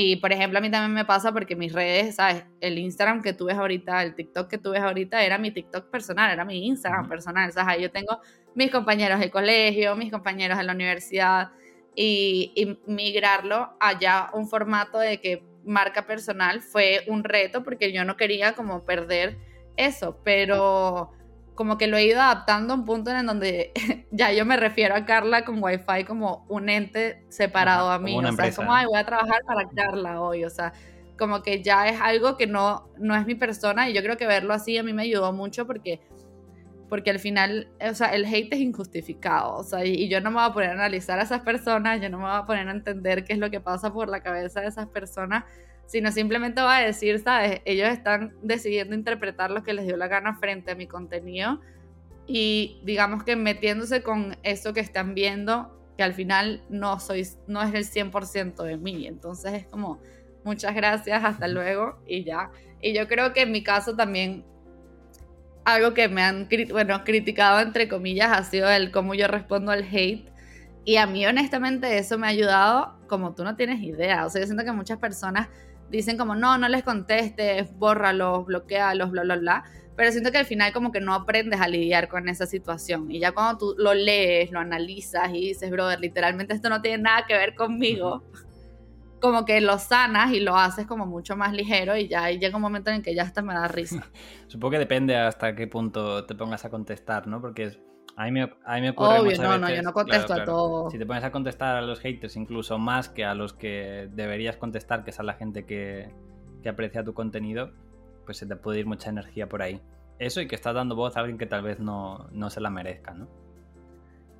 Y 0.00 0.14
por 0.14 0.30
ejemplo, 0.30 0.60
a 0.60 0.62
mí 0.62 0.70
también 0.70 0.94
me 0.94 1.04
pasa 1.04 1.32
porque 1.32 1.56
mis 1.56 1.72
redes, 1.72 2.14
¿sabes? 2.14 2.44
El 2.60 2.78
Instagram 2.78 3.20
que 3.20 3.32
tú 3.32 3.46
ves 3.46 3.56
ahorita, 3.56 4.00
el 4.04 4.14
TikTok 4.14 4.48
que 4.48 4.56
tú 4.56 4.70
ves 4.70 4.80
ahorita 4.80 5.24
era 5.24 5.38
mi 5.38 5.50
TikTok 5.50 5.90
personal, 5.90 6.30
era 6.30 6.44
mi 6.44 6.68
Instagram 6.68 7.08
personal. 7.08 7.50
O 7.50 7.52
sea, 7.52 7.76
yo 7.76 7.90
tengo 7.90 8.20
mis 8.54 8.70
compañeros 8.70 9.18
de 9.18 9.28
colegio, 9.28 9.96
mis 9.96 10.12
compañeros 10.12 10.56
de 10.56 10.62
la 10.62 10.72
universidad 10.72 11.50
y, 11.96 12.78
migrarlo 12.86 13.76
allá 13.80 14.30
un 14.34 14.48
formato 14.48 15.00
de 15.00 15.20
que 15.20 15.42
marca 15.64 16.06
personal 16.06 16.62
fue 16.62 17.02
un 17.08 17.24
reto 17.24 17.64
porque 17.64 17.92
yo 17.92 18.04
no 18.04 18.16
quería 18.16 18.52
como 18.52 18.84
perder 18.84 19.36
eso, 19.76 20.20
pero 20.22 21.10
como 21.58 21.76
que 21.76 21.88
lo 21.88 21.96
he 21.96 22.04
ido 22.04 22.20
adaptando 22.20 22.72
a 22.72 22.76
un 22.76 22.84
punto 22.84 23.10
en 23.10 23.26
donde 23.26 23.72
ya 24.12 24.32
yo 24.32 24.46
me 24.46 24.56
refiero 24.56 24.94
a 24.94 25.04
Carla 25.04 25.44
con 25.44 25.60
Wi-Fi 25.60 26.04
como 26.06 26.46
un 26.48 26.68
ente 26.68 27.24
separado 27.30 27.90
a 27.90 27.98
mí, 27.98 28.16
o 28.16 28.32
sea, 28.32 28.46
es 28.46 28.54
como, 28.54 28.72
ay, 28.72 28.86
voy 28.86 28.96
a 28.96 29.04
trabajar 29.04 29.42
para 29.44 29.68
Carla 29.68 30.20
hoy, 30.20 30.44
o 30.44 30.50
sea, 30.50 30.72
como 31.18 31.42
que 31.42 31.60
ya 31.60 31.88
es 31.88 32.00
algo 32.00 32.36
que 32.36 32.46
no, 32.46 32.88
no 32.96 33.16
es 33.16 33.26
mi 33.26 33.34
persona 33.34 33.90
y 33.90 33.92
yo 33.92 34.04
creo 34.04 34.16
que 34.16 34.28
verlo 34.28 34.54
así 34.54 34.78
a 34.78 34.84
mí 34.84 34.92
me 34.92 35.02
ayudó 35.02 35.32
mucho 35.32 35.66
porque 35.66 36.00
porque 36.88 37.10
al 37.10 37.18
final, 37.18 37.68
o 37.80 37.92
sea, 37.92 38.14
el 38.14 38.24
hate 38.24 38.54
es 38.54 38.60
injustificado, 38.60 39.56
o 39.56 39.64
sea, 39.64 39.84
y, 39.84 40.08
yo 40.08 40.20
no 40.20 40.30
me 40.30 40.36
voy 40.36 40.44
a 40.44 40.52
poner 40.52 40.70
a 40.70 40.74
analizar 40.74 41.18
a 41.18 41.24
esas 41.24 41.40
personas, 41.40 42.00
yo 42.00 42.08
no 42.08 42.18
me 42.18 42.24
voy 42.24 42.36
a 42.36 42.44
poner 42.44 42.68
a 42.68 42.70
entender 42.70 43.24
qué 43.24 43.32
es 43.32 43.40
lo 43.40 43.50
que 43.50 43.60
pasa 43.60 43.92
por 43.92 44.08
la 44.08 44.22
cabeza 44.22 44.60
de 44.60 44.68
esas 44.68 44.86
personas, 44.86 45.42
sino 45.88 46.12
simplemente 46.12 46.60
voy 46.60 46.70
a 46.70 46.80
decir, 46.80 47.18
sabes, 47.18 47.62
ellos 47.64 47.88
están 47.88 48.34
decidiendo 48.42 48.94
interpretar 48.94 49.50
lo 49.50 49.62
que 49.62 49.72
les 49.72 49.86
dio 49.86 49.96
la 49.96 50.06
gana 50.06 50.36
frente 50.36 50.72
a 50.72 50.74
mi 50.74 50.86
contenido 50.86 51.60
y 52.26 52.78
digamos 52.84 53.24
que 53.24 53.36
metiéndose 53.36 54.02
con 54.02 54.36
eso 54.42 54.74
que 54.74 54.80
están 54.80 55.14
viendo, 55.14 55.74
que 55.96 56.02
al 56.02 56.12
final 56.12 56.62
no 56.68 57.00
soy, 57.00 57.26
no 57.46 57.62
es 57.62 57.72
el 57.72 57.86
100% 57.86 58.62
de 58.64 58.76
mí, 58.76 59.06
entonces 59.06 59.54
es 59.54 59.64
como, 59.64 59.98
muchas 60.44 60.74
gracias, 60.74 61.24
hasta 61.24 61.48
luego 61.48 62.02
y 62.06 62.22
ya. 62.22 62.50
Y 62.82 62.92
yo 62.92 63.08
creo 63.08 63.32
que 63.32 63.40
en 63.42 63.52
mi 63.52 63.62
caso 63.62 63.96
también 63.96 64.44
algo 65.64 65.94
que 65.94 66.08
me 66.08 66.22
han 66.22 66.48
bueno, 66.70 67.02
criticado, 67.02 67.60
entre 67.60 67.88
comillas, 67.88 68.30
ha 68.30 68.44
sido 68.44 68.70
el 68.70 68.90
cómo 68.90 69.14
yo 69.14 69.26
respondo 69.26 69.72
al 69.72 69.84
hate. 69.90 70.30
Y 70.84 70.96
a 70.96 71.06
mí, 71.06 71.26
honestamente, 71.26 71.98
eso 71.98 72.18
me 72.18 72.26
ha 72.26 72.30
ayudado 72.30 72.98
como 73.06 73.34
tú 73.34 73.44
no 73.44 73.56
tienes 73.56 73.82
idea. 73.82 74.24
O 74.24 74.30
sea, 74.30 74.40
yo 74.40 74.46
siento 74.46 74.64
que 74.64 74.72
muchas 74.72 74.98
personas 74.98 75.48
dicen 75.90 76.16
como, 76.16 76.34
no, 76.34 76.58
no 76.58 76.68
les 76.68 76.82
contestes, 76.82 77.72
bórralos, 77.76 78.46
bloquealos, 78.46 79.10
bla, 79.10 79.22
bla, 79.22 79.36
bla. 79.36 79.64
Pero 79.96 80.12
siento 80.12 80.30
que 80.30 80.38
al 80.38 80.46
final 80.46 80.72
como 80.72 80.92
que 80.92 81.00
no 81.00 81.12
aprendes 81.12 81.60
a 81.60 81.66
lidiar 81.66 82.08
con 82.08 82.28
esa 82.28 82.46
situación. 82.46 83.10
Y 83.10 83.18
ya 83.18 83.32
cuando 83.32 83.58
tú 83.58 83.74
lo 83.78 83.94
lees, 83.94 84.52
lo 84.52 84.60
analizas 84.60 85.30
y 85.30 85.48
dices, 85.48 85.70
brother, 85.70 86.00
literalmente 86.00 86.54
esto 86.54 86.68
no 86.68 86.80
tiene 86.80 87.02
nada 87.02 87.26
que 87.26 87.34
ver 87.34 87.54
conmigo 87.54 88.22
como 89.20 89.44
que 89.44 89.60
lo 89.60 89.78
sanas 89.78 90.32
y 90.32 90.40
lo 90.40 90.56
haces 90.56 90.86
como 90.86 91.06
mucho 91.06 91.36
más 91.36 91.52
ligero 91.52 91.96
y 91.96 92.08
ya 92.08 92.30
llega 92.30 92.56
un 92.56 92.62
momento 92.62 92.90
en 92.90 93.02
que 93.02 93.14
ya 93.14 93.22
hasta 93.22 93.42
me 93.42 93.54
da 93.54 93.66
risa. 93.68 94.06
Supongo 94.46 94.72
que 94.72 94.78
depende 94.78 95.16
hasta 95.16 95.54
qué 95.54 95.66
punto 95.66 96.24
te 96.24 96.34
pongas 96.34 96.64
a 96.64 96.70
contestar, 96.70 97.26
¿no? 97.26 97.40
Porque 97.40 97.87
a 98.18 98.24
mí 98.24 98.32
me, 98.32 98.52
a 98.64 98.80
me 98.80 98.90
ocurre 98.90 99.20
Obvio, 99.20 99.42
no, 99.42 99.58
no, 99.58 99.70
yo 99.70 99.80
no 99.82 99.92
contesto 99.92 100.34
a 100.34 100.44
todo. 100.44 100.90
Si 100.90 100.98
te 100.98 101.06
pones 101.06 101.22
a 101.22 101.30
contestar 101.30 101.76
a 101.76 101.82
los 101.82 102.00
haters 102.00 102.36
incluso 102.36 102.78
más 102.78 103.08
que 103.08 103.24
a 103.24 103.34
los 103.34 103.52
que 103.52 104.08
deberías 104.12 104.56
contestar, 104.56 105.04
que 105.04 105.10
es 105.10 105.20
a 105.20 105.22
la 105.22 105.34
gente 105.34 105.64
que, 105.64 106.10
que 106.62 106.68
aprecia 106.68 107.04
tu 107.04 107.14
contenido, 107.14 107.70
pues 108.24 108.38
se 108.38 108.46
te 108.46 108.56
puede 108.56 108.80
ir 108.80 108.86
mucha 108.86 109.10
energía 109.10 109.48
por 109.48 109.62
ahí. 109.62 109.80
Eso 110.18 110.40
y 110.40 110.48
que 110.48 110.56
estás 110.56 110.74
dando 110.74 110.96
voz 110.96 111.16
a 111.16 111.20
alguien 111.20 111.38
que 111.38 111.46
tal 111.46 111.62
vez 111.62 111.78
no, 111.78 112.28
no 112.32 112.50
se 112.50 112.60
la 112.60 112.70
merezca, 112.70 113.14
¿no? 113.14 113.28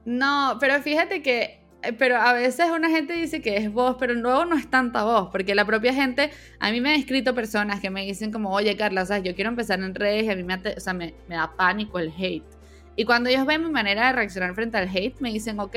No, 0.05 0.57
pero 0.59 0.81
fíjate 0.83 1.23
que 1.23 1.61
eh, 1.83 1.93
pero 1.93 2.17
a 2.17 2.33
veces 2.33 2.71
una 2.71 2.91
gente 2.91 3.13
dice 3.13 3.41
que 3.41 3.57
es 3.57 3.73
voz, 3.73 3.97
pero 3.99 4.15
luego 4.15 4.45
no 4.45 4.57
es 4.57 4.69
tanta 4.69 5.05
voz, 5.05 5.29
porque 5.31 5.55
la 5.55 5.65
propia 5.65 5.95
gente, 5.95 6.31
a 6.59 6.73
mí 6.73 6.81
me 6.81 6.91
han 6.91 7.01
escrito 7.01 7.35
personas 7.35 7.81
que 7.81 7.91
me 7.91 8.05
dicen 8.05 8.33
como, 8.33 8.51
oye 8.51 8.77
Carla, 8.77 9.07
¿sabes? 9.07 9.23
yo 9.23 9.35
quiero 9.35 9.51
empezar 9.51 9.79
en 9.81 9.95
redes 9.95 10.25
y 10.25 10.31
a 10.31 10.37
mí 10.37 10.43
me, 10.43 10.55
o 10.55 10.81
sea, 10.81 10.93
me, 10.93 11.15
da 11.29 11.53
pánico 11.57 11.99
el 12.01 12.13
hate. 12.19 12.58
Y 12.99 13.05
cuando 13.05 13.31
ellos 13.31 13.47
ven 13.47 13.63
mi 13.63 13.71
manera 13.71 14.09
de 14.09 14.13
reaccionar 14.13 14.57
frente 14.57 14.77
al 14.77 14.89
hate, 14.89 15.21
me 15.21 15.31
dicen, 15.31 15.61
ok, 15.61 15.77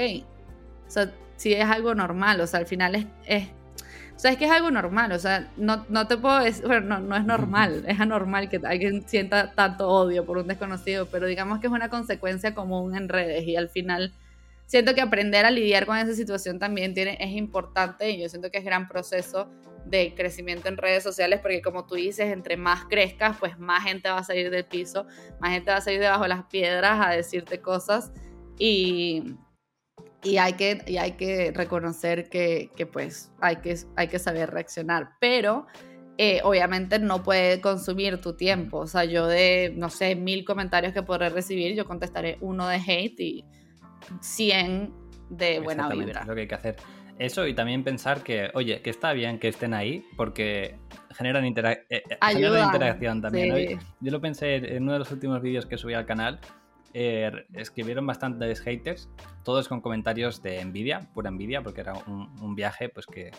o 0.87 0.89
sea, 0.89 1.11
si 1.37 1.53
es 1.53 1.69
algo 1.69 1.93
normal, 1.93 2.41
o 2.41 2.47
sea, 2.47 2.61
al 2.61 2.65
final 2.65 2.95
es, 2.95 3.05
es 3.27 3.47
o 4.15 4.19
sea, 4.19 4.31
es 4.31 4.37
que 4.37 4.45
es 4.45 4.51
algo 4.51 4.71
normal, 4.71 5.11
o 5.11 5.19
sea, 5.19 5.51
no, 5.55 5.85
no 5.87 6.07
te 6.07 6.17
puedo 6.17 6.39
decir, 6.39 6.65
bueno, 6.65 6.97
no, 6.97 6.99
no 6.99 7.15
es 7.15 7.23
normal, 7.23 7.83
es 7.87 7.99
anormal 7.99 8.49
que 8.49 8.59
alguien 8.63 9.07
sienta 9.07 9.51
tanto 9.51 9.87
odio 9.87 10.25
por 10.25 10.39
un 10.39 10.47
desconocido, 10.47 11.09
pero 11.11 11.27
digamos 11.27 11.59
que 11.59 11.67
es 11.67 11.73
una 11.73 11.89
consecuencia 11.89 12.55
común 12.55 12.95
en 12.95 13.07
redes 13.07 13.45
y 13.45 13.55
al 13.55 13.69
final 13.69 14.13
siento 14.71 14.95
que 14.95 15.01
aprender 15.01 15.45
a 15.45 15.51
lidiar 15.51 15.85
con 15.85 15.97
esa 15.97 16.13
situación 16.13 16.57
también 16.57 16.93
tiene, 16.93 17.17
es 17.19 17.31
importante 17.31 18.09
y 18.09 18.21
yo 18.21 18.29
siento 18.29 18.49
que 18.49 18.59
es 18.59 18.63
gran 18.63 18.87
proceso 18.87 19.49
de 19.85 20.13
crecimiento 20.15 20.69
en 20.69 20.77
redes 20.77 21.03
sociales 21.03 21.41
porque 21.41 21.61
como 21.61 21.85
tú 21.85 21.95
dices, 21.95 22.31
entre 22.31 22.55
más 22.55 22.85
crezcas, 22.85 23.35
pues 23.37 23.59
más 23.59 23.83
gente 23.83 24.09
va 24.09 24.19
a 24.19 24.23
salir 24.23 24.49
del 24.49 24.63
piso, 24.63 25.05
más 25.41 25.51
gente 25.51 25.71
va 25.71 25.77
a 25.77 25.81
salir 25.81 25.99
debajo 25.99 26.23
de 26.23 26.29
las 26.29 26.45
piedras 26.45 27.05
a 27.05 27.09
decirte 27.09 27.59
cosas 27.59 28.13
y, 28.57 29.35
y, 30.23 30.37
hay, 30.37 30.53
que, 30.53 30.81
y 30.87 30.95
hay 30.95 31.17
que 31.17 31.51
reconocer 31.53 32.29
que, 32.29 32.71
que, 32.77 32.85
pues 32.85 33.29
hay 33.41 33.57
que, 33.57 33.75
hay 33.97 34.07
que 34.07 34.19
saber 34.19 34.51
reaccionar, 34.51 35.11
pero... 35.19 35.67
Eh, 36.17 36.41
obviamente 36.43 36.99
no 36.99 37.23
puede 37.23 37.61
consumir 37.61 38.21
tu 38.21 38.35
tiempo. 38.35 38.79
O 38.79 38.85
sea, 38.85 39.05
yo 39.05 39.25
de, 39.25 39.73
no 39.75 39.89
sé, 39.89 40.15
mil 40.15 40.45
comentarios 40.45 40.93
que 40.93 41.01
podré 41.01 41.29
recibir, 41.29 41.73
yo 41.73 41.85
contestaré 41.85 42.37
uno 42.41 42.67
de 42.67 42.75
hate 42.75 43.19
y, 43.21 43.45
100 44.21 44.93
de 45.29 45.59
buena 45.59 45.89
vibra. 45.89 46.21
Es 46.21 46.27
lo 46.27 46.35
que 46.35 46.41
hay 46.41 46.47
que 46.47 46.55
hacer. 46.55 46.75
Eso 47.19 47.45
y 47.45 47.53
también 47.53 47.83
pensar 47.83 48.23
que, 48.23 48.49
oye, 48.53 48.81
que 48.81 48.89
está 48.89 49.13
bien 49.13 49.37
que 49.37 49.47
estén 49.47 49.73
ahí 49.73 50.03
porque 50.17 50.79
generan, 51.11 51.45
eh, 51.45 51.85
eh, 51.89 52.17
interacción 52.63 53.21
también. 53.21 53.79
Yo 53.99 54.11
lo 54.11 54.19
pensé 54.19 54.55
en 54.55 54.83
uno 54.83 54.93
de 54.93 54.99
los 54.99 55.11
últimos 55.11 55.41
vídeos 55.41 55.65
que 55.65 55.77
subí 55.77 55.93
al 55.93 56.05
canal 56.05 56.39
eh, 56.93 57.45
escribieron 57.53 58.05
bastantes 58.05 58.59
haters, 58.61 59.09
todos 59.43 59.69
con 59.69 59.81
comentarios 59.81 60.41
de 60.41 60.59
envidia, 60.59 61.07
pura 61.13 61.29
envidia, 61.29 61.61
porque 61.61 61.81
era 61.81 61.93
un, 61.93 62.55
viaje 62.55 62.89
pues 62.89 63.05
que, 63.05 63.31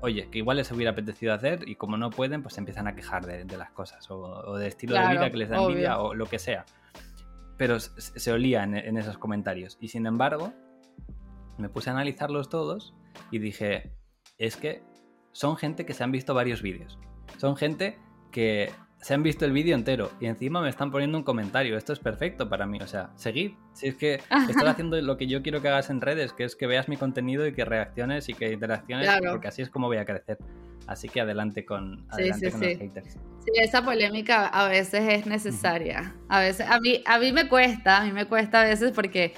oye, 0.00 0.28
que 0.30 0.38
igual 0.38 0.58
les 0.58 0.70
hubiera 0.70 0.92
apetecido 0.92 1.34
hacer 1.34 1.68
y 1.68 1.74
como 1.74 1.96
no 1.96 2.10
pueden, 2.10 2.42
pues 2.42 2.56
empiezan 2.56 2.86
a 2.86 2.94
quejar 2.94 3.26
de, 3.26 3.56
las 3.56 3.70
cosas 3.70 4.08
o, 4.10 4.56
de 4.56 4.68
estilo 4.68 4.94
de 4.94 5.08
vida 5.08 5.30
que 5.30 5.36
les 5.36 5.48
da 5.48 5.58
envidia 5.62 5.98
o 5.98 6.14
lo 6.14 6.26
que 6.26 6.38
sea. 6.38 6.64
Pero 7.56 7.78
se 7.80 8.32
olía 8.32 8.64
en 8.64 8.96
esos 8.96 9.18
comentarios. 9.18 9.78
Y 9.80 9.88
sin 9.88 10.06
embargo, 10.06 10.52
me 11.58 11.68
puse 11.68 11.90
a 11.90 11.92
analizarlos 11.92 12.48
todos 12.48 12.94
y 13.30 13.38
dije, 13.38 13.92
es 14.38 14.56
que 14.56 14.82
son 15.32 15.56
gente 15.56 15.86
que 15.86 15.94
se 15.94 16.04
han 16.04 16.12
visto 16.12 16.34
varios 16.34 16.62
vídeos. 16.62 16.98
Son 17.38 17.56
gente 17.56 17.98
que 18.32 18.70
se 19.00 19.12
han 19.12 19.22
visto 19.22 19.44
el 19.44 19.52
vídeo 19.52 19.74
entero 19.74 20.10
y 20.18 20.26
encima 20.26 20.62
me 20.62 20.68
están 20.68 20.90
poniendo 20.90 21.18
un 21.18 21.24
comentario. 21.24 21.76
Esto 21.76 21.92
es 21.92 21.98
perfecto 21.98 22.48
para 22.48 22.66
mí. 22.66 22.78
O 22.80 22.86
sea, 22.86 23.10
seguid. 23.16 23.52
Si 23.72 23.88
es 23.88 23.96
que 23.96 24.14
estás 24.14 24.64
haciendo 24.64 25.00
lo 25.00 25.16
que 25.16 25.26
yo 25.26 25.42
quiero 25.42 25.60
que 25.60 25.68
hagas 25.68 25.90
en 25.90 26.00
redes, 26.00 26.32
que 26.32 26.44
es 26.44 26.56
que 26.56 26.66
veas 26.66 26.88
mi 26.88 26.96
contenido 26.96 27.46
y 27.46 27.52
que 27.52 27.64
reacciones 27.64 28.28
y 28.28 28.34
que 28.34 28.52
interacciones, 28.52 29.08
porque 29.30 29.48
así 29.48 29.62
es 29.62 29.70
como 29.70 29.88
voy 29.88 29.98
a 29.98 30.04
crecer. 30.04 30.38
Así 30.86 31.08
que 31.08 31.20
adelante 31.20 31.64
con, 31.64 32.06
adelante 32.10 32.50
con 32.50 32.60
los 32.60 32.78
haters. 32.78 33.12
Sí, 33.12 33.50
esa 33.56 33.84
polémica 33.84 34.46
a 34.46 34.68
veces 34.68 35.04
es 35.08 35.26
necesaria. 35.26 36.14
A 36.28 36.40
veces, 36.40 36.66
a 36.68 36.78
mí, 36.80 37.02
a 37.06 37.18
mí 37.18 37.32
me 37.32 37.48
cuesta, 37.48 37.98
a 37.98 38.04
mí 38.04 38.12
me 38.12 38.26
cuesta 38.26 38.62
a 38.62 38.64
veces 38.64 38.92
porque 38.92 39.34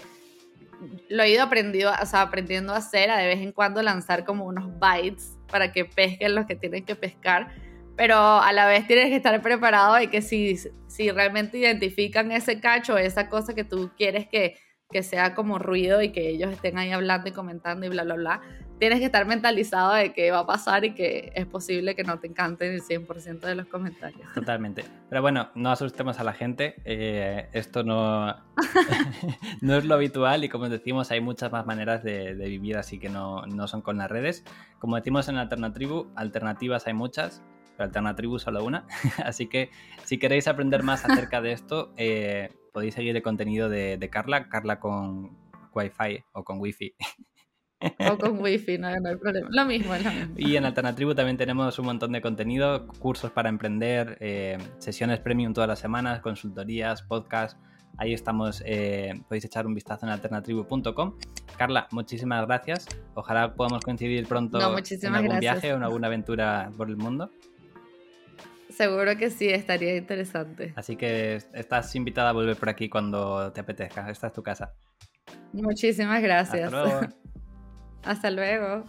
lo 1.09 1.23
he 1.23 1.31
ido 1.31 1.43
aprendiendo, 1.43 1.93
o 2.01 2.07
sea, 2.07 2.23
aprendiendo 2.23 2.73
a 2.73 2.79
hacer, 2.79 3.11
a 3.11 3.19
de 3.19 3.27
vez 3.27 3.41
en 3.41 3.53
cuando 3.53 3.83
lanzar 3.83 4.25
como 4.25 4.45
unos 4.45 4.71
bites 4.79 5.37
para 5.51 5.73
que 5.73 5.85
pesquen 5.85 6.35
los 6.35 6.47
que 6.47 6.57
tienen 6.57 6.85
que 6.85 6.97
pescar, 6.97 7.49
pero 7.97 8.17
a 8.17 8.53
la 8.53 8.67
vez 8.67 8.87
tienes 8.87 9.07
que 9.07 9.17
estar 9.17 9.41
preparado 9.41 9.95
de 9.95 10.09
que 10.09 10.23
si, 10.23 10.57
si 10.87 11.11
realmente 11.11 11.59
identifican 11.59 12.31
ese 12.33 12.61
cacho, 12.61 12.99
esa 12.99 13.29
cosa 13.29 13.55
que 13.55 13.65
tú 13.65 13.91
quieres 13.97 14.29
que, 14.29 14.57
que 14.91 15.03
sea 15.03 15.35
como 15.35 15.59
ruido 15.59 16.03
y 16.03 16.11
que 16.11 16.29
ellos 16.29 16.53
estén 16.53 16.79
ahí 16.79 16.93
hablando 16.93 17.29
y 17.29 17.33
comentando 17.33 17.87
y 17.87 17.89
bla, 17.89 18.05
bla, 18.05 18.15
bla, 18.17 18.41
tienes 18.79 18.99
que 18.99 19.07
estar 19.07 19.27
mentalizado 19.27 19.95
de 19.95 20.13
que 20.13 20.31
va 20.31 20.41
a 20.41 20.47
pasar 20.47 20.85
y 20.85 20.95
que 20.95 21.33
es 21.35 21.47
posible 21.47 21.95
que 21.95 22.05
no 22.05 22.19
te 22.19 22.27
encanten 22.27 22.73
el 22.73 22.83
100% 22.83 23.41
de 23.41 23.55
los 23.55 23.67
comentarios. 23.67 24.33
Totalmente. 24.35 24.85
Pero 25.09 25.23
bueno, 25.23 25.51
no 25.55 25.71
asustemos 25.71 26.19
a 26.19 26.25
la 26.25 26.33
gente. 26.33 26.77
Eh, 26.85 27.49
esto 27.53 27.83
no, 27.83 28.35
no 29.61 29.75
es 29.75 29.85
lo 29.85 29.95
habitual 29.95 30.45
y 30.45 30.49
como 30.49 30.69
decimos, 30.69 31.11
hay 31.11 31.21
muchas 31.21 31.51
más 31.53 31.67
maneras 31.67 32.03
de, 32.03 32.35
vivir, 32.35 32.77
así 32.77 32.99
que 32.99 33.09
no, 33.09 33.47
no, 33.47 33.67
son 33.67 33.83
con 33.83 33.99
las 33.99 34.11
redes. 34.11 34.45
Como 34.79 34.97
decimos 34.97 35.29
en 35.29 35.37
Alternatribu, 35.37 36.11
alternativas 36.15 36.87
hay 36.87 36.95
muchas. 36.95 37.43
Pero 37.77 37.89
Alternatribu 37.89 38.39
solo 38.39 38.65
una. 38.65 38.87
Así 39.23 39.49
que 39.49 39.69
si 40.05 40.19
queréis 40.19 40.49
aprender 40.49 40.83
más 40.83 41.05
acerca 41.05 41.43
de 41.43 41.53
esto, 41.53 41.93
eh, 41.99 42.49
podéis 42.73 42.95
seguir 42.95 43.15
el 43.15 43.23
contenido 43.23 43.69
de, 43.69 43.99
de 43.99 44.09
Carla, 44.09 44.49
Carla 44.49 44.81
con 44.81 45.37
Wi-Fi 45.75 46.25
o 46.33 46.43
con 46.43 46.59
Wi-Fi. 46.59 46.95
O 47.81 48.17
con 48.19 48.41
wifi, 48.41 48.79
no, 48.79 48.89
no 49.01 49.09
hay 49.11 49.17
problema. 49.17 49.49
Lo 49.51 49.67
mismo, 49.67 49.95
lo 49.95 50.11
mismo. 50.11 50.35
Y 50.37 50.57
en 50.57 50.65
Alternatribu 50.65 51.15
también 51.15 51.37
tenemos 51.37 51.79
un 51.79 51.87
montón 51.87 52.13
de 52.13 52.23
contenido, 52.23 52.87
cursos 52.99 53.31
para 53.31 53.49
emprender, 53.49 54.17
eh, 54.21 54.57
sesiones 54.79 55.21
premium 55.21 55.53
todas 55.53 55.69
las 55.69 55.79
semanas, 55.79 56.21
consultorías, 56.21 57.03
podcasts. 57.03 57.59
Ahí 57.99 58.13
estamos, 58.13 58.63
eh, 58.67 59.15
podéis 59.29 59.45
echar 59.45 59.67
un 59.67 59.75
vistazo 59.75 60.07
en 60.07 60.13
alternatribu.com. 60.13 61.15
Carla, 61.57 61.87
muchísimas 61.91 62.47
gracias. 62.47 62.87
Ojalá 63.15 63.55
podamos 63.55 63.83
coincidir 63.83 64.27
pronto 64.27 64.59
en 64.59 65.15
algún 65.15 65.41
viaje 65.41 65.73
o 65.73 65.77
en 65.77 65.83
alguna 65.83 66.07
aventura 66.07 66.71
por 66.77 66.89
el 66.89 66.97
mundo. 66.97 67.31
Seguro 68.71 69.17
que 69.17 69.31
sí, 69.31 69.49
estaría 69.49 69.97
interesante. 69.97 70.75
Así 70.77 70.97
que 70.97 71.37
estás 71.55 71.95
invitada 71.95 72.31
a 72.31 72.33
volver 72.33 72.57
por 72.57 72.69
aquí 72.69 72.91
cuando 72.91 73.51
te 73.53 73.61
apetezca. 73.61 74.11
Esta 74.11 74.27
es 74.27 74.33
tu 74.35 74.43
casa. 74.43 74.75
Muchísimas 75.53 76.23
gracias. 76.23 76.73
Hasta 78.07 78.31
luego. 78.31 78.85